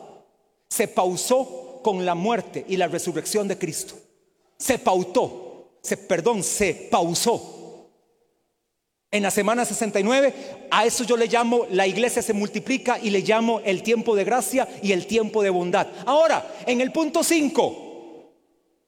Se 0.68 0.86
pausó 0.86 1.80
con 1.82 2.04
la 2.04 2.14
muerte 2.14 2.66
y 2.68 2.76
la 2.76 2.86
resurrección 2.86 3.48
de 3.48 3.56
Cristo. 3.56 3.94
Se 4.58 4.78
pautó, 4.78 5.78
se, 5.80 5.96
perdón, 5.96 6.42
se 6.42 6.74
pausó. 6.90 7.88
En 9.10 9.22
la 9.22 9.30
semana 9.30 9.64
69, 9.64 10.34
a 10.70 10.84
eso 10.84 11.04
yo 11.04 11.16
le 11.16 11.28
llamo 11.28 11.66
la 11.70 11.86
iglesia 11.86 12.20
se 12.20 12.34
multiplica 12.34 12.98
y 13.02 13.08
le 13.08 13.20
llamo 13.20 13.60
el 13.64 13.82
tiempo 13.82 14.14
de 14.14 14.24
gracia 14.24 14.68
y 14.82 14.92
el 14.92 15.06
tiempo 15.06 15.42
de 15.42 15.48
bondad. 15.48 15.86
Ahora, 16.04 16.54
en 16.66 16.82
el 16.82 16.92
punto 16.92 17.24
5, 17.24 17.83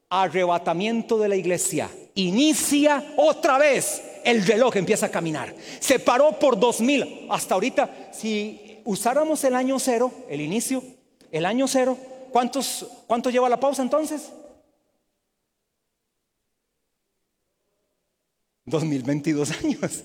arrebatamiento 0.09 1.19
de 1.19 1.29
la 1.29 1.37
iglesia. 1.37 1.91
Inicia 2.15 3.15
otra 3.17 3.59
vez 3.59 4.03
el 4.27 4.45
reloj 4.45 4.77
empieza 4.77 5.07
a 5.07 5.11
caminar. 5.11 5.55
Se 5.79 6.01
paró 6.01 6.39
por 6.39 6.59
2000. 6.59 7.29
Hasta 7.31 7.55
ahorita, 7.55 8.11
si 8.13 8.81
usáramos 8.85 9.43
el 9.45 9.55
año 9.55 9.79
cero, 9.79 10.13
el 10.29 10.41
inicio, 10.41 10.83
el 11.31 11.47
año 11.47 11.69
cero, 11.69 11.97
¿cuántos, 12.33 12.87
¿cuánto 13.07 13.31
lleva 13.31 13.49
la 13.49 13.61
pausa 13.61 13.83
entonces? 13.83 14.33
2022 18.65 19.51
años. 19.65 20.05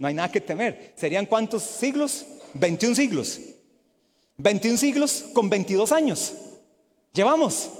No 0.00 0.08
hay 0.08 0.14
nada 0.14 0.32
que 0.32 0.40
temer. 0.40 0.92
¿Serían 0.96 1.26
cuántos 1.26 1.62
siglos? 1.62 2.26
21 2.54 2.96
siglos. 2.96 3.40
21 4.36 4.78
siglos 4.78 5.26
con 5.32 5.48
22 5.48 5.92
años. 5.92 6.34
Llevamos. 7.12 7.70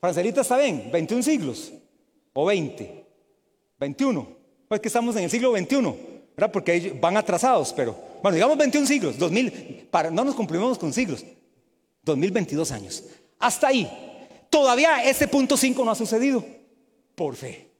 Francelita 0.00 0.42
está 0.42 0.58
bien, 0.58 0.90
21 0.92 1.22
siglos. 1.22 1.72
O 2.32 2.46
20. 2.46 3.04
21. 3.78 4.28
Pues 4.68 4.80
que 4.80 4.88
estamos 4.88 5.16
en 5.16 5.24
el 5.24 5.30
siglo 5.30 5.56
XXI, 5.56 5.76
¿verdad? 6.36 6.52
Porque 6.52 6.96
van 7.00 7.16
atrasados, 7.16 7.72
pero 7.72 7.96
bueno, 8.22 8.34
digamos 8.34 8.58
21 8.58 8.86
siglos, 8.86 9.18
2000, 9.18 9.88
para, 9.90 10.10
no 10.10 10.24
nos 10.24 10.34
cumplimos 10.34 10.78
con 10.78 10.92
siglos, 10.92 11.24
2022 12.02 12.72
años. 12.72 13.04
Hasta 13.38 13.68
ahí. 13.68 13.90
Todavía 14.50 15.04
ese 15.04 15.28
punto 15.28 15.56
5 15.56 15.84
no 15.84 15.90
ha 15.90 15.94
sucedido. 15.94 16.44
Por 17.14 17.36
fe. 17.36 17.70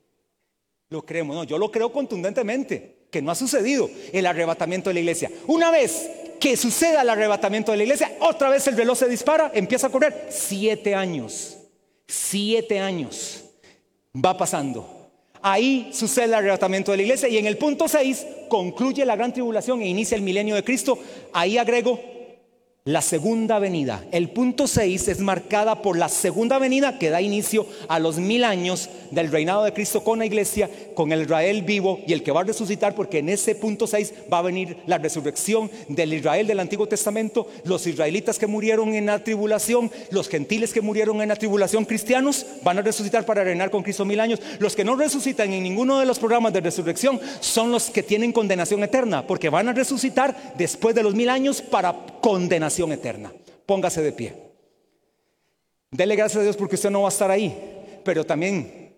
Lo 0.89 1.05
creemos, 1.05 1.35
no, 1.35 1.45
yo 1.45 1.59
lo 1.59 1.71
creo 1.71 1.93
contundentemente, 1.93 3.09
que 3.11 3.21
no 3.21 3.31
ha 3.31 3.35
sucedido 3.35 3.91
el 4.13 4.25
arrebatamiento 4.25 4.91
de 4.91 4.95
la 4.95 5.01
iglesia. 5.01 5.31
Una 5.49 5.71
vez 5.71 6.09
que 6.39 6.57
suceda 6.57 7.03
el 7.03 7.11
arrebatamiento 7.11 7.73
de 7.73 7.79
la 7.79 7.83
iglesia, 7.83 8.17
otra 8.21 8.49
vez 8.49 8.67
el 8.69 8.77
reloj 8.77 8.97
se 8.99 9.09
dispara, 9.09 9.51
empieza 9.53 9.89
a 9.89 9.91
correr. 9.91 10.29
Siete 10.31 10.95
años, 10.95 11.56
siete 12.07 12.79
años 12.79 13.45
va 14.15 14.37
pasando. 14.37 14.93
Ahí 15.43 15.91
sucede 15.93 16.25
el 16.25 16.35
arrebatamiento 16.35 16.91
de 16.91 16.97
la 16.97 17.03
iglesia 17.05 17.29
y 17.29 17.39
en 17.39 17.47
el 17.47 17.57
punto 17.57 17.87
6 17.87 18.27
concluye 18.49 19.05
la 19.05 19.17
gran 19.17 19.33
tribulación 19.33 19.81
e 19.81 19.89
inicia 19.89 20.17
el 20.17 20.23
milenio 20.23 20.55
de 20.55 20.65
Cristo. 20.65 20.99
Ahí 21.33 21.59
agrego 21.59 22.16
la 22.87 23.03
segunda 23.03 23.59
venida. 23.59 24.05
El 24.13 24.31
punto 24.31 24.69
6 24.69 25.09
es 25.09 25.19
marcada 25.19 25.83
por 25.83 25.99
la 25.99 26.09
segunda 26.09 26.61
venida 26.61 27.01
que 27.01 27.11
da 27.11 27.21
inicio 27.21 27.67
a 27.89 27.99
los 27.99 28.19
mil 28.19 28.45
años 28.45 28.89
del 29.11 29.33
reinado 29.33 29.65
de 29.65 29.73
Cristo 29.73 30.05
con 30.05 30.21
la 30.21 30.27
iglesia, 30.27 30.71
con 30.95 31.11
el 31.11 31.23
Israel 31.23 31.63
vivo 31.63 31.99
y 32.07 32.13
el 32.13 32.23
que 32.23 32.31
va 32.31 32.43
a 32.43 32.45
resucitar, 32.45 32.95
porque 32.95 33.19
en 33.19 33.29
ese 33.29 33.57
punto 33.57 33.89
6 33.89 34.15
va 34.33 34.39
a 34.39 34.43
venir 34.43 34.79
la 34.87 34.99
resurrección 34.99 35.69
del 35.89 36.15
Israel 36.15 36.47
del 36.47 36.61
Antiguo 36.61 36.87
Testamento, 36.87 37.49
los 37.65 37.89
israelitas 37.89 38.39
que 38.39 38.47
murieron 38.47 38.95
en 38.95 39.07
la 39.07 39.19
tribulación, 39.19 39.91
los 40.11 40.29
gentiles 40.29 40.73
que 40.73 40.81
murieron 40.81 41.21
en 41.21 41.29
la 41.29 41.37
tribulación 41.37 41.87
cristianos, 41.87 42.47
van 42.63 42.79
a 42.79 42.83
resucitar 42.83 43.27
para 43.27 43.43
reinar 43.43 43.73
con 43.73 43.83
Cristo 43.83 44.05
mil 44.05 44.21
años. 44.21 44.39
Los 44.61 44.77
que 44.77 44.85
no 44.85 44.95
resucitan 44.95 45.53
en 45.53 45.65
ninguno 45.65 45.99
de 45.99 46.07
los 46.07 46.21
programas 46.21 46.53
de 46.53 46.61
resurrección 46.61 47.19
son 47.41 47.73
los 47.73 47.91
que 47.91 48.05
tienen 48.05 48.33
condenación 48.33 48.85
eterna, 48.85 49.27
porque 49.27 49.49
van 49.49 49.69
a 49.69 49.73
resucitar 49.73 50.55
después 50.57 50.95
de 50.95 51.03
los 51.03 51.17
mil 51.17 51.31
años 51.31 51.61
para 51.61 51.97
condenación 52.21 52.76
eterna. 52.85 53.33
Póngase 53.65 54.03
de 54.03 54.13
pie. 54.13 54.35
Dele 55.91 56.17
gracias 56.17 56.41
a 56.41 56.43
Dios 56.43 56.57
porque 56.57 56.75
usted 56.75 56.91
no 56.91 57.03
va 57.03 57.09
a 57.09 57.11
estar 57.11 57.31
ahí, 57.31 58.01
pero 58.05 58.25
también 58.25 58.93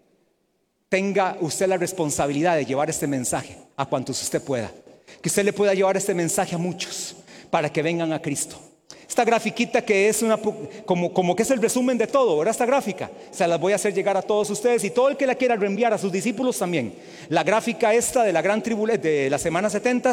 tenga 0.89 1.37
usted 1.41 1.67
la 1.67 1.77
responsabilidad 1.77 2.57
de 2.57 2.65
llevar 2.65 2.91
este 2.91 3.07
mensaje 3.07 3.57
a 3.77 3.87
cuantos 3.87 4.23
usted 4.23 4.43
pueda. 4.43 4.71
Que 5.23 5.29
usted 5.29 5.45
le 5.45 5.53
pueda 5.53 5.75
llevar 5.75 5.97
este 5.97 6.15
mensaje 6.15 6.55
a 6.55 6.59
muchos 6.59 7.17
para 7.51 7.71
que 7.73 7.83
vengan 7.83 8.13
a 8.13 8.21
Cristo. 8.21 8.57
Esta 9.09 9.25
grafiquita 9.25 9.83
que 9.83 10.09
es 10.09 10.23
una 10.23 10.39
como, 10.85 11.13
como 11.13 11.35
que 11.35 11.43
es 11.43 11.51
el 11.51 11.63
resumen 11.63 11.97
de 11.97 12.07
todo, 12.07 12.37
¿verdad? 12.37 12.53
Esta 12.53 12.67
gráfica 12.67 13.11
se 13.31 13.47
las 13.47 13.59
voy 13.59 13.73
a 13.73 13.77
hacer 13.77 13.95
llegar 13.95 14.17
a 14.17 14.23
todos 14.23 14.51
ustedes 14.51 14.85
y 14.85 14.91
todo 14.91 15.09
el 15.09 15.17
que 15.17 15.27
la 15.27 15.35
quiera 15.35 15.57
reenviar 15.57 15.95
a 15.95 15.99
sus 15.99 16.13
discípulos 16.13 16.59
también. 16.59 16.95
La 17.31 17.43
gráfica 17.43 17.95
esta 17.95 18.23
de 18.23 18.33
la 18.33 18.43
gran 18.43 18.63
tribulación 18.63 19.03
de 19.03 19.31
la 19.31 19.39
semana 19.39 19.71
70 19.71 20.11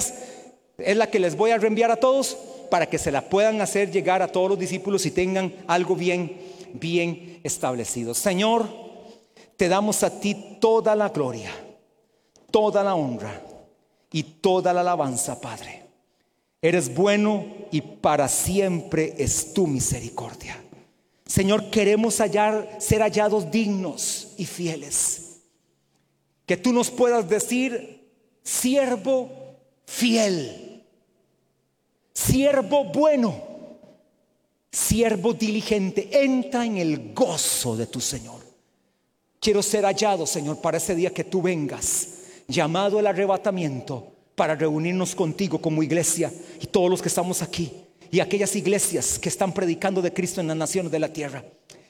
es 0.78 0.97
la 0.97 1.07
que 1.07 1.20
les 1.20 1.36
voy 1.36 1.51
a 1.51 1.57
reenviar 1.57 1.91
a 1.91 1.97
todos 1.97 2.38
para 2.70 2.88
que 2.88 2.97
se 2.97 3.11
la 3.11 3.22
puedan 3.22 3.61
hacer 3.61 3.91
llegar 3.91 4.22
a 4.22 4.28
todos 4.28 4.49
los 4.49 4.59
discípulos 4.59 5.05
y 5.05 5.11
tengan 5.11 5.53
algo 5.68 5.95
bien, 5.95 6.38
bien 6.74 7.39
establecido. 7.43 8.13
Señor, 8.13 8.68
te 9.57 9.70
damos 9.70 10.03
a 10.03 10.20
ti 10.20 10.57
toda 10.59 10.95
la 10.95 11.09
gloria, 11.09 11.51
toda 12.51 12.84
la 12.84 12.95
honra 12.95 13.41
y 14.11 14.24
toda 14.24 14.74
la 14.74 14.82
alabanza, 14.82 15.39
Padre. 15.39 15.84
Eres 16.61 16.93
bueno 16.93 17.45
y 17.72 17.82
para 17.82 18.28
siempre 18.28 19.13
es 19.18 19.53
tu 19.53 19.68
misericordia. 19.68 20.61
Señor, 21.26 21.70
queremos 21.70 22.20
hallar, 22.20 22.78
ser 22.80 23.01
hallados 23.01 23.51
dignos 23.51 24.34
y 24.38 24.45
fieles. 24.45 25.41
Que 26.45 26.57
tú 26.57 26.72
nos 26.72 26.91
puedas 26.91 27.28
decir, 27.28 28.09
siervo 28.43 29.30
fiel 29.86 30.74
siervo 32.16 32.86
bueno, 32.86 33.36
siervo 34.72 35.34
diligente, 35.34 36.09
entra 36.24 36.66
en 36.66 36.78
el 36.78 37.13
gozo 37.13 37.76
de 37.76 37.88
tu 37.88 37.99
Señor. 37.99 38.41
Quiero 39.39 39.61
ser 39.61 39.84
hallado, 39.84 40.26
Señor, 40.26 40.61
para 40.61 40.78
ese 40.78 40.95
día 40.95 41.13
que 41.13 41.26
tú 41.26 41.41
vengas, 41.41 42.07
llamado 42.47 42.99
el 42.99 43.05
arrebatamiento, 43.05 44.13
para 44.34 44.55
reunirnos 44.55 45.13
contigo 45.13 45.61
como 45.61 45.84
iglesia 45.84 46.32
y 46.59 46.68
todos 46.68 46.89
los 46.89 47.01
que 47.01 47.09
estamos 47.09 47.41
aquí 47.41 47.72
y 48.11 48.20
aquellas 48.20 48.55
iglesias 48.55 49.20
que 49.20 49.30
están 49.30 49.53
predicando 49.53 50.01
de 50.01 50.13
Cristo 50.13 50.41
en 50.41 50.47
las 50.47 50.57
naciones 50.57 50.91
de 50.91 50.99
la 50.99 51.13
tierra. 51.13 51.43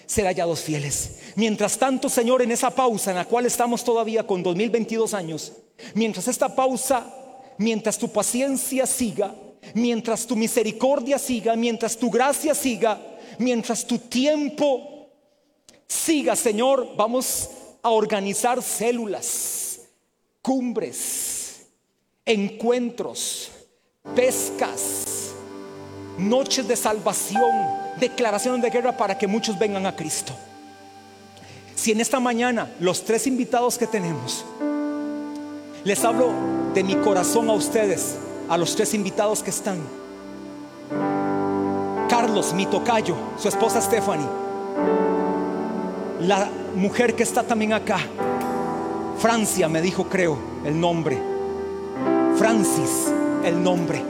Ser 0.06 0.26
hallados 0.26 0.62
fieles. 0.62 1.20
Mientras 1.36 1.78
tanto, 1.78 2.10
Señor, 2.10 2.42
en 2.42 2.52
esa 2.52 2.70
pausa 2.70 3.12
en 3.12 3.18
la 3.18 3.26
cual 3.26 3.46
estamos 3.46 3.84
todavía 3.84 4.26
con 4.28 4.44
2022 4.44 5.14
años, 5.14 5.54
mientras 5.96 6.28
esta 6.28 6.56
pausa, 6.56 7.12
mientras 7.58 7.98
tu 7.98 8.10
paciencia 8.10 8.86
siga, 8.86 9.34
mientras 9.74 10.26
tu 10.26 10.36
misericordia 10.36 11.18
siga, 11.18 11.56
mientras 11.56 11.98
tu 11.98 12.10
gracia 12.10 12.54
siga, 12.54 13.00
mientras 13.40 13.86
tu 13.86 13.98
tiempo 13.98 15.10
siga, 15.88 16.36
Señor, 16.36 16.96
vamos 16.96 17.50
a 17.82 17.90
organizar 17.90 18.62
células, 18.62 19.82
cumbres, 20.42 21.68
encuentros, 22.26 23.52
pescas, 24.16 25.34
noches 26.18 26.68
de 26.68 26.76
salvación, 26.76 27.52
declaraciones 28.00 28.62
de 28.62 28.70
guerra 28.70 28.98
para 28.98 29.18
que 29.18 29.28
muchos 29.28 29.58
vengan 29.58 29.86
a 29.86 29.96
Cristo. 29.96 30.34
Si 31.76 31.92
en 31.92 32.00
esta 32.00 32.20
mañana 32.20 32.74
los 32.80 33.04
tres 33.04 33.28
invitados 33.28 33.78
que 33.78 33.86
tenemos, 33.86 34.46
les 35.84 36.04
hablo 36.04 36.34
de 36.74 36.84
mi 36.84 36.96
corazón 36.96 37.50
a 37.50 37.54
ustedes, 37.54 38.16
a 38.50 38.58
los 38.58 38.76
tres 38.76 38.94
invitados 38.94 39.42
que 39.42 39.50
están. 39.50 39.78
Carlos, 42.10 42.54
mi 42.54 42.66
tocayo, 42.66 43.16
su 43.38 43.48
esposa 43.48 43.82
Stephanie, 43.82 44.28
la 46.22 46.50
mujer 46.76 47.16
que 47.16 47.24
está 47.24 47.44
también 47.44 47.74
acá, 47.74 48.00
Francia 49.18 49.68
me 49.68 49.82
dijo, 49.82 50.06
creo, 50.06 50.38
el 50.64 50.80
nombre. 50.80 51.20
Francis, 52.38 53.12
el 53.44 53.62
nombre. 53.62 54.04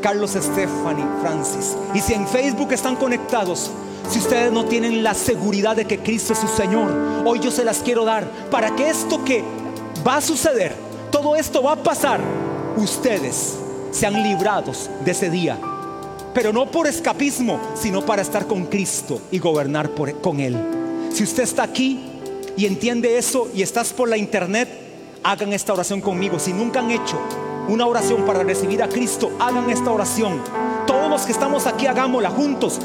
Carlos 0.00 0.32
Stephanie 0.32 1.06
Francis. 1.20 1.76
Y 1.94 2.00
si 2.00 2.14
en 2.14 2.26
Facebook 2.26 2.72
están 2.72 2.96
conectados, 2.96 3.70
si 4.08 4.18
ustedes 4.18 4.52
no 4.52 4.66
tienen 4.66 5.02
la 5.02 5.14
seguridad 5.14 5.76
de 5.76 5.86
que 5.86 5.98
Cristo 5.98 6.34
es 6.34 6.38
su 6.38 6.48
Señor, 6.48 6.90
hoy 7.24 7.40
yo 7.40 7.50
se 7.50 7.64
las 7.64 7.78
quiero 7.78 8.04
dar 8.04 8.24
para 8.50 8.74
que 8.76 8.88
esto 8.88 9.24
que 9.24 9.42
va 10.06 10.16
a 10.16 10.20
suceder, 10.20 10.74
todo 11.10 11.36
esto 11.36 11.62
va 11.62 11.72
a 11.72 11.76
pasar 11.76 12.20
ustedes 12.76 13.56
sean 13.90 14.22
librados 14.22 14.90
de 15.04 15.10
ese 15.10 15.30
día. 15.30 15.58
Pero 16.32 16.52
no 16.52 16.66
por 16.66 16.86
escapismo, 16.86 17.60
sino 17.74 18.04
para 18.04 18.22
estar 18.22 18.46
con 18.46 18.66
Cristo 18.66 19.20
y 19.30 19.38
gobernar 19.38 19.90
con 20.20 20.40
Él. 20.40 20.56
Si 21.12 21.22
usted 21.22 21.44
está 21.44 21.62
aquí 21.62 22.00
y 22.56 22.66
entiende 22.66 23.18
eso 23.18 23.48
y 23.54 23.62
estás 23.62 23.92
por 23.92 24.08
la 24.08 24.16
internet, 24.16 24.68
hagan 25.22 25.52
esta 25.52 25.72
oración 25.72 26.00
conmigo. 26.00 26.38
Si 26.38 26.52
nunca 26.52 26.80
han 26.80 26.90
hecho 26.90 27.18
una 27.68 27.86
oración 27.86 28.24
para 28.26 28.42
recibir 28.42 28.82
a 28.82 28.88
Cristo, 28.88 29.30
hagan 29.38 29.70
esta 29.70 29.92
oración. 29.92 30.42
Todos 30.86 31.08
los 31.08 31.22
que 31.22 31.32
estamos 31.32 31.66
aquí, 31.66 31.86
hagámosla 31.86 32.30
juntos. 32.30 32.80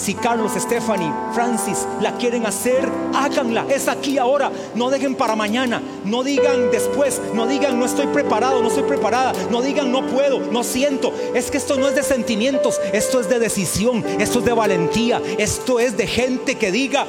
Si 0.00 0.14
Carlos, 0.14 0.52
Stephanie, 0.56 1.12
Francis 1.34 1.86
la 2.00 2.16
quieren 2.16 2.46
hacer, 2.46 2.88
háganla. 3.14 3.66
Es 3.68 3.86
aquí 3.86 4.16
ahora. 4.16 4.50
No 4.74 4.88
dejen 4.88 5.14
para 5.14 5.36
mañana. 5.36 5.82
No 6.06 6.22
digan 6.22 6.70
después. 6.72 7.20
No 7.34 7.46
digan 7.46 7.78
no 7.78 7.84
estoy 7.84 8.06
preparado, 8.06 8.62
no 8.62 8.68
estoy 8.68 8.84
preparada. 8.84 9.34
No 9.50 9.60
digan 9.60 9.92
no 9.92 10.06
puedo, 10.06 10.40
no 10.40 10.64
siento. 10.64 11.12
Es 11.34 11.50
que 11.50 11.58
esto 11.58 11.76
no 11.76 11.86
es 11.86 11.94
de 11.94 12.02
sentimientos. 12.02 12.80
Esto 12.94 13.20
es 13.20 13.28
de 13.28 13.38
decisión. 13.38 14.02
Esto 14.18 14.38
es 14.38 14.46
de 14.46 14.52
valentía. 14.54 15.20
Esto 15.36 15.78
es 15.78 15.98
de 15.98 16.06
gente 16.06 16.54
que 16.54 16.72
diga 16.72 17.06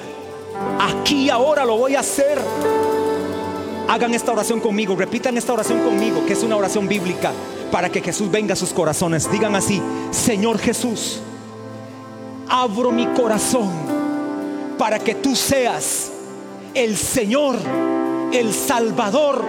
aquí 0.82 1.30
ahora 1.30 1.64
lo 1.64 1.78
voy 1.78 1.96
a 1.96 2.02
hacer. 2.02 2.42
Hagan 3.88 4.14
esta 4.14 4.34
oración 4.34 4.60
conmigo. 4.60 4.98
Repitan 4.98 5.38
esta 5.38 5.54
oración 5.54 5.80
conmigo, 5.80 6.26
que 6.26 6.34
es 6.34 6.44
una 6.44 6.58
oración 6.58 6.90
bíblica 6.90 7.32
para 7.72 7.90
que 7.90 8.02
Jesús 8.02 8.30
venga 8.30 8.52
a 8.52 8.58
sus 8.58 8.74
corazones. 8.74 9.32
Digan 9.32 9.56
así, 9.56 9.82
Señor 10.12 10.60
Jesús 10.60 11.22
abro 12.52 12.92
mi 12.92 13.08
corazón 13.08 13.70
para 14.78 15.00
que 15.00 15.16
tú 15.16 15.38
seas 15.38 16.12
el 16.74 16.98
Señor, 16.98 17.56
el 18.34 18.54
Salvador, 18.54 19.42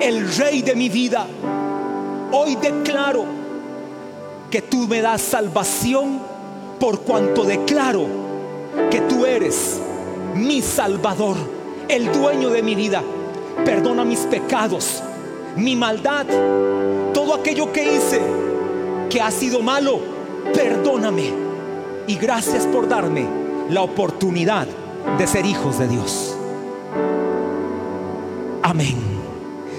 el 0.00 0.30
Rey 0.36 0.60
de 0.60 0.74
mi 0.74 0.90
vida. 0.90 1.26
Hoy 2.32 2.56
declaro 2.56 3.24
que 4.50 4.60
tú 4.60 4.86
me 4.86 5.00
das 5.00 5.22
salvación 5.22 6.20
por 6.78 7.00
cuanto 7.00 7.42
declaro 7.42 8.06
que 8.90 9.00
tú 9.00 9.24
eres 9.24 9.80
mi 10.34 10.60
Salvador, 10.60 11.36
el 11.88 12.12
dueño 12.12 12.50
de 12.50 12.62
mi 12.62 12.74
vida. 12.74 13.02
Perdona 13.64 14.04
mis 14.04 14.20
pecados, 14.20 15.02
mi 15.56 15.74
maldad, 15.74 16.26
todo 17.14 17.34
aquello 17.34 17.72
que 17.72 17.96
hice 17.96 18.20
que 19.08 19.22
ha 19.22 19.30
sido 19.30 19.62
malo, 19.62 20.00
perdóname 20.52 21.45
y 22.06 22.16
gracias 22.16 22.66
por 22.66 22.88
darme 22.88 23.26
la 23.70 23.82
oportunidad 23.82 24.66
de 25.18 25.26
ser 25.26 25.46
hijos 25.46 25.78
de 25.78 25.88
Dios. 25.88 26.36
Amén. 28.62 28.96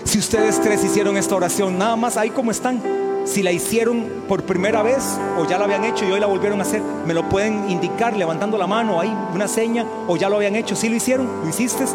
Si 0.03 0.19
ustedes 0.19 0.61
tres 0.61 0.83
hicieron 0.83 1.17
esta 1.17 1.35
oración, 1.35 1.77
nada 1.77 1.95
más 1.95 2.17
ahí 2.17 2.29
como 2.29 2.51
están, 2.51 2.81
si 3.25 3.43
la 3.43 3.51
hicieron 3.51 4.23
por 4.27 4.43
primera 4.43 4.81
vez 4.81 5.03
o 5.37 5.45
ya 5.45 5.57
la 5.57 5.65
habían 5.65 5.83
hecho 5.83 6.05
y 6.05 6.11
hoy 6.11 6.19
la 6.19 6.27
volvieron 6.27 6.59
a 6.59 6.63
hacer, 6.63 6.81
me 7.05 7.13
lo 7.13 7.27
pueden 7.27 7.69
indicar 7.69 8.15
levantando 8.15 8.57
la 8.57 8.67
mano 8.67 9.01
ahí, 9.01 9.13
una 9.33 9.47
seña, 9.47 9.85
o 10.07 10.15
ya 10.15 10.29
lo 10.29 10.37
habían 10.37 10.55
hecho. 10.55 10.75
Si 10.75 10.87
lo 10.87 10.95
hicieron, 10.95 11.27
lo 11.43 11.49
hiciste, 11.49 11.85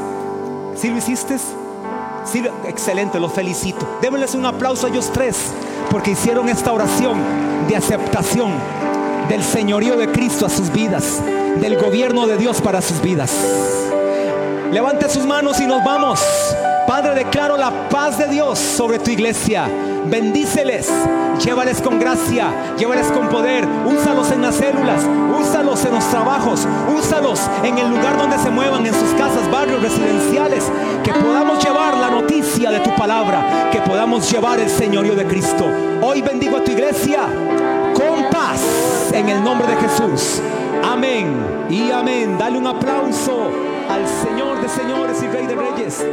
si 0.77 0.91
lo 0.91 0.99
hiciste, 0.99 1.39
sí, 2.25 2.45
excelente, 2.69 3.19
los 3.19 3.33
felicito. 3.33 3.87
Démosles 4.03 4.35
un 4.35 4.45
aplauso 4.45 4.87
a 4.87 4.91
ellos 4.91 5.11
tres 5.13 5.53
porque 5.91 6.11
hicieron 6.11 6.49
esta 6.51 6.73
oración 6.73 7.19
de 7.67 7.77
aceptación 7.77 8.53
del 9.33 9.43
señorío 9.43 9.97
de 9.97 10.13
Cristo 10.13 10.45
a 10.45 10.51
sus 10.51 10.71
vidas, 10.71 11.23
del 11.59 11.79
gobierno 11.79 12.27
de 12.27 12.37
Dios 12.37 12.61
para 12.61 12.83
sus 12.83 13.01
vidas. 13.01 13.33
Levante 14.71 15.09
sus 15.09 15.25
manos 15.25 15.59
y 15.59 15.67
nos 15.67 15.83
vamos. 15.83 16.21
Padre, 16.87 17.15
declaro 17.15 17.57
la 17.57 17.89
paz 17.89 18.19
de 18.19 18.29
Dios 18.29 18.59
sobre 18.59 18.99
tu 18.99 19.11
iglesia. 19.11 19.71
Bendíceles, 20.05 20.93
llévales 21.43 21.81
con 21.81 21.99
gracia, 21.99 22.53
llévales 22.77 23.07
con 23.07 23.31
poder, 23.31 23.67
úsalos 23.87 24.31
en 24.33 24.43
las 24.43 24.57
células, 24.57 25.03
úsalos 25.41 25.83
en 25.87 25.95
los 25.95 26.05
trabajos, 26.11 26.69
úsalos 26.95 27.41
en 27.65 27.79
el 27.79 27.89
lugar 27.89 28.19
donde 28.19 28.39
se 28.39 28.51
muevan, 28.51 28.85
en 28.85 28.93
sus 28.93 29.15
casas, 29.15 29.51
barrios 29.51 29.81
residenciales, 29.81 30.71
que 31.03 31.15
podamos 31.15 31.65
llevar 31.65 31.97
la 31.97 32.11
noticia 32.11 32.71
de 32.71 32.81
tu 32.81 32.95
palabra, 32.97 33.71
que 33.73 33.81
podamos 33.81 34.31
llevar 34.31 34.61
el 34.61 34.69
señorío 34.69 35.15
de 35.15 35.25
Cristo. 35.25 35.65
Hoy 36.03 36.21
bendigo 36.21 36.59
a 36.59 36.65
tu 36.65 36.73
iglesia 36.73 37.21
en 39.13 39.29
el 39.29 39.43
nombre 39.45 39.67
de 39.69 39.77
Jesús. 39.77 40.41
Amén 40.85 41.35
y 41.71 41.91
amén. 41.91 42.37
Dale 42.39 42.59
un 42.59 42.67
aplauso 42.67 43.51
al 43.89 44.07
Señor 44.07 44.61
de 44.61 44.69
señores 44.69 45.23
y 45.23 45.29
Rey 45.29 45.47
de 45.47 45.55
reyes. 45.55 46.05